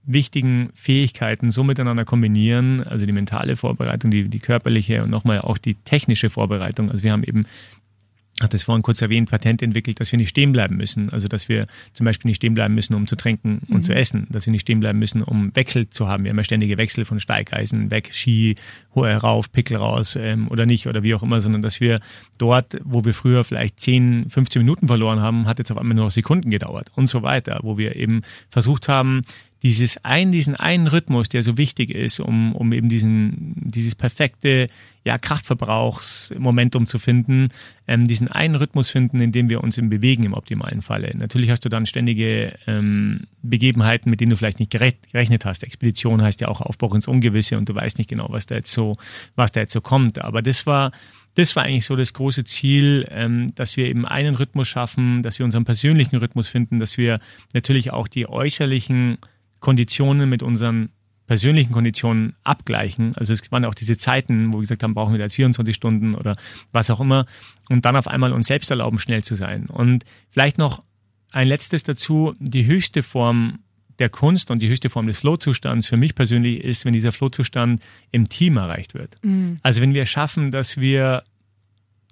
wichtigen 0.04 0.70
Fähigkeiten 0.74 1.50
so 1.50 1.63
miteinander 1.63 2.04
kombinieren, 2.04 2.82
also 2.82 3.06
die 3.06 3.12
mentale 3.12 3.56
Vorbereitung, 3.56 4.12
die, 4.12 4.28
die 4.28 4.39
körperliche 4.39 5.04
und 5.04 5.12
nochmal 5.12 5.42
auch 5.42 5.58
die 5.58 5.76
technische 5.76 6.30
Vorbereitung. 6.30 6.89
Also 6.89 7.04
wir 7.04 7.12
haben 7.12 7.24
eben 7.24 7.46
hat 8.41 8.54
es 8.54 8.63
vorhin 8.63 8.82
kurz 8.82 9.02
erwähnt, 9.02 9.30
Patent 9.30 9.62
entwickelt, 9.62 9.99
dass 9.99 10.12
wir 10.12 10.17
nicht 10.17 10.30
stehen 10.30 10.52
bleiben 10.52 10.78
müssen. 10.78 11.10
Also 11.10 11.28
dass 11.28 11.49
wir 11.49 11.67
zum 11.93 12.06
Beispiel 12.06 12.30
nicht 12.30 12.38
stehen 12.38 12.54
bleiben 12.54 12.73
müssen, 12.75 12.93
um 12.93 13.08
zu 13.08 13.15
trinken 13.15 13.62
und 13.67 13.78
mhm. 13.78 13.82
zu 13.82 13.93
essen, 13.93 14.28
dass 14.30 14.45
wir 14.45 14.52
nicht 14.52 14.62
stehen 14.62 14.80
bleiben 14.80 14.99
müssen, 14.99 15.23
um 15.23 15.56
Wechsel 15.56 15.89
zu 15.89 16.08
haben. 16.08 16.23
Wir 16.23 16.32
haben 16.32 16.38
ja 16.38 16.43
ständige 16.43 16.78
Wechsel 16.78 17.06
von 17.06 17.19
Steigeisen 17.19 17.91
weg, 17.91 18.12
Ski, 18.13 18.56
rauf, 18.95 19.52
Pickel 19.52 19.78
raus 19.78 20.17
ähm, 20.19 20.47
oder 20.49 20.65
nicht 20.65 20.88
oder 20.88 21.04
wie 21.04 21.13
auch 21.13 21.23
immer, 21.23 21.41
sondern 21.41 21.62
dass 21.62 21.80
wir 21.80 21.99
dort, 22.38 22.78
wo 22.84 23.06
wir 23.06 23.13
früher 23.13 23.43
vielleicht 23.43 23.80
10, 23.80 24.30
15 24.30 24.62
Minuten 24.62 24.88
verloren 24.88 25.21
haben, 25.21 25.47
hat 25.47 25.60
jetzt 25.60 25.71
auf 25.71 25.78
einmal 25.78 25.95
nur 25.95 26.06
noch 26.06 26.12
Sekunden 26.12 26.49
gedauert 26.49 26.91
und 26.95 27.08
so 27.08 27.23
weiter, 27.23 27.60
wo 27.63 27.78
wir 27.78 27.95
eben 27.95 28.21
versucht 28.49 28.88
haben, 28.88 29.21
dieses 29.63 30.04
ein, 30.04 30.32
diesen 30.32 30.56
einen 30.56 30.88
Rhythmus, 30.88 31.30
der 31.30 31.43
so 31.43 31.58
wichtig 31.58 31.89
ist, 31.89 32.19
um, 32.19 32.56
um 32.56 32.72
eben 32.72 32.89
diesen, 32.89 33.54
dieses 33.56 33.95
perfekte 33.95 34.67
ja, 35.04 35.17
Kraftverbrauchsmomentum 35.17 36.86
zu 36.86 37.00
finden, 37.00 37.50
ähm, 37.88 38.08
diesen 38.08 38.28
einen 38.28 38.56
Rhythmus 38.56 38.89
finden, 38.89 39.19
in 39.19 39.32
dem 39.32 39.50
wir 39.50 39.63
uns 39.63 39.78
im 39.78 39.89
bewegen 39.89 40.24
im 40.24 40.34
optimalen 40.34 40.82
Falle. 40.82 41.12
Natürlich 41.17 41.50
hast 41.50 41.65
du 41.65 41.69
dann 41.69 41.86
ständige 41.86 42.54
ähm, 42.67 43.22
Begebenheiten, 43.41 44.10
mit 44.10 44.22
denen 44.22 44.30
du 44.30 44.38
vielleicht 44.38 44.60
nicht 44.60 44.72
gerechnet 44.72 45.45
hast. 45.45 45.63
Expedition 45.63 46.22
heißt 46.22 46.41
ja 46.41 46.48
auch 46.48 46.62
Aufbruch 46.62 46.95
ins 46.95 47.08
Ungewisse 47.08 47.58
und 47.58 47.67
du 47.67 47.76
weißt 47.76 47.98
nicht 47.98 48.10
genau, 48.10 48.28
was 48.30 48.45
da 48.45 48.56
jetzt 48.56 48.72
so, 48.72 48.98
was 49.36 49.52
da 49.52 49.62
jetzt 49.62 49.74
so 49.74 49.82
kommt. 49.82 50.19
Aber 50.19 50.41
das 50.41 50.65
war, 50.65 50.91
das 51.36 51.56
war 51.56 51.63
eigentlich 51.63 51.86
so 51.86 51.95
das 51.95 52.13
große 52.13 52.43
Ziel, 52.43 53.08
ähm, 53.10 53.54
dass 53.56 53.78
wir 53.78 53.86
eben 53.88 54.06
einen 54.06 54.36
Rhythmus 54.36 54.67
schaffen, 54.67 55.24
dass 55.24 55.39
wir 55.39 55.45
unseren 55.45 55.65
persönlichen 55.65 56.17
Rhythmus 56.17 56.48
finden, 56.48 56.80
dass 56.80 56.98
wir 56.98 57.19
natürlich 57.54 57.91
auch 57.91 58.08
die 58.08 58.28
äußerlichen 58.28 59.17
Konditionen 59.60 60.30
mit 60.30 60.43
unseren 60.43 60.89
persönlichen 61.28 61.74
Konditionen 61.74 62.36
abgleichen. 62.43 63.15
Also 63.15 63.34
es 63.34 63.52
waren 63.52 63.63
auch 63.65 63.76
diese 63.76 63.98
Zeiten, 63.98 64.52
wo 64.52 64.58
wir 64.58 64.62
gesagt 64.62 64.82
haben, 64.82 64.95
brauchen 64.95 65.13
wir 65.13 65.19
jetzt 65.19 65.36
24 65.36 65.76
Stunden 65.76 66.15
oder 66.15 66.36
was 66.72 66.89
auch 66.89 67.00
immer. 67.00 67.28
Und 67.69 67.86
dann 67.86 67.95
auf 67.95 68.08
einmal 68.08 68.34
uns 68.34 68.48
selbst 68.48 68.72
erlauben, 68.72 68.98
schnell 68.98 69.24
zu 69.24 69.36
sein. 69.36 69.67
Und 69.67 70.06
vielleicht 70.32 70.58
noch 70.58 70.82
ein 71.32 71.48
letztes 71.48 71.84
dazu. 71.84 72.34
Die 72.39 72.65
höchste 72.65 73.04
Form 73.04 73.60
der 74.00 74.10
Kunst 74.10 74.50
und 74.50 74.62
die 74.62 74.69
höchste 74.69 74.89
Form 74.89 75.06
des 75.06 75.19
Flow-Zustands 75.19 75.86
für 75.88 75.98
mich 75.98 76.15
persönlich 76.15 76.63
ist, 76.63 76.86
wenn 76.86 76.93
dieser 76.93 77.12
Flow-Zustand 77.12 77.82
im 78.12 78.28
Team 78.28 78.58
erreicht 78.58 78.93
wird. 78.93 79.17
Mhm. 79.22 79.58
Also 79.62 79.82
wenn 79.82 79.93
wir 79.93 80.06
schaffen, 80.06 80.52
dass 80.52 80.78
wir 80.78 81.24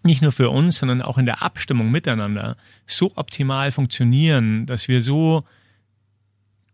nicht 0.03 0.21
nur 0.21 0.31
für 0.31 0.49
uns, 0.49 0.77
sondern 0.77 1.01
auch 1.01 1.17
in 1.17 1.25
der 1.25 1.41
Abstimmung 1.41 1.89
miteinander 1.89 2.55
so 2.85 3.11
optimal 3.15 3.71
funktionieren, 3.71 4.65
dass 4.65 4.87
wir 4.87 5.01
so 5.01 5.43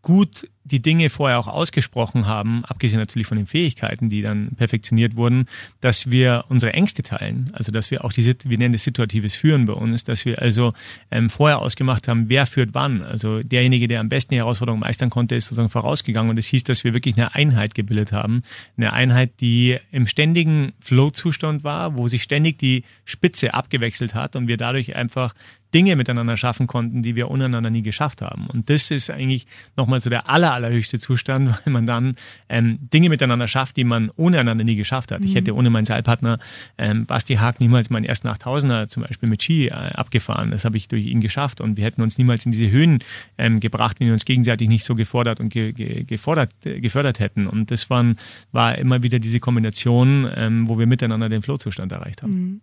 gut 0.02 0.48
die 0.64 0.80
Dinge 0.80 1.10
vorher 1.10 1.38
auch 1.38 1.46
ausgesprochen 1.46 2.26
haben, 2.26 2.64
abgesehen 2.64 2.98
natürlich 2.98 3.26
von 3.26 3.36
den 3.36 3.46
Fähigkeiten, 3.46 4.08
die 4.08 4.22
dann 4.22 4.52
perfektioniert 4.56 5.14
wurden, 5.14 5.46
dass 5.80 6.10
wir 6.10 6.46
unsere 6.48 6.72
Ängste 6.72 7.02
teilen. 7.02 7.50
Also 7.52 7.70
dass 7.70 7.90
wir 7.90 8.04
auch 8.04 8.12
diese, 8.12 8.34
wir 8.44 8.56
nennen 8.56 8.72
das 8.72 8.84
situatives 8.84 9.34
Führen 9.34 9.66
bei 9.66 9.74
uns, 9.74 10.04
dass 10.04 10.24
wir 10.24 10.40
also 10.40 10.72
ähm, 11.10 11.28
vorher 11.28 11.58
ausgemacht 11.58 12.08
haben, 12.08 12.28
wer 12.28 12.46
führt 12.46 12.70
wann. 12.72 13.02
Also 13.02 13.42
derjenige, 13.42 13.88
der 13.88 14.00
am 14.00 14.08
besten 14.08 14.34
die 14.34 14.38
Herausforderung 14.38 14.80
meistern 14.80 15.10
konnte, 15.10 15.34
ist 15.34 15.44
sozusagen 15.46 15.68
vorausgegangen 15.68 16.30
und 16.30 16.38
es 16.38 16.46
das 16.46 16.50
hieß, 16.50 16.64
dass 16.64 16.84
wir 16.84 16.94
wirklich 16.94 17.16
eine 17.16 17.34
Einheit 17.34 17.74
gebildet 17.74 18.12
haben. 18.12 18.42
Eine 18.76 18.92
Einheit, 18.92 19.40
die 19.40 19.78
im 19.92 20.06
ständigen 20.06 20.72
Flow-Zustand 20.80 21.62
war, 21.62 21.98
wo 21.98 22.08
sich 22.08 22.22
ständig 22.22 22.58
die 22.58 22.84
Spitze 23.04 23.52
abgewechselt 23.54 24.14
hat 24.14 24.34
und 24.34 24.48
wir 24.48 24.56
dadurch 24.56 24.96
einfach 24.96 25.34
Dinge 25.74 25.96
miteinander 25.96 26.36
schaffen 26.36 26.68
konnten, 26.68 27.02
die 27.02 27.16
wir 27.16 27.30
untereinander 27.30 27.68
nie 27.68 27.82
geschafft 27.82 28.22
haben. 28.22 28.46
Und 28.46 28.70
das 28.70 28.92
ist 28.92 29.10
eigentlich 29.10 29.46
nochmal 29.76 29.98
so 29.98 30.08
der 30.08 30.30
aller, 30.30 30.54
allerhöchste 30.54 31.00
Zustand, 31.00 31.48
weil 31.64 31.72
man 31.72 31.86
dann 31.86 32.14
ähm, 32.48 32.78
Dinge 32.92 33.08
miteinander 33.08 33.48
schafft, 33.48 33.76
die 33.76 33.84
man 33.84 34.10
ohne 34.16 34.38
einander 34.38 34.64
nie 34.64 34.76
geschafft 34.76 35.10
hat. 35.10 35.20
Mhm. 35.20 35.26
Ich 35.26 35.34
hätte 35.34 35.54
ohne 35.54 35.70
meinen 35.70 35.84
Seilpartner 35.84 36.38
ähm, 36.78 37.06
Basti 37.06 37.34
Haag 37.34 37.58
niemals 37.60 37.90
meinen 37.90 38.04
ersten 38.04 38.28
8000er 38.28 38.86
zum 38.86 39.02
Beispiel 39.02 39.28
mit 39.28 39.42
Ski 39.42 39.66
äh, 39.66 39.72
abgefahren. 39.72 40.52
Das 40.52 40.64
habe 40.64 40.76
ich 40.76 40.86
durch 40.86 41.06
ihn 41.06 41.20
geschafft 41.20 41.60
und 41.60 41.76
wir 41.76 41.84
hätten 41.84 42.02
uns 42.02 42.18
niemals 42.18 42.46
in 42.46 42.52
diese 42.52 42.70
Höhen 42.70 43.00
ähm, 43.36 43.58
gebracht, 43.58 43.98
wenn 43.98 44.06
wir 44.06 44.14
uns 44.14 44.24
gegenseitig 44.24 44.68
nicht 44.68 44.84
so 44.84 44.94
gefordert 44.94 45.40
und 45.40 45.48
ge 45.48 45.72
ge 45.72 46.04
gefordert, 46.04 46.52
äh, 46.64 46.80
gefördert 46.80 47.18
hätten. 47.18 47.48
Und 47.48 47.72
das 47.72 47.90
waren, 47.90 48.16
war 48.52 48.78
immer 48.78 49.02
wieder 49.02 49.18
diese 49.18 49.40
Kombination, 49.40 50.30
ähm, 50.36 50.68
wo 50.68 50.78
wir 50.78 50.86
miteinander 50.86 51.28
den 51.28 51.42
Flow-Zustand 51.42 51.90
erreicht 51.90 52.22
haben. 52.22 52.32
Mhm. 52.32 52.60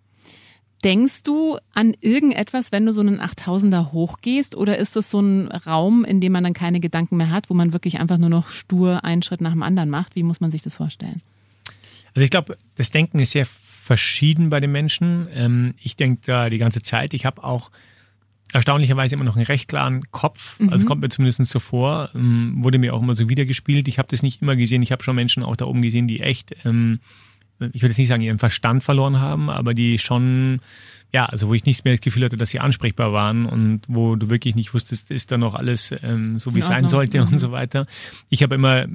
Denkst 0.84 1.24
du 1.24 1.58
an 1.74 1.94
irgendetwas, 2.02 2.72
wenn 2.72 2.86
du 2.86 2.94
so 2.94 3.02
einen 3.02 3.22
8000er 3.22 3.92
hochgehst 3.92 4.56
oder 4.56 4.78
ist 4.78 4.96
das 4.96 5.12
so 5.12 5.20
ein 5.20 5.48
Raum, 5.52 6.04
in 6.06 6.22
dem 6.22 6.32
man 6.32 6.44
dann 6.44 6.54
keine 6.54 6.80
Gedanken 6.80 7.18
mehr 7.18 7.30
hat, 7.30 7.50
wo 7.50 7.54
man 7.54 7.72
wirklich 7.72 8.00
einfach 8.00 8.18
nur 8.18 8.30
noch 8.30 8.50
stur 8.50 9.04
einen 9.04 9.22
Schritt 9.22 9.42
nach 9.42 9.52
dem 9.52 9.64
anderen 9.64 9.90
macht? 9.90 10.16
Wie 10.16 10.24
muss 10.24 10.42
man 10.42 10.50
sich 10.50 10.64
das 10.64 10.76
vorstellen? 10.76 11.22
Also 12.16 12.24
ich 12.24 12.32
glaube, 12.32 12.58
das 12.76 12.90
Denken 12.90 13.20
ist 13.20 13.32
sehr 13.32 13.46
verschieden 13.46 14.50
bei 14.50 14.60
den 14.60 14.72
Menschen. 14.72 15.28
Ähm, 15.34 15.74
ich 15.78 15.96
denke 15.96 16.22
da 16.26 16.50
die 16.50 16.58
ganze 16.58 16.82
Zeit. 16.82 17.14
Ich 17.14 17.26
habe 17.26 17.44
auch 17.44 17.72
erstaunlicherweise 18.54 19.16
immer 19.16 19.24
noch 19.24 19.36
einen 19.36 19.46
recht 19.46 19.68
klaren 19.68 20.04
Kopf. 20.12 20.54
Also 20.54 20.64
mhm. 20.64 20.74
Also 20.74 20.86
kommt 20.86 21.02
mir 21.02 21.10
zumindest 21.10 21.46
so 21.46 21.60
vor. 21.60 22.10
Ähm, 22.16 22.56
wurde 22.58 22.78
mir 22.78 22.94
auch 22.94 23.02
immer 23.02 23.16
so 23.16 23.30
wiedergespielt. 23.30 23.88
Ich 23.88 24.00
habe 24.00 24.08
das 24.10 24.24
nicht 24.24 24.42
immer 24.42 24.56
gesehen. 24.56 24.82
Ich 24.82 24.92
habe 24.92 25.04
schon 25.04 25.16
Menschen 25.16 25.44
auch 25.44 25.56
da 25.56 25.66
oben 25.66 25.82
gesehen, 25.82 26.08
die 26.08 26.22
echt 26.22 26.56
ähm, 26.66 27.00
ich 27.74 27.82
würde 27.82 27.92
jetzt 27.92 27.98
nicht 27.98 28.08
sagen, 28.08 28.22
ihren 28.22 28.40
Verstand 28.40 28.84
verloren 28.84 29.20
haben, 29.20 29.50
aber 29.50 29.74
die 29.74 30.00
schon, 30.00 30.60
ja, 31.12 31.26
also 31.26 31.48
wo 31.48 31.54
ich 31.54 31.66
nicht 31.66 31.86
mehr 31.86 31.94
das 31.94 32.02
Gefühl 32.02 32.26
hatte, 32.26 32.38
dass 32.38 32.50
sie 32.50 32.60
ansprechbar 32.60 33.14
waren 33.14 33.46
und 33.46 33.82
wo 33.88 34.16
du 34.16 34.30
wirklich 34.30 34.56
nicht 34.56 34.74
wusstest, 34.74 35.12
ist 35.12 35.32
da 35.32 35.38
noch 35.38 35.56
alles 35.56 35.94
ähm, 36.04 36.40
so, 36.40 36.56
wie 36.56 36.60
es 36.60 36.68
sein 36.68 36.88
sollte 36.88 37.22
mhm. 37.22 37.34
und 37.34 37.40
so 37.40 37.52
weiter. 37.52 37.86
Ich 38.30 38.44
habe 38.44 38.56
immer, 38.56 38.88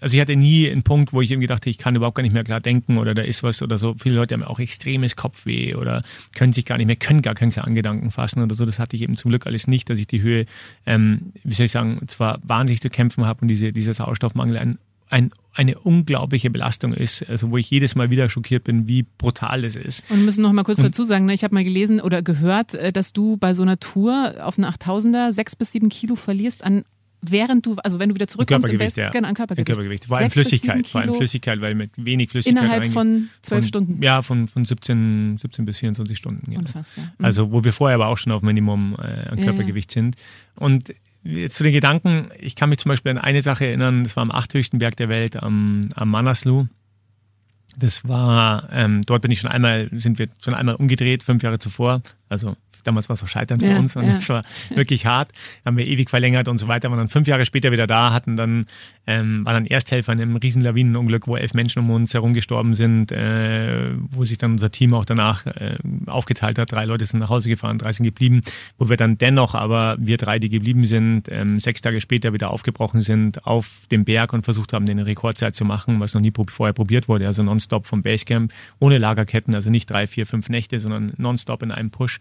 also 0.00 0.14
ich 0.14 0.20
hatte 0.20 0.36
nie 0.36 0.70
einen 0.70 0.82
Punkt, 0.82 1.12
wo 1.12 1.20
ich 1.20 1.30
irgendwie 1.30 1.46
dachte, 1.46 1.70
ich 1.70 1.78
kann 1.78 1.94
überhaupt 1.94 2.16
gar 2.16 2.22
nicht 2.22 2.32
mehr 2.32 2.44
klar 2.44 2.60
denken 2.60 2.98
oder 2.98 3.14
da 3.14 3.22
ist 3.22 3.42
was 3.42 3.62
oder 3.62 3.78
so. 3.78 3.94
Viele 3.98 4.16
Leute 4.16 4.34
haben 4.34 4.42
auch 4.42 4.58
extremes 4.58 5.16
Kopfweh 5.16 5.74
oder 5.74 6.02
können 6.34 6.52
sich 6.52 6.64
gar 6.64 6.78
nicht 6.78 6.86
mehr, 6.86 6.96
können 6.96 7.22
gar 7.22 7.34
keinen 7.34 7.52
klaren 7.52 7.74
Gedanken 7.74 8.10
fassen 8.10 8.42
oder 8.42 8.54
so. 8.54 8.64
Das 8.66 8.78
hatte 8.78 8.96
ich 8.96 9.02
eben 9.02 9.16
zum 9.16 9.30
Glück 9.30 9.46
alles 9.46 9.66
nicht, 9.66 9.90
dass 9.90 9.98
ich 9.98 10.06
die 10.06 10.22
Höhe, 10.22 10.46
ähm, 10.86 11.32
wie 11.42 11.54
soll 11.54 11.66
ich 11.66 11.72
sagen, 11.72 12.00
zwar 12.06 12.38
wahnsinnig 12.42 12.80
zu 12.80 12.90
kämpfen 12.90 13.26
habe 13.26 13.42
und 13.42 13.48
diese, 13.48 13.70
dieser 13.70 13.94
Sauerstoffmangel 13.94 14.56
ein 14.56 14.78
ein, 15.14 15.30
eine 15.54 15.78
unglaubliche 15.78 16.50
Belastung 16.50 16.92
ist, 16.92 17.28
also 17.28 17.52
wo 17.52 17.56
ich 17.56 17.70
jedes 17.70 17.94
Mal 17.94 18.10
wieder 18.10 18.28
schockiert 18.28 18.64
bin, 18.64 18.88
wie 18.88 19.04
brutal 19.18 19.64
es 19.64 19.76
ist. 19.76 20.02
Und 20.10 20.18
wir 20.18 20.24
müssen 20.24 20.42
noch 20.42 20.52
mal 20.52 20.64
kurz 20.64 20.82
dazu 20.82 21.04
sagen, 21.04 21.26
ne, 21.26 21.34
ich 21.34 21.44
habe 21.44 21.54
mal 21.54 21.62
gelesen 21.62 22.00
oder 22.00 22.20
gehört, 22.20 22.74
äh, 22.74 22.92
dass 22.92 23.12
du 23.12 23.36
bei 23.36 23.54
so 23.54 23.62
einer 23.62 23.78
Tour 23.78 24.34
auf 24.42 24.58
einer 24.58 24.72
8000er 24.72 25.32
sechs 25.32 25.54
bis 25.54 25.70
sieben 25.70 25.88
Kilo 25.88 26.16
verlierst 26.16 26.64
an 26.64 26.84
während 27.26 27.64
du, 27.64 27.76
also 27.76 27.98
wenn 27.98 28.10
du 28.10 28.16
wieder 28.16 28.26
zurückkommst 28.26 28.68
Körpergewicht, 28.68 28.98
ja. 28.98 29.08
genau, 29.10 29.28
an 29.28 29.34
Körpergewicht. 29.34 29.70
An 29.70 29.74
Körpergewicht. 29.74 30.04
Vor 30.04 30.18
allem 30.18 30.30
Flüssigkeit, 30.30 30.86
vor 30.86 31.00
allem 31.00 31.14
Flüssigkeit, 31.14 31.60
weil 31.62 31.74
mit 31.74 31.92
wenig 31.96 32.30
Flüssigkeit. 32.30 32.64
Innerhalb 32.64 32.92
von 32.92 33.30
zwölf 33.40 33.66
Stunden. 33.66 34.02
Ja, 34.02 34.20
von, 34.20 34.46
von 34.46 34.66
17, 34.66 35.38
17 35.40 35.64
bis 35.64 35.78
24 35.78 36.18
Stunden. 36.18 36.50
Genau. 36.50 36.58
Unfassbar. 36.58 37.14
Mhm. 37.18 37.24
Also, 37.24 37.50
wo 37.50 37.64
wir 37.64 37.72
vorher 37.72 37.94
aber 37.94 38.08
auch 38.08 38.18
schon 38.18 38.32
auf 38.32 38.42
Minimum 38.42 38.96
äh, 38.98 39.28
an 39.28 39.40
Körpergewicht 39.40 39.94
ja, 39.94 40.02
ja. 40.02 40.04
sind. 40.04 40.16
Und 40.56 40.94
zu 41.48 41.62
den 41.62 41.72
Gedanken, 41.72 42.28
ich 42.38 42.54
kann 42.54 42.68
mich 42.68 42.78
zum 42.78 42.90
Beispiel 42.90 43.12
an 43.12 43.18
eine 43.18 43.40
Sache 43.40 43.66
erinnern, 43.66 44.04
das 44.04 44.16
war 44.16 44.22
am 44.22 44.30
achthöchsten 44.30 44.78
Berg 44.78 44.96
der 44.96 45.08
Welt, 45.08 45.36
am, 45.42 45.88
am 45.94 46.10
Manaslu. 46.10 46.66
Das 47.76 48.06
war, 48.06 48.68
ähm, 48.70 49.02
dort 49.02 49.22
bin 49.22 49.30
ich 49.30 49.40
schon 49.40 49.50
einmal, 49.50 49.88
sind 49.92 50.18
wir 50.18 50.28
schon 50.42 50.54
einmal 50.54 50.76
umgedreht, 50.76 51.22
fünf 51.22 51.42
Jahre 51.42 51.58
zuvor. 51.58 52.02
Also 52.28 52.56
Damals 52.86 53.08
war 53.08 53.14
es 53.14 53.22
auch 53.22 53.28
Scheitern 53.28 53.60
für 53.60 53.66
ja, 53.66 53.78
uns 53.78 53.96
und 53.96 54.04
es 54.04 54.28
ja. 54.28 54.36
war 54.36 54.42
wirklich 54.74 55.06
hart. 55.06 55.32
Haben 55.64 55.76
wir 55.76 55.86
ewig 55.86 56.10
verlängert 56.10 56.48
und 56.48 56.58
so 56.58 56.68
weiter. 56.68 56.90
Waren 56.90 56.98
dann 56.98 57.08
fünf 57.08 57.26
Jahre 57.26 57.44
später 57.44 57.72
wieder 57.72 57.86
da, 57.86 58.12
hatten 58.12 58.36
dann, 58.36 58.66
ähm, 59.06 59.44
waren 59.44 59.54
dann 59.54 59.66
Ersthelfer 59.66 60.12
in 60.12 60.20
einem 60.20 60.36
riesen 60.36 60.62
Lawinenunglück, 60.62 61.26
wo 61.26 61.36
elf 61.36 61.54
Menschen 61.54 61.80
um 61.80 61.90
uns 61.90 62.14
herum 62.14 62.34
gestorben 62.34 62.74
sind, 62.74 63.12
äh, 63.12 63.90
wo 64.10 64.24
sich 64.24 64.38
dann 64.38 64.52
unser 64.52 64.70
Team 64.70 64.94
auch 64.94 65.04
danach 65.04 65.46
äh, 65.46 65.76
aufgeteilt 66.06 66.58
hat. 66.58 66.72
Drei 66.72 66.84
Leute 66.84 67.06
sind 67.06 67.20
nach 67.20 67.28
Hause 67.28 67.48
gefahren, 67.48 67.78
drei 67.78 67.92
sind 67.92 68.04
geblieben, 68.04 68.40
wo 68.78 68.88
wir 68.88 68.96
dann 68.96 69.18
dennoch 69.18 69.54
aber, 69.54 69.96
wir 69.98 70.16
drei, 70.16 70.38
die 70.38 70.48
geblieben 70.48 70.86
sind, 70.86 71.28
ähm, 71.30 71.58
sechs 71.58 71.80
Tage 71.80 72.00
später 72.00 72.32
wieder 72.32 72.50
aufgebrochen 72.50 73.00
sind 73.00 73.46
auf 73.46 73.70
dem 73.90 74.04
Berg 74.04 74.32
und 74.32 74.44
versucht 74.44 74.72
haben, 74.72 74.86
den 74.86 74.98
Rekordzeit 74.98 75.54
zu 75.54 75.64
machen, 75.64 76.00
was 76.00 76.14
noch 76.14 76.20
nie 76.20 76.32
vorher 76.50 76.72
probiert 76.72 77.08
wurde. 77.08 77.26
Also 77.26 77.42
nonstop 77.42 77.86
vom 77.86 78.02
Basecamp, 78.02 78.52
ohne 78.78 78.98
Lagerketten, 78.98 79.54
also 79.54 79.70
nicht 79.70 79.90
drei, 79.90 80.06
vier, 80.06 80.26
fünf 80.26 80.48
Nächte, 80.48 80.80
sondern 80.80 81.12
nonstop 81.16 81.62
in 81.62 81.70
einem 81.70 81.90
Push 81.90 82.20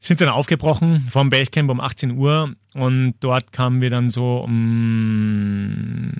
sind 0.00 0.20
dann 0.20 0.28
aufgebrochen 0.28 1.00
vom 1.00 1.30
Basecamp 1.30 1.70
um 1.70 1.80
18 1.80 2.12
Uhr 2.12 2.54
und 2.74 3.14
dort 3.20 3.52
kamen 3.52 3.80
wir 3.80 3.90
dann 3.90 4.10
so 4.10 4.38
um, 4.38 6.12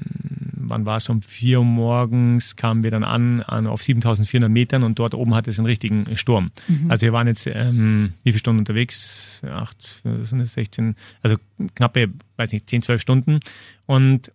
wann 0.55 0.85
war 0.85 0.97
es, 0.97 1.09
um 1.09 1.23
4 1.23 1.61
Uhr 1.61 1.65
morgens 1.65 2.57
kamen 2.57 2.83
wir 2.83 2.91
dann 2.91 3.05
an, 3.05 3.43
an 3.43 3.67
auf 3.67 3.83
7400 3.83 4.51
Metern 4.51 4.83
und 4.83 4.99
dort 4.99 5.15
oben 5.15 5.35
hatte 5.35 5.51
es 5.51 5.59
einen 5.59 5.67
richtigen 5.67 6.17
Sturm. 6.17 6.51
Mhm. 6.67 6.91
Also 6.91 7.07
wir 7.07 7.13
waren 7.13 7.29
jetzt, 7.29 7.47
ähm, 7.47 8.15
wie 8.25 8.33
viele 8.33 8.41
Stunden 8.41 8.59
unterwegs? 8.61 9.43
Acht, 9.49 10.03
sind 10.23 10.41
es 10.41 10.55
16, 10.55 10.97
also 11.23 11.37
knappe, 11.75 12.11
weiß 12.37 12.53
nicht, 12.53 12.69
10, 12.69 12.83
12 12.83 13.01
Stunden 13.01 13.41
und 13.87 14.33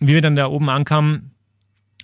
wie 0.00 0.14
wir 0.14 0.22
dann 0.22 0.36
da 0.36 0.46
oben 0.46 0.68
ankamen, 0.68 1.30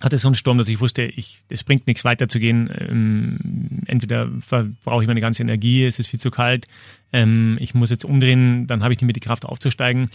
hatte 0.05 0.17
so 0.17 0.27
einen 0.27 0.35
Sturm, 0.35 0.57
dass 0.57 0.69
ich 0.69 0.79
wusste, 0.79 1.03
ich, 1.03 1.41
es 1.49 1.63
bringt 1.63 1.87
nichts 1.87 2.05
weiterzugehen. 2.05 2.69
Ähm, 2.77 3.83
entweder 3.87 4.29
verbrauche 4.39 5.03
ich 5.03 5.07
meine 5.07 5.21
ganze 5.21 5.41
Energie, 5.41 5.85
es 5.85 5.99
ist 5.99 6.07
viel 6.07 6.19
zu 6.19 6.31
kalt, 6.31 6.67
ähm, 7.11 7.57
ich 7.59 7.73
muss 7.73 7.89
jetzt 7.89 8.05
umdrehen, 8.05 8.67
dann 8.67 8.83
habe 8.83 8.93
ich 8.93 8.99
nicht 8.99 9.07
mehr 9.07 9.13
die 9.13 9.19
Kraft 9.19 9.45
aufzusteigen. 9.45 10.09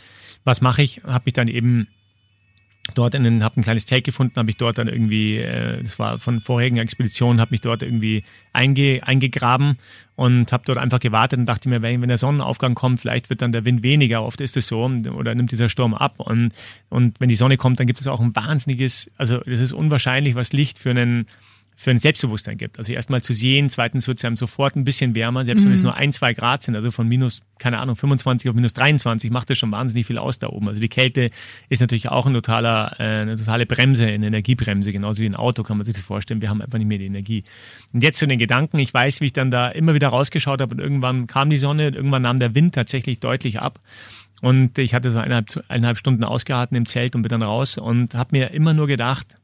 Was 0.44 0.60
mache 0.60 0.82
ich? 0.82 1.02
Habe 1.04 1.24
mich 1.26 1.34
dann 1.34 1.48
eben 1.48 1.88
dort 2.94 3.14
in 3.14 3.24
den, 3.24 3.44
habe 3.44 3.60
ein 3.60 3.62
kleines 3.62 3.84
Take 3.84 4.02
gefunden, 4.02 4.36
habe 4.36 4.50
ich 4.50 4.56
dort 4.56 4.78
dann 4.78 4.88
irgendwie, 4.88 5.38
äh, 5.38 5.82
das 5.82 5.98
war 5.98 6.18
von 6.18 6.40
vorigen 6.40 6.78
Expeditionen, 6.78 7.40
habe 7.40 7.52
mich 7.52 7.60
dort 7.60 7.82
irgendwie 7.82 8.24
einge, 8.52 9.00
eingegraben 9.02 9.78
und 10.16 10.52
habe 10.52 10.64
dort 10.66 10.78
einfach 10.78 11.00
gewartet 11.00 11.38
und 11.38 11.46
dachte 11.46 11.68
mir, 11.68 11.82
wenn, 11.82 12.00
wenn 12.00 12.08
der 12.08 12.18
Sonnenaufgang 12.18 12.74
kommt, 12.74 13.00
vielleicht 13.00 13.30
wird 13.30 13.42
dann 13.42 13.52
der 13.52 13.64
Wind 13.64 13.82
weniger, 13.82 14.22
oft 14.24 14.40
ist 14.40 14.56
es 14.56 14.66
so, 14.66 14.84
oder 14.84 15.34
nimmt 15.34 15.52
dieser 15.52 15.68
Sturm 15.68 15.94
ab 15.94 16.14
und, 16.18 16.52
und 16.88 17.20
wenn 17.20 17.28
die 17.28 17.36
Sonne 17.36 17.56
kommt, 17.56 17.80
dann 17.80 17.86
gibt 17.86 18.00
es 18.00 18.06
auch 18.06 18.20
ein 18.20 18.34
wahnsinniges, 18.34 19.10
also 19.16 19.38
das 19.38 19.60
ist 19.60 19.72
unwahrscheinlich, 19.72 20.34
was 20.34 20.52
Licht 20.52 20.78
für 20.78 20.90
einen 20.90 21.26
für 21.80 21.90
ein 21.90 21.98
Selbstbewusstsein 21.98 22.58
gibt. 22.58 22.76
Also 22.76 22.92
erstmal 22.92 23.22
zu 23.22 23.32
sehen, 23.32 23.70
zweitens 23.70 24.06
wird 24.06 24.18
es 24.18 24.24
einem 24.26 24.36
sofort 24.36 24.76
ein 24.76 24.84
bisschen 24.84 25.14
wärmer, 25.14 25.46
selbst 25.46 25.64
wenn 25.64 25.72
es 25.72 25.80
mhm. 25.80 25.86
nur 25.86 25.94
ein, 25.94 26.12
zwei 26.12 26.34
Grad 26.34 26.62
sind, 26.62 26.76
also 26.76 26.90
von 26.90 27.08
minus, 27.08 27.40
keine 27.58 27.78
Ahnung, 27.78 27.96
25 27.96 28.50
auf 28.50 28.54
minus 28.54 28.74
23 28.74 29.30
macht 29.30 29.48
das 29.48 29.56
schon 29.56 29.72
wahnsinnig 29.72 30.06
viel 30.06 30.18
aus 30.18 30.38
da 30.38 30.48
oben. 30.48 30.68
Also 30.68 30.78
die 30.78 30.90
Kälte 30.90 31.30
ist 31.70 31.80
natürlich 31.80 32.10
auch 32.10 32.26
ein 32.26 32.34
totaler, 32.34 32.96
äh, 32.98 33.22
eine 33.22 33.36
totale 33.38 33.64
Bremse, 33.64 34.04
eine 34.04 34.26
Energiebremse, 34.26 34.92
genauso 34.92 35.22
wie 35.22 35.26
ein 35.26 35.34
Auto 35.34 35.62
kann 35.62 35.78
man 35.78 35.86
sich 35.86 35.94
das 35.94 36.02
vorstellen. 36.02 36.42
Wir 36.42 36.50
haben 36.50 36.60
einfach 36.60 36.76
nicht 36.76 36.86
mehr 36.86 36.98
die 36.98 37.06
Energie. 37.06 37.44
Und 37.94 38.02
jetzt 38.02 38.18
zu 38.18 38.26
den 38.26 38.38
Gedanken, 38.38 38.78
ich 38.78 38.92
weiß, 38.92 39.22
wie 39.22 39.26
ich 39.26 39.32
dann 39.32 39.50
da 39.50 39.70
immer 39.70 39.94
wieder 39.94 40.08
rausgeschaut 40.08 40.60
habe 40.60 40.74
und 40.74 40.82
irgendwann 40.82 41.28
kam 41.28 41.48
die 41.48 41.56
Sonne, 41.56 41.86
und 41.86 41.94
irgendwann 41.94 42.20
nahm 42.20 42.38
der 42.38 42.54
Wind 42.54 42.74
tatsächlich 42.74 43.20
deutlich 43.20 43.58
ab. 43.58 43.80
Und 44.42 44.76
ich 44.76 44.92
hatte 44.92 45.10
so 45.10 45.16
eineinhalb, 45.16 45.64
eineinhalb 45.68 45.96
Stunden 45.96 46.24
ausgehalten 46.24 46.76
im 46.76 46.84
Zelt 46.84 47.16
und 47.16 47.22
bin 47.22 47.30
dann 47.30 47.42
raus 47.42 47.78
und 47.78 48.14
habe 48.14 48.36
mir 48.36 48.50
immer 48.50 48.74
nur 48.74 48.86
gedacht, 48.86 49.38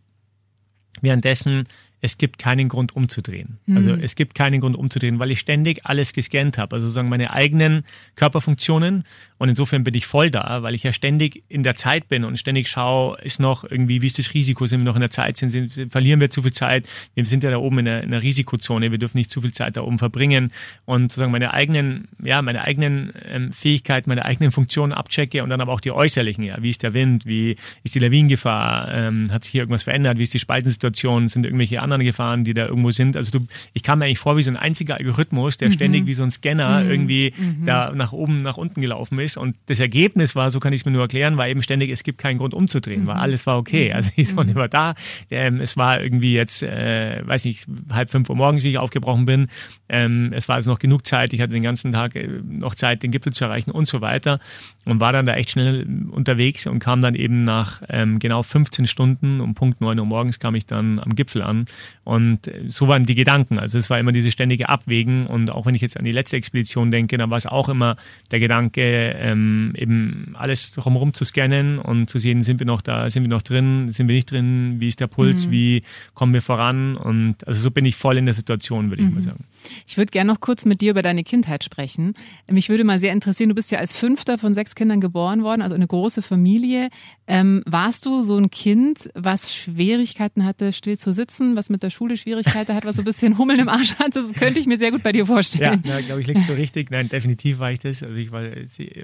währenddessen, 1.00 1.64
es 2.06 2.18
gibt 2.18 2.38
keinen 2.38 2.68
Grund 2.68 2.94
umzudrehen. 2.94 3.58
Mhm. 3.66 3.76
Also 3.76 3.90
es 3.92 4.14
gibt 4.14 4.34
keinen 4.34 4.60
Grund 4.60 4.76
umzudrehen, 4.76 5.18
weil 5.18 5.32
ich 5.32 5.40
ständig 5.40 5.84
alles 5.84 6.12
gescannt 6.12 6.56
habe. 6.56 6.76
Also 6.76 6.86
sozusagen 6.86 7.08
meine 7.08 7.32
eigenen 7.32 7.84
Körperfunktionen 8.14 9.04
und 9.38 9.48
insofern 9.50 9.84
bin 9.84 9.94
ich 9.94 10.06
voll 10.06 10.30
da, 10.30 10.62
weil 10.62 10.74
ich 10.74 10.82
ja 10.82 10.92
ständig 10.92 11.42
in 11.48 11.62
der 11.62 11.76
Zeit 11.76 12.08
bin 12.08 12.24
und 12.24 12.38
ständig 12.38 12.68
schaue, 12.68 13.18
ist 13.20 13.38
noch 13.38 13.64
irgendwie, 13.64 14.00
wie 14.00 14.06
ist 14.06 14.18
das 14.18 14.32
Risiko? 14.32 14.66
Sind 14.66 14.80
wir 14.80 14.84
noch 14.84 14.94
in 14.94 15.00
der 15.00 15.10
Zeit? 15.10 15.36
Sind, 15.36 15.50
sind, 15.50 15.92
verlieren 15.92 16.20
wir 16.20 16.30
zu 16.30 16.42
viel 16.42 16.52
Zeit? 16.52 16.88
Wir 17.14 17.24
sind 17.26 17.42
ja 17.42 17.50
da 17.50 17.58
oben 17.58 17.80
in 17.80 17.88
einer, 17.88 18.02
in 18.02 18.14
einer 18.14 18.22
Risikozone. 18.22 18.90
Wir 18.90 18.98
dürfen 18.98 19.18
nicht 19.18 19.30
zu 19.30 19.42
viel 19.42 19.52
Zeit 19.52 19.76
da 19.76 19.82
oben 19.82 19.98
verbringen 19.98 20.52
und 20.86 21.12
sozusagen 21.12 21.32
meine 21.32 21.52
eigenen, 21.52 22.08
ja, 22.22 22.40
meine 22.40 22.62
eigenen 22.62 23.12
ähm, 23.28 23.52
Fähigkeiten, 23.52 24.08
meine 24.08 24.24
eigenen 24.24 24.52
Funktionen 24.52 24.92
abchecke 24.92 25.42
und 25.42 25.50
dann 25.50 25.60
aber 25.60 25.72
auch 25.72 25.80
die 25.80 25.92
äußerlichen. 25.92 26.44
Ja, 26.44 26.56
wie 26.62 26.70
ist 26.70 26.82
der 26.82 26.94
Wind? 26.94 27.26
Wie 27.26 27.56
ist 27.82 27.94
die 27.94 27.98
Lawinengefahr? 27.98 28.88
Ähm, 28.92 29.30
hat 29.32 29.44
sich 29.44 29.52
hier 29.52 29.62
irgendwas 29.62 29.82
verändert? 29.82 30.16
Wie 30.16 30.22
ist 30.22 30.32
die 30.32 30.38
Spaltensituation? 30.38 31.28
Sind 31.28 31.44
irgendwelche 31.44 31.82
anderen 31.82 31.95
Gefahren, 32.04 32.44
die 32.44 32.54
da 32.54 32.66
irgendwo 32.66 32.90
sind? 32.90 33.16
Also 33.16 33.38
du, 33.38 33.46
ich 33.72 33.82
kam 33.82 33.98
mir 33.98 34.06
eigentlich 34.06 34.18
vor 34.18 34.36
wie 34.36 34.42
so 34.42 34.50
ein 34.50 34.56
einziger 34.56 34.96
Algorithmus, 34.96 35.56
der 35.56 35.68
mhm. 35.68 35.72
ständig 35.72 36.06
wie 36.06 36.14
so 36.14 36.22
ein 36.22 36.30
Scanner 36.30 36.82
mhm. 36.82 36.90
irgendwie 36.90 37.34
mhm. 37.36 37.66
da 37.66 37.92
nach 37.92 38.12
oben, 38.12 38.38
nach 38.38 38.56
unten 38.56 38.80
gelaufen 38.80 39.18
ist. 39.18 39.36
Und 39.36 39.56
das 39.66 39.80
Ergebnis 39.80 40.36
war, 40.36 40.50
so 40.50 40.60
kann 40.60 40.72
ich 40.72 40.82
es 40.82 40.84
mir 40.84 40.92
nur 40.92 41.02
erklären, 41.02 41.36
war 41.36 41.48
eben 41.48 41.62
ständig, 41.62 41.90
es 41.90 42.02
gibt 42.02 42.18
keinen 42.18 42.38
Grund 42.38 42.54
umzudrehen, 42.54 43.02
mhm. 43.02 43.06
weil 43.08 43.16
alles 43.16 43.46
war 43.46 43.58
okay. 43.58 43.90
Mhm. 43.90 43.96
Also 43.96 44.10
die 44.16 44.24
Sonne 44.24 44.52
mhm. 44.52 44.56
war 44.56 44.68
da. 44.68 44.94
Ähm, 45.30 45.60
es 45.60 45.76
war 45.76 46.02
irgendwie 46.02 46.34
jetzt, 46.34 46.62
äh, 46.62 47.22
weiß 47.24 47.44
nicht, 47.44 47.66
halb 47.90 48.10
fünf 48.10 48.28
Uhr 48.28 48.36
morgens, 48.36 48.62
wie 48.64 48.70
ich 48.70 48.78
aufgebrochen 48.78 49.26
bin. 49.26 49.48
Ähm, 49.88 50.32
es 50.34 50.48
war 50.48 50.56
also 50.56 50.70
noch 50.70 50.78
genug 50.78 51.06
Zeit. 51.06 51.32
Ich 51.32 51.40
hatte 51.40 51.52
den 51.52 51.62
ganzen 51.62 51.92
Tag 51.92 52.16
äh, 52.16 52.28
noch 52.44 52.74
Zeit, 52.74 53.02
den 53.02 53.10
Gipfel 53.10 53.32
zu 53.32 53.44
erreichen 53.44 53.70
und 53.70 53.86
so 53.86 54.00
weiter. 54.00 54.40
Und 54.84 55.00
war 55.00 55.12
dann 55.12 55.26
da 55.26 55.34
echt 55.34 55.50
schnell 55.50 55.86
unterwegs 56.10 56.66
und 56.66 56.78
kam 56.78 57.02
dann 57.02 57.14
eben 57.14 57.40
nach 57.40 57.82
ähm, 57.88 58.18
genau 58.18 58.42
15 58.42 58.86
Stunden, 58.86 59.40
um 59.40 59.54
Punkt 59.54 59.80
9 59.80 59.98
Uhr 59.98 60.06
morgens 60.06 60.38
kam 60.38 60.54
ich 60.54 60.66
dann 60.66 60.98
am 60.98 61.14
Gipfel 61.14 61.42
an. 61.42 61.66
Und 62.04 62.50
so 62.68 62.88
waren 62.88 63.04
die 63.04 63.14
Gedanken. 63.14 63.58
Also 63.58 63.78
es 63.78 63.90
war 63.90 63.98
immer 63.98 64.12
diese 64.12 64.30
ständige 64.30 64.68
Abwägen. 64.68 65.26
Und 65.26 65.50
auch 65.50 65.66
wenn 65.66 65.74
ich 65.74 65.82
jetzt 65.82 65.98
an 65.98 66.04
die 66.04 66.12
letzte 66.12 66.36
Expedition 66.36 66.90
denke, 66.90 67.18
dann 67.18 67.30
war 67.30 67.38
es 67.38 67.46
auch 67.46 67.68
immer 67.68 67.96
der 68.30 68.40
Gedanke, 68.40 69.16
ähm, 69.18 69.72
eben 69.76 70.34
alles 70.34 70.72
drumherum 70.72 71.14
zu 71.14 71.24
scannen 71.24 71.78
und 71.78 72.08
zu 72.08 72.18
sehen, 72.18 72.42
sind 72.42 72.60
wir 72.60 72.66
noch 72.66 72.80
da, 72.80 73.10
sind 73.10 73.24
wir 73.24 73.30
noch 73.30 73.42
drin, 73.42 73.92
sind 73.92 74.08
wir 74.08 74.14
nicht 74.14 74.30
drin, 74.30 74.76
wie 74.78 74.88
ist 74.88 75.00
der 75.00 75.06
Puls, 75.06 75.46
mhm. 75.46 75.50
wie 75.50 75.82
kommen 76.14 76.32
wir 76.32 76.42
voran 76.42 76.96
und 76.96 77.46
also 77.46 77.60
so 77.60 77.70
bin 77.70 77.84
ich 77.84 77.96
voll 77.96 78.16
in 78.16 78.24
der 78.24 78.34
Situation, 78.34 78.90
würde 78.90 79.02
ich 79.02 79.10
mal 79.10 79.20
mhm. 79.20 79.24
sagen. 79.24 79.44
Ich 79.86 79.96
würde 79.96 80.10
gerne 80.10 80.32
noch 80.32 80.40
kurz 80.40 80.64
mit 80.64 80.80
dir 80.80 80.90
über 80.90 81.02
deine 81.02 81.24
Kindheit 81.24 81.64
sprechen. 81.64 82.14
Mich 82.50 82.68
würde 82.68 82.84
mal 82.84 82.98
sehr 82.98 83.12
interessieren, 83.12 83.48
du 83.48 83.54
bist 83.54 83.70
ja 83.70 83.78
als 83.78 83.96
Fünfter 83.96 84.38
von 84.38 84.54
sechs 84.54 84.74
Kindern 84.74 85.00
geboren 85.00 85.42
worden, 85.42 85.62
also 85.62 85.74
eine 85.74 85.86
große 85.86 86.22
Familie. 86.22 86.88
Ähm, 87.26 87.62
warst 87.66 88.06
du 88.06 88.22
so 88.22 88.36
ein 88.36 88.50
Kind, 88.50 89.10
was 89.14 89.54
Schwierigkeiten 89.54 90.44
hatte, 90.44 90.72
still 90.72 90.98
zu 90.98 91.12
sitzen, 91.12 91.56
was 91.56 91.65
mit 91.70 91.82
der 91.82 91.90
Schule 91.90 92.16
Schwierigkeiten 92.16 92.74
hat, 92.74 92.84
was 92.84 92.96
so 92.96 93.02
ein 93.02 93.04
bisschen 93.04 93.38
Hummeln 93.38 93.60
im 93.60 93.68
Arsch 93.68 93.94
hat? 93.96 94.14
Das 94.14 94.32
könnte 94.32 94.58
ich 94.58 94.66
mir 94.66 94.78
sehr 94.78 94.90
gut 94.90 95.02
bei 95.02 95.12
dir 95.12 95.26
vorstellen. 95.26 95.82
Ja, 95.86 96.00
glaube 96.00 96.20
ich, 96.20 96.26
liegst 96.26 96.48
du 96.48 96.52
richtig. 96.52 96.90
Nein, 96.90 97.08
definitiv 97.08 97.58
war 97.58 97.70
ich 97.70 97.78
das. 97.78 98.02
Also 98.02 98.16
ich 98.16 98.32
war, 98.32 98.42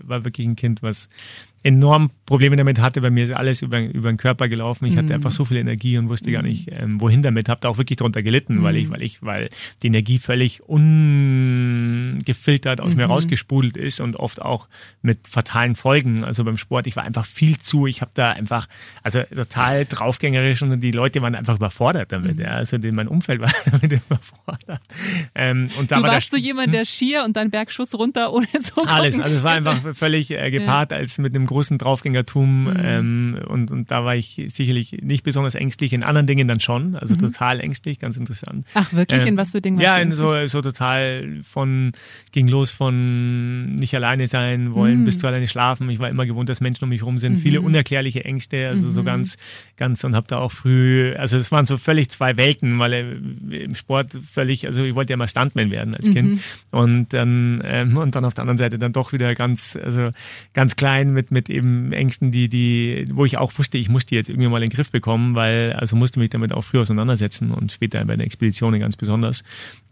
war 0.03 0.25
wirklich 0.25 0.47
ein 0.47 0.57
Kind, 0.57 0.83
was 0.83 1.09
enorm 1.63 2.11
Probleme 2.27 2.57
damit 2.57 2.81
hatte. 2.81 3.01
Bei 3.01 3.11
mir 3.11 3.23
ist 3.25 3.33
alles 3.33 3.63
über, 3.63 3.81
über 3.81 4.11
den 4.11 4.17
Körper 4.17 4.49
gelaufen. 4.49 4.87
Ich 4.87 4.95
mhm. 4.95 4.99
hatte 4.99 5.15
einfach 5.15 5.31
so 5.31 5.45
viel 5.45 5.59
Energie 5.59 5.97
und 5.97 6.09
wusste 6.09 6.33
gar 6.33 6.43
nicht, 6.43 6.69
ähm, 6.73 7.01
wohin 7.01 7.23
damit. 7.23 7.49
Habe 7.49 7.61
da 7.61 7.69
auch 7.69 7.79
wirklich 7.79 7.99
drunter 7.99 8.21
gelitten, 8.23 8.59
mhm. 8.59 8.65
weil 8.65 8.75
ich, 8.77 8.91
weil 8.91 9.03
ich, 9.03 9.23
weil 9.23 9.49
die 9.83 9.87
Energie 9.87 10.19
völlig 10.19 10.61
ungefiltert 10.65 12.81
aus 12.81 12.91
mhm. 12.93 12.99
mir 12.99 13.05
rausgespudelt 13.07 13.77
ist 13.77 14.01
und 14.01 14.17
oft 14.17 14.43
auch 14.43 14.67
mit 15.03 15.29
fatalen 15.29 15.77
Folgen. 15.77 16.25
Also 16.25 16.43
beim 16.45 16.57
Sport, 16.57 16.89
ich 16.89 16.97
war 16.97 17.05
einfach 17.05 17.27
viel 17.27 17.59
zu. 17.59 17.87
Ich 17.87 18.01
habe 18.01 18.11
da 18.15 18.31
einfach, 18.31 18.67
also 19.03 19.23
total 19.23 19.85
draufgängerisch 19.85 20.63
und 20.63 20.81
die 20.81 20.91
Leute 20.91 21.23
waren 21.23 21.37
einfach 21.37 21.57
überfordert 21.57 22.13
damit. 22.13 22.39
Mhm. 22.39 22.45
Ja. 22.45 22.52
Also 22.55 22.79
mein 22.93 23.09
Umfeld 23.09 23.41
war 23.41 23.51
damit 23.71 23.93
überfordert. 23.93 24.81
Ähm, 25.35 25.69
und 25.79 25.91
da 25.91 25.97
du 25.97 26.03
war 26.03 26.13
warst 26.13 26.31
so 26.31 26.37
jemand, 26.37 26.73
der 26.75 26.85
Skier 26.85 27.25
und 27.25 27.37
dann 27.37 27.51
Bergschuss 27.51 27.95
runter 27.95 28.33
ohne 28.33 28.47
zu 28.61 28.83
Alles. 28.87 29.19
Also 29.19 29.37
es 29.37 29.43
war 29.43 29.53
einfach 29.53 29.95
völlig 29.95 30.31
äh, 30.31 30.51
gepaart 30.51 30.93
ja. 30.93 30.99
als 30.99 31.19
mit 31.19 31.35
einem 31.35 31.47
großen 31.47 31.79
Draufgängertum 31.79 32.65
mhm. 32.65 32.77
ähm, 32.79 33.39
und, 33.49 33.71
und 33.71 33.91
da 33.91 34.05
war 34.05 34.17
ich 34.17 34.43
sicherlich 34.49 34.93
nicht 35.03 35.25
besonders 35.25 35.55
ängstlich, 35.55 35.93
in 35.93 36.03
anderen 36.03 36.27
Dingen 36.27 36.49
dann 36.49 36.61
schon, 36.61 36.97
also 36.97 37.15
mhm. 37.15 37.21
total 37.21 37.61
ängstlich, 37.61 37.99
ganz 37.99 38.17
interessant. 38.17 38.67
Ach 38.75 38.93
wirklich, 38.93 39.23
ähm, 39.23 39.29
in 39.29 39.37
was 39.37 39.53
für 39.53 39.61
Dingen? 39.61 39.79
Ja, 39.79 39.97
in 39.97 40.13
so, 40.13 40.47
so 40.47 40.63
total 40.63 41.41
von, 41.43 41.93
ging 42.33 42.49
los 42.49 42.71
von 42.71 43.75
nicht 43.75 43.95
alleine 43.95 44.27
sein 44.29 44.75
wollen 44.75 45.01
mhm. 45.01 45.05
bis 45.05 45.19
zu 45.19 45.27
alleine 45.27 45.49
schlafen. 45.49 45.89
Ich 45.91 45.99
war 45.99 46.09
immer 46.09 46.27
gewohnt, 46.27 46.49
dass 46.49 46.61
Menschen 46.61 46.85
um 46.85 46.91
mich 46.91 47.01
herum 47.01 47.19
sind, 47.19 47.39
viele 47.39 47.61
mhm. 47.61 47.67
unerklärliche 47.67 48.25
Ängste, 48.25 48.69
also 48.69 48.91
so 48.91 49.03
mhm. 49.03 49.07
ganz, 49.07 49.37
ganz 49.77 50.05
und 50.05 50.15
habe 50.15 50.27
da 50.29 50.39
auch 50.39 50.53
früh, 50.53 51.15
also 51.17 51.39
es 51.39 51.53
waren 51.53 51.67
so 51.67 51.79
völlig 51.79 52.11
zwei 52.11 52.37
Welten, 52.37 52.42
weil 52.79 52.93
äh, 52.93 53.65
im 53.65 53.75
Sport 53.75 54.13
völlig, 54.13 54.67
also 54.67 54.85
ich 54.85 54.95
wollte 54.95 55.13
ja 55.13 55.17
mal 55.17 55.29
Stuntman 55.29 55.71
werden 55.71 55.95
als 55.95 56.11
Kind 56.11 56.31
mhm. 56.33 56.41
und 56.71 57.13
dann 57.13 57.63
ähm, 57.65 57.97
und 57.97 58.15
dann 58.15 58.25
auf 58.25 58.35
der 58.35 58.43
anderen 58.43 58.59
Seite 58.59 58.79
dann 58.79 58.93
doch 58.93 59.13
wieder 59.13 59.35
ganz, 59.35 59.79
also 59.83 60.11
ganz 60.55 60.77
klein 60.77 61.13
mit 61.13 61.31
mit 61.31 61.49
eben 61.49 61.93
Ängsten, 61.93 62.31
die, 62.31 62.49
die, 62.49 63.07
wo 63.13 63.25
ich 63.25 63.39
auch 63.39 63.53
wusste, 63.59 63.79
ich 63.79 63.89
musste 63.89 64.11
die 64.11 64.17
jetzt 64.17 64.29
irgendwie 64.29 64.49
mal 64.49 64.63
in 64.63 64.69
den 64.69 64.75
Griff 64.75 64.91
bekommen, 64.91 65.35
weil, 65.35 65.73
also 65.75 65.97
musste 65.97 66.19
mich 66.21 66.31
damit 66.31 66.53
auch 66.53 66.63
früh 66.63 66.79
auseinandersetzen 66.79 67.51
und 67.51 67.73
später 67.73 68.05
bei 68.05 68.17
der 68.17 68.27
Expedition 68.27 68.79
ganz 68.79 68.97
besonders. 68.97 69.45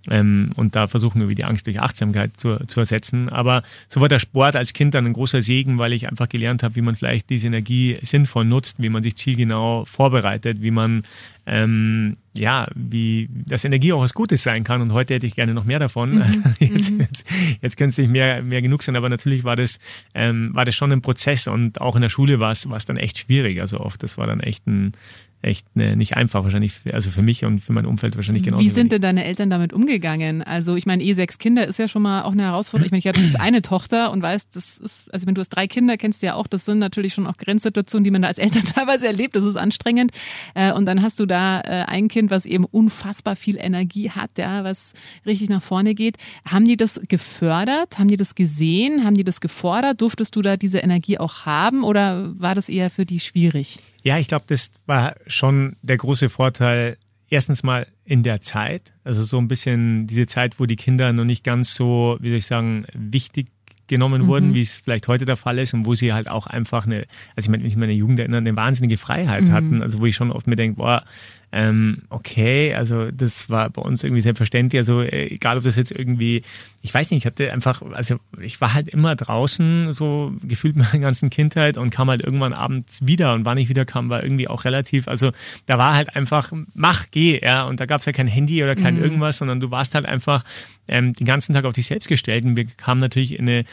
Ähm, 0.09 0.51
und 0.57 0.75
da 0.75 0.89
versuchen 0.89 1.29
wir 1.29 1.35
die 1.35 1.45
Angst 1.45 1.67
durch 1.67 1.81
Achtsamkeit 1.81 2.37
zu, 2.37 2.57
zu 2.67 2.81
ersetzen. 2.81 3.29
Aber 3.29 3.63
so 3.89 4.01
war 4.01 4.09
der 4.09 4.19
Sport 4.19 4.57
als 4.57 4.73
Kind 4.73 4.95
dann 4.95 5.07
ein 5.07 5.13
großer 5.13 5.43
Segen, 5.43 5.79
weil 5.79 5.93
ich 5.93 6.09
einfach 6.09 6.29
gelernt 6.29 6.63
habe, 6.63 6.77
wie 6.77 6.81
man 6.81 6.95
vielleicht 6.95 7.29
diese 7.29 7.49
Energie 7.49 7.99
sinnvoll 8.03 8.45
nutzt, 8.45 8.77
wie 8.79 8.89
man 8.89 9.03
sich 9.03 9.17
zielgenau 9.17 9.85
vorbereitet, 9.85 10.63
wie 10.63 10.71
man 10.71 11.03
ähm, 11.47 12.17
ja, 12.37 12.69
wie 12.75 13.29
das 13.31 13.65
Energie 13.65 13.93
auch 13.93 14.01
was 14.01 14.15
Gutes 14.15 14.43
sein 14.43 14.63
kann. 14.65 14.81
Und 14.81 14.93
heute 14.93 15.15
hätte 15.15 15.27
ich 15.27 15.35
gerne 15.35 15.55
noch 15.55 15.65
mehr 15.65 15.79
davon. 15.79 16.17
Mhm. 16.17 16.45
Jetzt, 16.61 16.91
mhm. 16.93 17.01
jetzt, 17.01 17.25
jetzt 17.61 17.77
könnte 17.77 17.91
es 17.91 17.99
nicht 17.99 18.11
mehr, 18.11 18.43
mehr 18.43 18.63
genug 18.63 18.83
sein, 18.83 18.97
aber 18.97 19.09
natürlich 19.09 19.45
war 19.45 19.57
das, 19.57 19.79
ähm, 20.15 20.51
war 20.53 20.65
das 20.65 20.75
schon 20.75 20.93
ein 20.93 21.03
Prozess 21.03 21.47
und 21.49 21.81
auch 21.81 21.97
in 21.97 22.03
der 22.03 22.09
Schule 22.09 22.39
war 22.39 22.53
es, 22.53 22.69
war 22.69 22.77
es 22.77 22.85
dann 22.85 22.97
echt 22.97 23.19
schwierig. 23.19 23.61
Also 23.61 23.81
oft, 23.81 24.03
das 24.03 24.19
war 24.19 24.27
dann 24.27 24.41
echt 24.41 24.67
ein, 24.67 24.93
echt 25.43 25.75
ne, 25.75 25.97
nicht 25.97 26.17
einfach 26.17 26.45
wahrscheinlich, 26.45 26.81
also 26.93 27.11
für 27.11 27.23
mich 27.23 27.45
und 27.45 27.61
für 27.61 27.73
mein 27.73 27.87
Umfeld 27.87 28.17
wahrscheinlich 28.17 28.43
genau. 28.43 28.61
Wie 28.61 28.69
sind 28.69 28.93
denn 28.93 29.01
deine 29.01 29.25
Eltern 29.25 29.49
damit 29.49 29.73
umgegangen? 29.73 30.43
Also 30.43 30.77
ich 30.77 30.85
meine, 30.85 31.03
eh 31.03 31.15
sechs 31.15 31.39
Kinder 31.39 31.67
ist 31.67 31.79
ja 31.79 31.89
schon 31.89 32.03
mal 32.03 32.23
auch 32.23 32.33
eine 32.33 32.43
Herausforderung. 32.43 32.87
Ich 32.87 32.93
meine, 32.93 32.99
ich 32.99 33.07
habe 33.07 33.19
jetzt 33.21 33.41
eine 33.41 33.63
Tochter 33.63 34.11
und 34.11 34.21
weiß, 34.23 34.51
das 34.51 34.77
ist, 34.79 35.13
also 35.13 35.27
wenn 35.27 35.35
du 35.35 35.41
hast 35.41 35.49
drei 35.51 35.67
Kinder, 35.67 35.97
kennst 35.97 36.23
du 36.23 36.27
ja 36.27 36.35
auch, 36.35 36.47
das 36.47 36.67
sind 36.67 36.79
natürlich 36.79 37.15
schon 37.15 37.27
auch 37.27 37.39
Grenzsituationen, 37.39 38.05
die 38.05 38.11
man 38.11 38.23
da 38.23 38.29
als 38.29 38.39
Eltern 38.39 38.65
teilweise 38.75 39.07
erlebt. 39.07 39.35
Das 39.35 39.45
ist 39.45 39.57
anstrengend. 39.57 40.11
Äh, 40.55 40.73
und 40.73 40.85
dann 40.85 41.03
hast 41.03 41.19
du 41.21 41.27
da 41.27 41.61
äh, 41.61 41.85
ein 41.87 42.09
Kind, 42.09 42.31
was 42.31 42.45
eben 42.45 42.67
unfassbar 42.67 43.35
viel 43.35 43.57
Energie 43.59 44.11
hat, 44.11 44.37
ja, 44.37 44.63
was 44.63 44.93
richtig 45.25 45.49
nach 45.49 45.63
vorne 45.63 45.95
geht. 45.95 46.17
Haben 46.45 46.67
die 46.67 46.77
das 46.77 47.01
gefördert? 47.09 47.99
Haben 47.99 48.09
die 48.09 48.19
das 48.19 48.35
gesehen? 48.35 49.05
Haben 49.05 49.15
die 49.15 49.25
das 49.25 49.41
gefordert? 49.41 50.03
Durftest 50.03 50.37
du 50.37 50.43
da 50.43 50.59
diese 50.59 50.79
Energie 50.79 51.19
auch 51.19 51.47
haben 51.47 51.83
oder 51.83 52.39
war 52.39 52.55
das 52.55 52.69
eher 52.69 52.91
für 52.91 53.07
die 53.07 53.21
schwierig? 53.21 53.79
Ja, 54.03 54.19
ich 54.19 54.29
glaube, 54.29 54.45
das 54.49 54.71
war 54.87 55.15
schon 55.27 55.77
der 55.83 55.97
große 55.97 56.29
Vorteil. 56.29 56.97
Erstens 57.29 57.63
mal 57.63 57.87
in 58.05 58.25
der 58.25 58.41
Zeit, 58.41 58.93
also 59.05 59.23
so 59.23 59.39
ein 59.39 59.47
bisschen 59.47 60.09
diese 60.09 60.27
Zeit, 60.27 60.59
wo 60.59 60.67
die 60.67 60.75
Kinder 60.77 61.13
noch 61.13 61.25
nicht 61.25 61.45
ganz 61.45 61.77
so, 61.77 62.17
wie 62.21 62.31
soll 62.31 62.39
ich 62.39 62.47
sagen, 62.47 62.87
wichtig 62.93 63.47
genommen 63.87 64.23
mhm. 64.23 64.27
wurden, 64.29 64.55
wie 64.55 64.63
es 64.63 64.79
vielleicht 64.79 65.07
heute 65.09 65.27
der 65.27 65.37
Fall 65.37 65.59
ist 65.59 65.75
und 65.75 65.85
wo 65.85 65.95
sie 65.95 66.13
halt 66.13 66.29
auch 66.29 66.47
einfach 66.47 66.87
eine, 66.87 67.05
also 67.37 67.47
ich 67.47 67.49
meine, 67.49 67.63
wenn 67.63 67.69
ich 67.69 67.77
meine 67.77 67.93
Jugend 67.93 68.19
erinnere, 68.19 68.39
eine 68.39 68.57
wahnsinnige 68.57 68.97
Freiheit 68.97 69.45
mhm. 69.45 69.53
hatten, 69.53 69.83
also 69.83 70.01
wo 70.01 70.07
ich 70.07 70.17
schon 70.17 70.33
oft 70.33 70.47
mir 70.47 70.57
denke, 70.57 70.77
boah, 70.77 71.05
ähm, 71.53 72.03
okay, 72.11 72.75
also 72.75 73.11
das 73.11 73.51
war 73.51 73.71
bei 73.71 73.83
uns 73.83 74.05
irgendwie 74.05 74.23
selbstverständlich. 74.23 74.79
Also 74.79 75.03
äh, 75.03 75.27
egal, 75.27 75.57
ob 75.57 75.65
das 75.65 75.77
jetzt 75.77 75.91
irgendwie, 75.91 76.43
ich 76.81 76.95
weiß 76.95 77.11
nicht, 77.11 77.19
ich 77.19 77.27
hatte 77.27 77.53
einfach, 77.53 77.83
also 77.93 78.17
ich 78.41 78.61
war 78.61 78.73
halt 78.73 78.89
immer 78.89 79.17
draußen, 79.17 79.93
so 79.93 80.33
gefühlt 80.43 80.77
meine 80.77 81.01
ganzen 81.01 81.29
Kindheit 81.29 81.77
und 81.77 81.91
kam 81.91 82.09
halt 82.09 82.23
irgendwann 82.23 82.53
abends 82.53 83.05
wieder 83.05 83.35
und 83.35 83.45
wann 83.45 83.59
ich 83.59 83.69
wieder 83.69 83.85
kam, 83.85 84.11
war 84.11 84.23
irgendwie 84.23 84.47
auch 84.47 84.65
relativ, 84.65 85.09
also 85.09 85.33
da 85.67 85.77
war 85.77 85.95
halt 85.95 86.15
einfach, 86.15 86.53
mach, 86.75 87.07
geh, 87.11 87.41
ja, 87.43 87.65
und 87.65 87.81
da 87.81 87.87
gab 87.87 88.01
es 88.01 88.07
ja 88.07 88.13
kein 88.13 88.29
Handy 88.29 88.63
oder 88.63 88.77
kein 88.77 88.97
mhm. 88.97 89.03
irgendwas, 89.03 89.39
sondern 89.39 89.59
du 89.59 89.73
warst 89.73 89.97
halt 89.97 90.07
einfach 90.07 90.45
ähm, 90.87 91.15
den 91.15 91.27
ganzen 91.27 91.53
Tag 91.53 91.65
auf 91.65 91.75
dich 91.75 91.87
selbst 91.87 92.07
gestellt 92.07 92.45
und 92.45 92.57
wir 92.57 92.67
kamen 92.67 93.01
natürlich 93.01 93.37
in 93.37 93.49
eine 93.49 93.65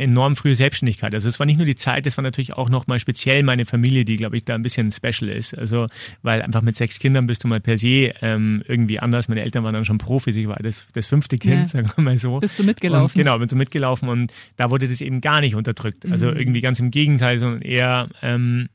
enorm 0.00 0.36
frühe 0.36 0.56
Selbstständigkeit. 0.56 1.14
Also 1.14 1.28
es 1.28 1.38
war 1.38 1.46
nicht 1.46 1.58
nur 1.58 1.66
die 1.66 1.76
Zeit, 1.76 2.06
es 2.06 2.16
war 2.16 2.22
natürlich 2.22 2.54
auch 2.54 2.68
nochmal 2.68 2.98
speziell 2.98 3.42
meine 3.42 3.66
Familie, 3.66 4.04
die, 4.04 4.16
glaube 4.16 4.36
ich, 4.36 4.44
da 4.44 4.54
ein 4.54 4.62
bisschen 4.62 4.90
special 4.90 5.30
ist. 5.30 5.56
Also, 5.56 5.86
weil 6.22 6.42
einfach 6.42 6.62
mit 6.62 6.76
sechs 6.76 6.98
Kindern 6.98 7.26
bist 7.26 7.44
du 7.44 7.48
mal 7.48 7.60
per 7.60 7.78
se 7.78 8.12
ähm, 8.22 8.62
irgendwie 8.66 8.98
anders. 8.98 9.28
Meine 9.28 9.42
Eltern 9.42 9.64
waren 9.64 9.74
dann 9.74 9.84
schon 9.84 9.98
Profis, 9.98 10.36
ich 10.36 10.48
war 10.48 10.56
das, 10.56 10.86
das 10.92 11.06
fünfte 11.06 11.38
Kind, 11.38 11.60
ja. 11.60 11.66
sagen 11.66 11.90
wir 11.94 12.02
mal 12.02 12.18
so. 12.18 12.40
Bist 12.40 12.58
du 12.58 12.64
mitgelaufen? 12.64 13.20
Und, 13.20 13.24
genau, 13.24 13.38
bin 13.38 13.48
so 13.48 13.56
mitgelaufen 13.56 14.08
und 14.08 14.32
da 14.56 14.70
wurde 14.70 14.88
das 14.88 15.00
eben 15.00 15.20
gar 15.20 15.40
nicht 15.40 15.54
unterdrückt. 15.54 16.10
Also 16.10 16.30
mhm. 16.30 16.36
irgendwie 16.36 16.60
ganz 16.60 16.80
im 16.80 16.90
Gegenteil, 16.90 17.38
sondern 17.38 17.62
eher 17.62 18.08
ähm, 18.22 18.68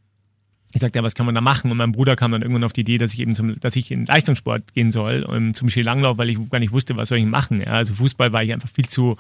ich 0.76 0.82
sagte, 0.82 0.99
ja, 0.99 1.03
was 1.03 1.15
kann 1.15 1.26
man 1.26 1.34
da 1.34 1.39
machen? 1.39 1.71
Und 1.71 1.78
mein 1.78 1.93
Bruder 1.93 2.17
kam 2.17 2.34
dann 2.34 2.41
irgendwann 2.41 2.65
auf 2.65 2.73
die 2.73 2.82
Idee, 2.82 2.97
dass 2.97 3.13
ich 3.13 3.21
eben 3.21 3.34
zum, 3.34 3.57
dass 3.61 3.78
ich 3.78 3.91
in 3.91 4.05
Leistungssport 4.05 4.73
gehen 4.73 4.91
soll, 4.91 5.23
um, 5.23 5.36
ähm, 5.36 5.53
zum 5.53 5.69
Skilanglauf, 5.69 6.17
weil 6.17 6.30
ich 6.30 6.38
gar 6.49 6.59
nicht 6.59 6.73
wusste, 6.73 6.97
was 6.97 7.07
soll 7.07 7.17
ich 7.17 7.26
machen. 7.26 7.61
Ja, 7.61 7.67
also 7.67 7.93
Fußball 7.93 8.34
war 8.34 8.43
ich 8.43 8.51
einfach 8.51 8.67
viel 8.67 8.86
zu, 8.86 9.15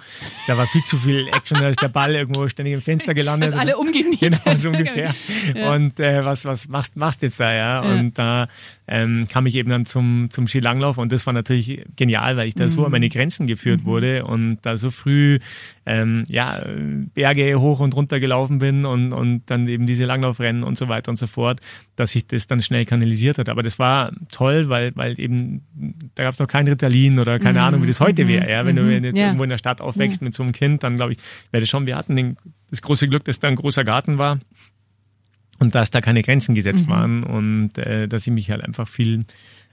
da 0.47 0.57
war 0.57 0.67
viel 0.67 0.83
zu 0.83 0.97
viel 0.97 1.25
Action, 1.29 1.57
da 1.57 1.69
ist 1.69 1.81
der 1.81 1.87
Ball 1.87 2.13
irgendwo 2.13 2.45
ständig 2.49 2.73
im 2.73 2.81
Fenster 2.81 3.13
gelandet. 3.13 3.53
Das 3.53 3.59
alle 3.59 3.77
umgenietet. 3.77 4.41
Genau, 4.43 4.57
so 4.57 4.67
ungefähr. 4.67 5.15
Ja. 5.55 5.73
Und 5.73 5.97
äh, 6.01 6.25
was, 6.25 6.43
was 6.43 6.67
machst, 6.67 6.97
machst 6.97 7.21
jetzt 7.21 7.39
da, 7.39 7.53
ja? 7.53 7.85
ja. 7.85 7.99
Und 7.99 8.17
da 8.17 8.49
ähm, 8.87 9.27
kam 9.29 9.45
ich 9.45 9.55
eben 9.55 9.69
dann 9.69 9.85
zum, 9.85 10.27
zum 10.31 10.49
Skilanglauf 10.49 10.97
und 10.97 11.13
das 11.13 11.25
war 11.25 11.33
natürlich 11.33 11.85
genial, 11.95 12.35
weil 12.35 12.49
ich 12.49 12.55
da 12.55 12.65
mhm. 12.65 12.69
so 12.69 12.85
an 12.85 12.91
meine 12.91 13.07
Grenzen 13.07 13.47
geführt 13.47 13.81
mhm. 13.83 13.85
wurde 13.85 14.25
und 14.25 14.57
da 14.63 14.75
so 14.75 14.91
früh 14.91 15.39
ähm, 15.85 16.23
ja, 16.27 16.63
Berge 17.13 17.59
hoch 17.59 17.79
und 17.79 17.95
runter 17.95 18.19
gelaufen 18.19 18.59
bin 18.59 18.85
und, 18.85 19.13
und 19.13 19.43
dann 19.47 19.67
eben 19.67 19.85
diese 19.85 20.05
Langlaufrennen 20.05 20.63
und 20.63 20.77
so 20.77 20.87
weiter 20.87 21.09
und 21.11 21.17
so 21.17 21.27
fort, 21.27 21.44
dass 21.95 22.11
sich 22.11 22.25
das 22.25 22.47
dann 22.47 22.61
schnell 22.61 22.85
kanalisiert 22.85 23.37
hat. 23.37 23.49
Aber 23.49 23.61
das 23.61 23.77
war 23.77 24.11
toll, 24.31 24.69
weil, 24.69 24.95
weil 24.95 25.19
eben, 25.19 25.61
da 26.15 26.23
gab 26.23 26.33
es 26.33 26.39
noch 26.39 26.47
kein 26.47 26.67
Ritalin 26.67 27.19
oder 27.19 27.37
keine 27.39 27.59
mhm. 27.59 27.65
Ahnung, 27.65 27.83
wie 27.83 27.87
das 27.87 27.99
heute 27.99 28.23
mhm. 28.23 28.29
wäre. 28.29 28.49
Ja? 28.49 28.65
Wenn 28.65 28.75
mhm. 28.75 29.01
du 29.01 29.07
jetzt 29.07 29.17
ja. 29.17 29.25
irgendwo 29.27 29.43
in 29.43 29.49
der 29.49 29.57
Stadt 29.57 29.81
aufwächst 29.81 30.21
ja. 30.21 30.25
mit 30.25 30.33
so 30.33 30.43
einem 30.43 30.51
Kind, 30.53 30.83
dann 30.83 30.95
glaube 30.95 31.13
ich, 31.13 31.19
wäre 31.51 31.61
das 31.61 31.69
schon, 31.69 31.85
wir 31.85 31.95
hatten 31.95 32.15
den, 32.15 32.37
das 32.69 32.81
große 32.81 33.07
Glück, 33.07 33.25
dass 33.25 33.39
da 33.39 33.47
ein 33.47 33.55
großer 33.55 33.83
Garten 33.83 34.17
war 34.17 34.39
und 35.59 35.75
dass 35.75 35.91
da 35.91 36.01
keine 36.01 36.23
Grenzen 36.23 36.55
gesetzt 36.55 36.87
mhm. 36.87 36.91
waren 36.91 37.23
und 37.23 37.77
äh, 37.77 38.07
dass 38.07 38.25
ich 38.25 38.33
mich 38.33 38.49
halt 38.49 38.63
einfach 38.63 38.87
viel 38.87 39.25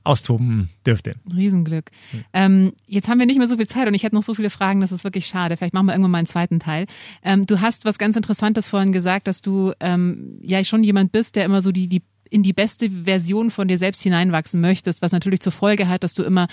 austoben 0.04 0.68
dürfte. 0.86 1.14
Riesenglück. 1.34 1.90
Ähm, 2.32 2.72
jetzt 2.86 3.08
haben 3.08 3.18
wir 3.18 3.26
nicht 3.26 3.38
mehr 3.38 3.48
so 3.48 3.56
viel 3.56 3.66
Zeit 3.66 3.86
und 3.88 3.94
ich 3.94 4.02
hätte 4.02 4.14
noch 4.14 4.22
so 4.22 4.34
viele 4.34 4.50
Fragen, 4.50 4.80
das 4.80 4.92
ist 4.92 5.04
wirklich 5.04 5.26
schade. 5.26 5.56
Vielleicht 5.56 5.74
machen 5.74 5.86
wir 5.86 5.92
irgendwann 5.92 6.12
mal 6.12 6.18
einen 6.18 6.26
zweiten 6.26 6.58
Teil. 6.58 6.86
Ähm, 7.22 7.46
du 7.46 7.60
hast 7.60 7.84
was 7.84 7.98
ganz 7.98 8.16
Interessantes 8.16 8.68
vorhin 8.68 8.92
gesagt, 8.92 9.26
dass 9.26 9.42
du 9.42 9.72
ähm, 9.80 10.38
ja 10.42 10.62
schon 10.64 10.84
jemand 10.84 11.12
bist, 11.12 11.36
der 11.36 11.44
immer 11.44 11.62
so 11.62 11.72
die, 11.72 11.88
die 11.88 12.02
in 12.32 12.42
die 12.42 12.54
beste 12.54 12.90
Version 12.90 13.50
von 13.50 13.68
dir 13.68 13.78
selbst 13.78 14.02
hineinwachsen 14.02 14.60
möchtest, 14.60 15.02
was 15.02 15.12
natürlich 15.12 15.40
zur 15.40 15.52
Folge 15.52 15.88
hat, 15.88 16.02
dass 16.02 16.14
du 16.14 16.22
immer, 16.22 16.48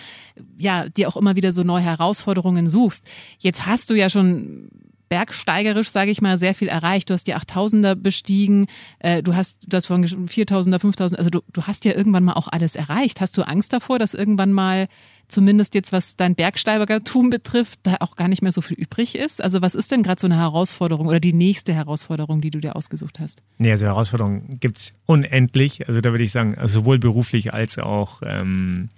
ja, 0.58 0.90
dir 0.90 1.08
auch 1.08 1.16
immer 1.16 1.38
wieder 1.38 1.54
so 1.54 1.64
neue 1.64 1.84
Herausforderungen 1.84 2.68
suchst. 2.68 3.06
Jetzt 3.38 3.66
hast 3.66 3.90
du 3.90 3.94
ja 3.96 4.10
schon 4.10 4.70
bergsteigerisch, 5.10 5.90
sage 5.90 6.12
ich 6.12 6.22
mal, 6.22 6.38
sehr 6.38 6.56
viel 6.56 6.68
erreicht. 6.68 7.10
Du 7.10 7.14
hast 7.14 7.26
die 7.26 7.36
8000er 7.36 7.96
bestiegen, 7.96 8.68
äh, 9.00 9.22
du 9.24 9.36
hast 9.36 9.66
das 9.68 9.88
von 9.88 10.06
4000er, 10.06 10.80
5000, 10.80 11.18
also 11.20 11.30
du, 11.30 11.42
du 11.52 11.64
hast 11.64 11.86
ja 11.86 11.94
irgendwann 11.94 12.24
mal 12.24 12.34
auch 12.34 12.48
alles 12.48 12.76
erreicht. 12.76 13.20
Hast 13.22 13.38
du 13.38 13.42
Angst 13.42 13.74
davor, 13.74 14.00
dass 14.00 14.14
irgendwann 14.14 14.54
mal 14.54 14.88
zumindest 15.30 15.76
jetzt 15.76 15.92
was 15.94 16.16
dein 16.16 16.36
Bergsteigertum 16.36 17.30
betrifft, 17.30 17.80
da 17.84 17.98
auch 18.00 18.16
gar 18.16 18.28
nicht 18.28 18.42
mehr 18.42 18.52
so 18.52 18.62
viel 18.62 18.78
übrig 18.78 19.16
ist? 19.16 19.42
Also 19.42 19.62
was 19.62 19.76
ist 19.76 19.92
denn 19.92 20.04
gerade 20.04 20.20
so 20.20 20.28
eine 20.28 20.38
Herausforderung 20.38 21.08
oder 21.08 21.20
die 21.20 21.34
nächste 21.34 21.74
Herausforderung, 21.74 22.42
die 22.42 22.52
du 22.52 22.60
dir 22.60 22.76
ausgesucht 22.76 23.20
hast? 23.20 23.42
Nee, 23.58 23.72
also 23.72 23.86
Herausforderungen 23.86 24.58
gibt's 24.60 24.94
unendlich. 25.06 25.88
Also 25.88 26.02
da 26.02 26.12
würde 26.12 26.24
ich 26.24 26.32
sagen, 26.32 26.58
sowohl 26.66 27.00
beruflich 27.00 27.54
als 27.54 27.78
auch 27.78 28.22
ähm, 28.26 28.90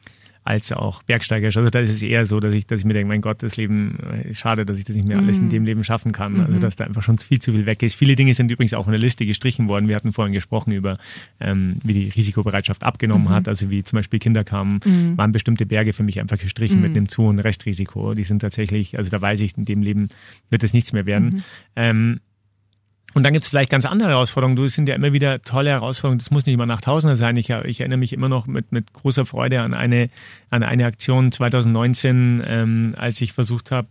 als 0.43 0.71
auch 0.71 1.03
bergsteigerisch. 1.03 1.55
Also 1.57 1.69
da 1.69 1.79
ist 1.79 1.89
es 1.89 2.01
eher 2.01 2.25
so, 2.25 2.39
dass 2.39 2.53
ich, 2.55 2.65
dass 2.65 2.79
ich 2.79 2.85
mir 2.85 2.93
denke, 2.93 3.09
mein 3.09 3.21
Gott, 3.21 3.43
das 3.43 3.57
Leben 3.57 3.97
ist 4.27 4.39
schade, 4.39 4.65
dass 4.65 4.79
ich 4.79 4.85
das 4.85 4.95
nicht 4.95 5.07
mehr 5.07 5.17
alles 5.17 5.37
in 5.37 5.45
mhm. 5.45 5.49
dem 5.49 5.65
Leben 5.65 5.83
schaffen 5.83 6.11
kann. 6.13 6.39
Also 6.39 6.53
mhm. 6.53 6.61
dass 6.61 6.75
da 6.75 6.85
einfach 6.85 7.03
schon 7.03 7.19
viel 7.19 7.39
zu 7.39 7.51
viel 7.51 7.65
weg 7.67 7.83
ist. 7.83 7.95
Viele 7.95 8.15
Dinge 8.15 8.33
sind 8.33 8.49
übrigens 8.49 8.73
auch 8.73 8.87
in 8.87 8.91
der 8.91 8.99
Liste 8.99 9.25
gestrichen 9.25 9.69
worden. 9.69 9.87
Wir 9.87 9.95
hatten 9.95 10.13
vorhin 10.13 10.33
gesprochen 10.33 10.71
über, 10.71 10.97
ähm, 11.39 11.75
wie 11.83 11.93
die 11.93 12.09
Risikobereitschaft 12.09 12.83
abgenommen 12.83 13.25
mhm. 13.25 13.31
hat. 13.31 13.47
Also 13.47 13.69
wie 13.69 13.83
zum 13.83 13.97
Beispiel 13.97 14.19
Kinder 14.19 14.43
kamen, 14.43 14.79
mhm. 14.83 15.17
waren 15.17 15.31
bestimmte 15.31 15.67
Berge 15.67 15.93
für 15.93 16.03
mich 16.03 16.19
einfach 16.19 16.39
gestrichen 16.39 16.77
mhm. 16.77 16.83
mit 16.83 16.97
einem 16.97 17.07
zu 17.07 17.23
hohen 17.23 17.39
Restrisiko. 17.39 18.15
Die 18.15 18.23
sind 18.23 18.39
tatsächlich, 18.39 18.97
also 18.97 19.11
da 19.11 19.21
weiß 19.21 19.41
ich, 19.41 19.55
in 19.57 19.65
dem 19.65 19.83
Leben 19.83 20.07
wird 20.49 20.63
es 20.63 20.73
nichts 20.73 20.91
mehr 20.91 21.05
werden. 21.05 21.25
Mhm. 21.25 21.43
Ähm, 21.75 22.19
und 23.13 23.23
dann 23.23 23.33
gibt 23.33 23.43
es 23.43 23.49
vielleicht 23.49 23.69
ganz 23.69 23.85
andere 23.85 24.09
Herausforderungen. 24.09 24.55
Du, 24.55 24.63
es 24.63 24.73
sind 24.73 24.87
ja 24.87 24.95
immer 24.95 25.11
wieder 25.11 25.41
tolle 25.41 25.69
Herausforderungen. 25.71 26.19
Das 26.19 26.31
muss 26.31 26.45
nicht 26.45 26.55
immer 26.55 26.65
nach 26.65 26.81
Tausender 26.81 27.15
sein. 27.15 27.35
Ich, 27.35 27.49
ich 27.49 27.79
erinnere 27.81 27.97
mich 27.97 28.13
immer 28.13 28.29
noch 28.29 28.47
mit, 28.47 28.71
mit 28.71 28.93
großer 28.93 29.25
Freude 29.25 29.61
an 29.61 29.73
eine, 29.73 30.09
an 30.49 30.63
eine 30.63 30.85
Aktion 30.85 31.31
2019, 31.31 32.43
ähm, 32.45 32.95
als 32.97 33.19
ich 33.21 33.33
versucht 33.33 33.71
habe, 33.71 33.87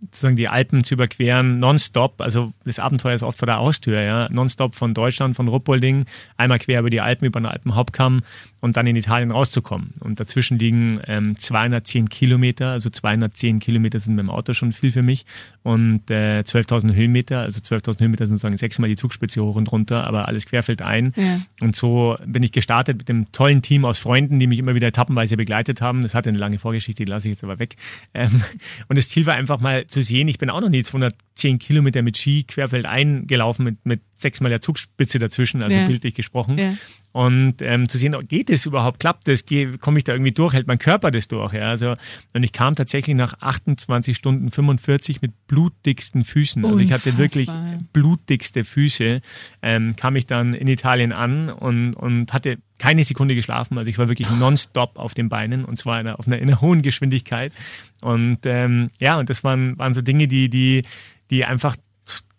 sozusagen 0.00 0.36
die 0.36 0.48
Alpen 0.48 0.84
zu 0.84 0.94
überqueren, 0.94 1.58
nonstop. 1.58 2.20
Also 2.20 2.52
das 2.64 2.78
Abenteuer 2.78 3.14
ist 3.14 3.22
oft 3.22 3.38
vor 3.38 3.46
der 3.46 3.58
Haustür, 3.58 4.00
ja. 4.00 4.28
Nonstop 4.30 4.74
von 4.74 4.94
Deutschland, 4.94 5.36
von 5.36 5.48
Ruppolding, 5.48 6.04
einmal 6.36 6.58
quer 6.58 6.80
über 6.80 6.90
die 6.90 7.00
Alpen, 7.00 7.26
über 7.26 7.40
den 7.40 7.46
Alpenhauptkamm 7.46 8.22
und 8.60 8.76
dann 8.76 8.86
in 8.86 8.96
Italien 8.96 9.30
rauszukommen. 9.30 9.94
Und 10.00 10.20
dazwischen 10.20 10.58
liegen 10.58 11.00
ähm, 11.06 11.38
210 11.38 12.08
Kilometer, 12.08 12.70
also 12.70 12.90
210 12.90 13.58
Kilometer 13.60 13.98
sind 13.98 14.14
mit 14.14 14.24
dem 14.24 14.30
Auto 14.30 14.54
schon 14.54 14.72
viel 14.72 14.92
für 14.92 15.02
mich 15.02 15.26
und 15.62 16.10
äh, 16.10 16.40
12.000 16.40 16.94
Höhenmeter, 16.94 17.40
also 17.40 17.60
12.000 17.60 18.00
Höhenmeter 18.00 18.26
sind 18.26 18.36
sozusagen 18.36 18.56
sechsmal 18.56 18.88
die 18.88 18.96
Zugspitze 18.96 19.42
hoch 19.42 19.56
und 19.56 19.70
runter, 19.72 20.06
aber 20.06 20.28
alles 20.28 20.46
querfällt 20.46 20.82
ein. 20.82 21.12
Ja. 21.16 21.40
Und 21.60 21.76
so 21.76 22.16
bin 22.24 22.42
ich 22.42 22.52
gestartet 22.52 22.98
mit 22.98 23.08
dem 23.08 23.32
tollen 23.32 23.62
Team 23.62 23.84
aus 23.84 23.98
Freunden, 23.98 24.38
die 24.38 24.46
mich 24.46 24.58
immer 24.58 24.74
wieder 24.74 24.88
etappenweise 24.88 25.36
begleitet 25.36 25.80
haben. 25.80 26.02
Das 26.02 26.14
hatte 26.14 26.28
eine 26.28 26.38
lange 26.38 26.58
Vorgeschichte, 26.58 27.04
die 27.04 27.10
lasse 27.10 27.28
ich 27.28 27.34
jetzt 27.34 27.44
aber 27.44 27.58
weg. 27.58 27.76
Ähm, 28.14 28.42
und 28.88 28.98
das 28.98 29.08
Ziel 29.08 29.26
war 29.26 29.34
einfach 29.34 29.60
mal 29.60 29.86
zu 29.90 30.02
sehen, 30.02 30.28
ich 30.28 30.38
bin 30.38 30.50
auch 30.50 30.60
noch 30.60 30.68
nie 30.68 30.82
210 30.82 31.58
Kilometer 31.58 32.02
mit 32.02 32.16
Ski 32.16 32.44
querfeld 32.44 32.86
eingelaufen 32.86 33.64
mit, 33.64 33.84
mit 33.84 34.00
sechsmal 34.14 34.50
der 34.50 34.60
Zugspitze 34.60 35.18
dazwischen, 35.18 35.62
also 35.62 35.76
ja. 35.76 35.86
bildlich 35.86 36.14
gesprochen. 36.14 36.58
Ja. 36.58 36.74
Und 37.12 37.60
ähm, 37.60 37.88
zu 37.88 37.98
sehen, 37.98 38.16
geht 38.28 38.50
es 38.50 38.66
überhaupt, 38.66 39.00
klappt 39.00 39.26
das, 39.26 39.44
komme 39.80 39.98
ich 39.98 40.04
da 40.04 40.12
irgendwie 40.12 40.30
durch, 40.30 40.54
hält 40.54 40.68
mein 40.68 40.78
Körper 40.78 41.10
das 41.10 41.26
durch. 41.26 41.52
Ja? 41.52 41.68
Also, 41.68 41.94
und 42.34 42.42
ich 42.44 42.52
kam 42.52 42.76
tatsächlich 42.76 43.16
nach 43.16 43.40
28 43.40 44.16
Stunden 44.16 44.50
45 44.50 45.20
mit 45.20 45.32
blutdicksten 45.48 46.24
Füßen. 46.24 46.64
Also 46.64 46.80
ich 46.80 46.92
hatte 46.92 47.18
wirklich 47.18 47.48
blutdickste 47.92 48.62
Füße, 48.62 49.22
ähm, 49.62 49.96
kam 49.96 50.14
ich 50.14 50.26
dann 50.26 50.54
in 50.54 50.68
Italien 50.68 51.12
an 51.12 51.50
und, 51.50 51.94
und 51.94 52.32
hatte 52.32 52.58
keine 52.80 53.04
Sekunde 53.04 53.34
geschlafen. 53.34 53.78
Also 53.78 53.90
ich 53.90 53.98
war 53.98 54.08
wirklich 54.08 54.28
nonstop 54.30 54.98
auf 54.98 55.14
den 55.14 55.28
Beinen 55.28 55.64
und 55.64 55.76
zwar 55.76 56.00
in 56.00 56.06
einer, 56.06 56.18
auf 56.18 56.26
einer, 56.26 56.38
in 56.38 56.48
einer 56.48 56.60
hohen 56.60 56.80
Geschwindigkeit. 56.82 57.52
Und 58.00 58.38
ähm, 58.44 58.90
ja, 58.98 59.18
und 59.18 59.28
das 59.28 59.44
waren, 59.44 59.78
waren 59.78 59.92
so 59.92 60.00
Dinge, 60.00 60.26
die, 60.26 60.48
die, 60.48 60.82
die 61.30 61.44
einfach 61.44 61.76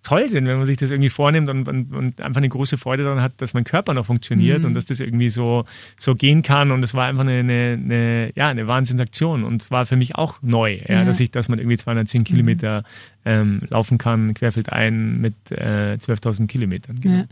toll 0.04 0.30
sind, 0.30 0.48
wenn 0.48 0.58
man 0.58 0.66
sich 0.66 0.78
das 0.78 0.89
irgendwie 0.89 1.10
vornimmt 1.10 1.48
und, 1.48 1.68
und, 1.68 1.94
und 1.94 2.22
einfach 2.22 2.39
eine 2.39 2.50
große 2.50 2.80
Freude 2.80 3.04
daran 3.04 3.22
hat, 3.22 3.34
dass 3.38 3.54
mein 3.54 3.66
Körper 3.66 3.94
noch 3.94 4.08
funktioniert 4.08 4.62
mhm. 4.62 4.68
und 4.68 4.74
dass 4.74 4.86
das 4.86 5.00
irgendwie 5.00 5.30
so, 5.30 5.66
so 5.96 6.16
gehen 6.16 6.42
kann. 6.42 6.72
Und 6.72 6.84
es 6.84 6.96
war 6.96 7.06
einfach 7.06 7.22
eine, 7.22 7.39
eine, 7.39 7.80
eine, 7.80 8.32
ja, 8.36 8.48
eine 8.48 8.66
Wahnsinnsaktion. 8.66 9.44
Und 9.44 9.62
es 9.62 9.70
war 9.70 9.86
für 9.86 9.96
mich 9.96 10.16
auch 10.16 10.39
neu, 10.42 10.80
ja, 10.88 10.96
ja. 10.96 11.06
dass 11.06 11.20
ich, 11.20 11.30
dass 11.30 11.50
man 11.50 11.60
irgendwie 11.60 11.78
210 11.78 12.22
mhm. 12.22 12.24
Kilometer 12.24 12.84
ähm, 13.26 13.62
laufen 13.70 14.00
kann, 14.00 14.34
querfeld 14.34 14.72
ein 14.72 15.22
mit 15.22 15.36
äh, 15.52 15.98
12.000 16.02 16.48
Kilometern. 16.48 17.00
Genau. 17.00 17.18
Ja. 17.18 17.26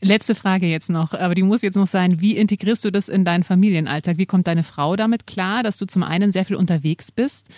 Letzte 0.00 0.34
Frage 0.34 0.66
jetzt 0.66 0.90
noch, 0.90 1.12
aber 1.12 1.34
die 1.34 1.42
muss 1.42 1.62
jetzt 1.62 1.74
noch 1.74 1.88
sein, 1.88 2.20
wie 2.20 2.36
integrierst 2.36 2.84
du 2.84 2.92
das 2.92 3.08
in 3.08 3.24
deinen 3.24 3.42
Familienalltag? 3.42 4.16
Wie 4.16 4.26
kommt 4.26 4.46
deine 4.46 4.62
Frau 4.62 4.94
damit 4.94 5.26
klar, 5.26 5.62
dass 5.62 5.78
du 5.78 5.86
zum 5.86 6.04
einen 6.04 6.30
sehr 6.30 6.44
viel 6.44 6.56
unterwegs 6.56 7.10
bist 7.10 7.48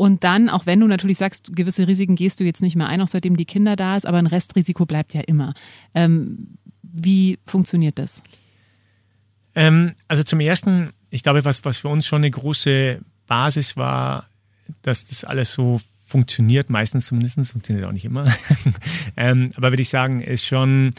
und 0.00 0.24
dann, 0.24 0.48
auch 0.48 0.64
wenn 0.64 0.80
du 0.80 0.86
natürlich 0.86 1.18
sagst, 1.18 1.54
gewisse 1.54 1.86
Risiken 1.86 2.16
gehst 2.16 2.40
du 2.40 2.44
jetzt 2.44 2.62
nicht 2.62 2.74
mehr 2.74 2.88
ein, 2.88 3.02
auch 3.02 3.08
seitdem 3.08 3.36
die 3.36 3.44
Kinder 3.44 3.76
da 3.76 3.98
ist, 3.98 4.06
aber 4.06 4.16
ein 4.16 4.26
Restrisiko 4.26 4.86
bleibt 4.86 5.12
ja 5.12 5.20
immer. 5.20 5.52
Ähm, 5.94 6.56
wie 6.82 7.38
funktioniert 7.44 7.98
das? 7.98 8.22
Ähm, 9.54 9.92
also 10.08 10.22
zum 10.22 10.40
ersten, 10.40 10.88
ich 11.10 11.22
glaube, 11.22 11.44
was, 11.44 11.66
was 11.66 11.76
für 11.76 11.88
uns 11.88 12.06
schon 12.06 12.22
eine 12.22 12.30
große 12.30 13.00
Basis 13.26 13.76
war, 13.76 14.26
dass 14.80 15.04
das 15.04 15.22
alles 15.22 15.52
so 15.52 15.82
funktioniert, 16.06 16.70
meistens 16.70 17.04
zumindest, 17.04 17.38
funktioniert 17.50 17.86
auch 17.86 17.92
nicht 17.92 18.06
immer. 18.06 18.24
ähm, 19.18 19.50
aber 19.54 19.70
würde 19.70 19.82
ich 19.82 19.90
sagen, 19.90 20.22
ist 20.22 20.46
schon, 20.46 20.94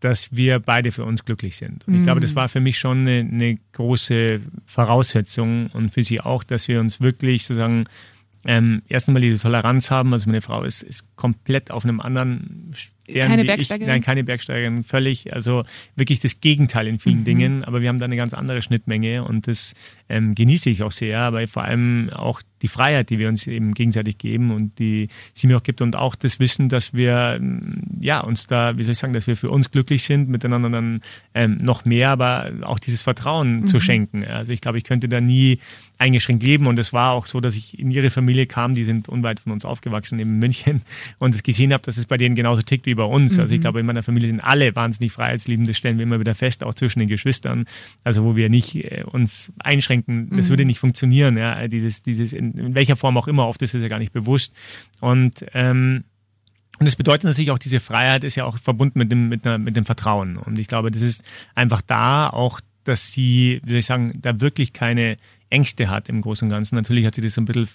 dass 0.00 0.34
wir 0.34 0.58
beide 0.58 0.92
für 0.92 1.04
uns 1.04 1.24
glücklich 1.24 1.56
sind. 1.56 1.86
Und 1.86 1.94
ich 1.94 2.02
glaube, 2.02 2.20
das 2.20 2.32
mhm. 2.32 2.36
war 2.36 2.48
für 2.48 2.60
mich 2.60 2.78
schon 2.78 3.00
eine, 3.00 3.20
eine 3.20 3.58
große 3.72 4.40
Voraussetzung 4.66 5.68
und 5.68 5.92
für 5.92 6.02
sie 6.02 6.20
auch, 6.20 6.42
dass 6.42 6.68
wir 6.68 6.80
uns 6.80 7.00
wirklich 7.00 7.44
sozusagen 7.44 7.84
ähm, 8.46 8.82
erst 8.88 9.08
einmal 9.08 9.20
diese 9.20 9.40
Toleranz 9.40 9.90
haben. 9.90 10.12
Also 10.12 10.28
meine 10.28 10.40
Frau 10.40 10.64
ist, 10.64 10.82
ist 10.82 11.04
komplett 11.16 11.70
auf 11.70 11.84
einem 11.84 12.00
anderen 12.00 12.72
keine 13.12 13.44
Bergsteigerin? 13.44 13.88
Ich, 13.88 13.88
nein, 13.88 14.02
keine 14.02 14.24
Bergsteigerin. 14.24 14.84
Völlig, 14.84 15.32
also 15.32 15.64
wirklich 15.96 16.20
das 16.20 16.40
Gegenteil 16.40 16.88
in 16.88 16.98
vielen 16.98 17.20
mhm. 17.20 17.24
Dingen. 17.24 17.64
Aber 17.64 17.80
wir 17.80 17.88
haben 17.88 17.98
da 17.98 18.04
eine 18.04 18.16
ganz 18.16 18.34
andere 18.34 18.62
Schnittmenge 18.62 19.24
und 19.24 19.46
das 19.46 19.74
ähm, 20.08 20.34
genieße 20.34 20.70
ich 20.70 20.82
auch 20.82 20.92
sehr, 20.92 21.20
aber 21.20 21.46
vor 21.48 21.64
allem 21.64 22.10
auch 22.10 22.42
die 22.62 22.68
Freiheit, 22.68 23.10
die 23.10 23.18
wir 23.18 23.28
uns 23.28 23.46
eben 23.46 23.74
gegenseitig 23.74 24.18
geben 24.18 24.50
und 24.50 24.78
die 24.78 25.08
sie 25.32 25.46
mir 25.46 25.56
auch 25.56 25.62
gibt 25.62 25.80
und 25.80 25.96
auch 25.96 26.14
das 26.14 26.40
Wissen, 26.40 26.68
dass 26.68 26.92
wir 26.92 27.40
ja 28.00 28.20
uns 28.20 28.46
da, 28.46 28.76
wie 28.76 28.82
soll 28.82 28.92
ich 28.92 28.98
sagen, 28.98 29.12
dass 29.12 29.26
wir 29.26 29.36
für 29.36 29.50
uns 29.50 29.70
glücklich 29.70 30.02
sind, 30.02 30.28
miteinander 30.28 30.68
dann 30.68 31.00
ähm, 31.34 31.56
noch 31.62 31.84
mehr, 31.84 32.10
aber 32.10 32.52
auch 32.62 32.78
dieses 32.78 33.02
Vertrauen 33.02 33.60
mhm. 33.60 33.66
zu 33.66 33.80
schenken. 33.80 34.24
Also 34.24 34.52
ich 34.52 34.60
glaube, 34.60 34.78
ich 34.78 34.84
könnte 34.84 35.08
da 35.08 35.20
nie 35.20 35.58
eingeschränkt 35.98 36.42
leben 36.42 36.66
und 36.66 36.78
es 36.78 36.92
war 36.92 37.12
auch 37.12 37.26
so, 37.26 37.40
dass 37.40 37.56
ich 37.56 37.78
in 37.78 37.90
ihre 37.90 38.10
Familie 38.10 38.46
kam, 38.46 38.74
die 38.74 38.84
sind 38.84 39.08
unweit 39.08 39.40
von 39.40 39.52
uns 39.52 39.64
aufgewachsen 39.64 40.18
in 40.18 40.38
München 40.38 40.82
und 41.18 41.34
es 41.34 41.42
gesehen 41.42 41.72
habe, 41.72 41.82
dass 41.82 41.96
es 41.96 42.06
bei 42.06 42.16
denen 42.16 42.34
genauso 42.34 42.62
tickt 42.62 42.86
wie 42.86 42.94
bei 42.94 42.99
uns. 43.08 43.34
Mhm. 43.34 43.40
Also 43.40 43.54
ich 43.54 43.60
mhm. 43.60 43.62
glaube, 43.62 43.80
in 43.80 43.86
meiner 43.86 44.02
Familie 44.02 44.28
sind 44.28 44.40
alle 44.40 44.74
wahnsinnig 44.76 45.12
freiheitsliebend, 45.12 45.68
das 45.68 45.76
stellen 45.76 45.98
wir 45.98 46.04
immer 46.04 46.20
wieder 46.20 46.34
fest, 46.34 46.64
auch 46.64 46.74
zwischen 46.74 47.00
den 47.00 47.08
Geschwistern, 47.08 47.64
also 48.04 48.24
wo 48.24 48.36
wir 48.36 48.48
nicht 48.48 48.76
äh, 48.76 49.04
uns 49.04 49.52
einschränken, 49.58 50.30
das 50.30 50.46
mhm. 50.46 50.50
würde 50.50 50.64
nicht 50.64 50.78
funktionieren, 50.78 51.36
ja, 51.36 51.68
dieses, 51.68 52.02
dieses 52.02 52.32
in, 52.32 52.52
in 52.52 52.74
welcher 52.74 52.96
Form 52.96 53.16
auch 53.16 53.28
immer, 53.28 53.46
oft 53.46 53.62
ist 53.62 53.74
es 53.74 53.82
ja 53.82 53.88
gar 53.88 53.98
nicht 53.98 54.12
bewusst 54.12 54.52
und 55.00 55.44
ähm, 55.54 56.04
und 56.80 56.86
das 56.86 56.96
bedeutet 56.96 57.24
natürlich 57.24 57.50
auch, 57.50 57.58
diese 57.58 57.78
Freiheit 57.78 58.24
ist 58.24 58.36
ja 58.36 58.46
auch 58.46 58.56
verbunden 58.56 58.98
mit 58.98 59.12
dem, 59.12 59.28
mit, 59.28 59.46
einer, 59.46 59.58
mit 59.58 59.76
dem 59.76 59.84
Vertrauen. 59.84 60.38
Und 60.38 60.58
ich 60.58 60.66
glaube, 60.66 60.90
das 60.90 61.02
ist 61.02 61.22
einfach 61.54 61.82
da 61.82 62.30
auch, 62.30 62.58
dass 62.84 63.12
sie, 63.12 63.60
wie 63.64 63.68
soll 63.68 63.78
ich 63.80 63.86
sagen, 63.86 64.18
da 64.22 64.40
wirklich 64.40 64.72
keine 64.72 65.18
Ängste 65.50 65.90
hat 65.90 66.08
im 66.08 66.22
Großen 66.22 66.46
und 66.46 66.50
Ganzen. 66.50 66.76
Natürlich 66.76 67.04
hat 67.04 67.14
sie 67.14 67.20
das 67.20 67.34
so 67.34 67.42
ein 67.42 67.44
bisschen, 67.44 67.68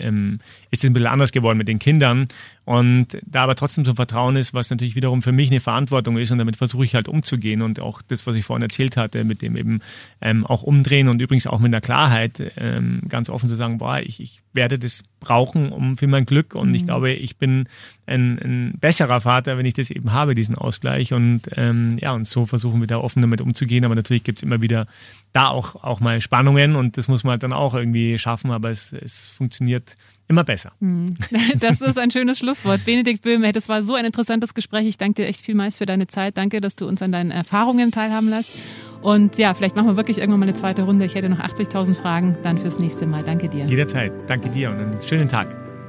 ähm, 0.00 0.40
ist 0.70 0.84
es 0.84 0.90
ein 0.90 0.92
bisschen 0.92 1.08
anders 1.08 1.32
geworden 1.32 1.58
mit 1.58 1.68
den 1.68 1.78
Kindern. 1.78 2.28
Und 2.64 3.18
da 3.24 3.44
aber 3.44 3.54
trotzdem 3.54 3.84
so 3.84 3.92
ein 3.92 3.96
Vertrauen 3.96 4.36
ist, 4.36 4.52
was 4.52 4.68
natürlich 4.68 4.94
wiederum 4.94 5.22
für 5.22 5.32
mich 5.32 5.50
eine 5.50 5.60
Verantwortung 5.60 6.18
ist 6.18 6.30
und 6.30 6.38
damit 6.38 6.56
versuche 6.56 6.84
ich 6.84 6.94
halt 6.94 7.08
umzugehen 7.08 7.62
und 7.62 7.80
auch 7.80 8.02
das, 8.02 8.26
was 8.26 8.36
ich 8.36 8.44
vorhin 8.44 8.62
erzählt 8.62 8.96
hatte, 8.96 9.24
mit 9.24 9.40
dem 9.40 9.56
eben 9.56 9.80
ähm, 10.20 10.44
auch 10.44 10.62
umdrehen 10.62 11.08
und 11.08 11.22
übrigens 11.22 11.46
auch 11.46 11.60
mit 11.60 11.72
der 11.72 11.80
Klarheit 11.80 12.52
ähm, 12.58 13.00
ganz 13.08 13.30
offen 13.30 13.48
zu 13.48 13.54
sagen, 13.54 13.78
boah, 13.78 14.00
ich, 14.00 14.20
ich 14.20 14.42
werde 14.52 14.78
das 14.78 15.02
brauchen 15.20 15.72
um 15.72 15.96
für 15.96 16.06
mein 16.06 16.26
Glück 16.26 16.54
und 16.54 16.68
mhm. 16.68 16.74
ich 16.74 16.84
glaube, 16.84 17.12
ich 17.12 17.38
bin 17.38 17.68
ein, 18.08 18.38
ein 18.38 18.74
besserer 18.78 19.20
Vater, 19.20 19.58
wenn 19.58 19.66
ich 19.66 19.74
das 19.74 19.90
eben 19.90 20.12
habe, 20.12 20.34
diesen 20.34 20.56
Ausgleich 20.56 21.12
und 21.12 21.42
ähm, 21.56 21.98
ja, 22.00 22.12
und 22.12 22.26
so 22.26 22.46
versuchen 22.46 22.80
wir 22.80 22.86
da 22.86 22.98
offen 22.98 23.20
damit 23.22 23.40
umzugehen, 23.40 23.84
aber 23.84 23.94
natürlich 23.94 24.24
gibt 24.24 24.38
es 24.38 24.42
immer 24.42 24.62
wieder 24.62 24.86
da 25.32 25.48
auch, 25.48 25.76
auch 25.82 26.00
mal 26.00 26.20
Spannungen 26.20 26.76
und 26.76 26.96
das 26.96 27.08
muss 27.08 27.24
man 27.24 27.32
halt 27.32 27.42
dann 27.42 27.52
auch 27.52 27.74
irgendwie 27.74 28.18
schaffen, 28.18 28.50
aber 28.50 28.70
es, 28.70 28.92
es 28.92 29.28
funktioniert 29.28 29.96
immer 30.28 30.44
besser. 30.44 30.72
Hm. 30.80 31.16
Das 31.60 31.80
ist 31.80 31.98
ein 31.98 32.10
schönes 32.10 32.38
Schlusswort. 32.38 32.84
Benedikt 32.84 33.22
Böhme, 33.22 33.52
das 33.52 33.68
war 33.68 33.82
so 33.82 33.94
ein 33.94 34.04
interessantes 34.04 34.54
Gespräch. 34.54 34.86
Ich 34.86 34.98
danke 34.98 35.22
dir 35.22 35.28
echt 35.28 35.44
vielmals 35.44 35.78
für 35.78 35.86
deine 35.86 36.06
Zeit. 36.06 36.36
Danke, 36.36 36.60
dass 36.60 36.76
du 36.76 36.86
uns 36.86 37.02
an 37.02 37.12
deinen 37.12 37.30
Erfahrungen 37.30 37.90
teilhaben 37.90 38.28
lässt. 38.28 38.58
Und 39.00 39.38
ja, 39.38 39.54
vielleicht 39.54 39.76
machen 39.76 39.88
wir 39.88 39.96
wirklich 39.96 40.18
irgendwann 40.18 40.40
mal 40.40 40.48
eine 40.48 40.54
zweite 40.54 40.82
Runde. 40.82 41.04
Ich 41.04 41.14
hätte 41.14 41.28
noch 41.28 41.40
80.000 41.40 41.94
Fragen 41.94 42.36
dann 42.42 42.58
fürs 42.58 42.78
nächste 42.78 43.06
Mal. 43.06 43.22
Danke 43.22 43.48
dir. 43.48 43.66
Jederzeit. 43.66 44.12
Danke 44.26 44.50
dir 44.50 44.70
und 44.70 44.78
einen 44.78 45.02
schönen 45.02 45.28
Tag. 45.28 45.67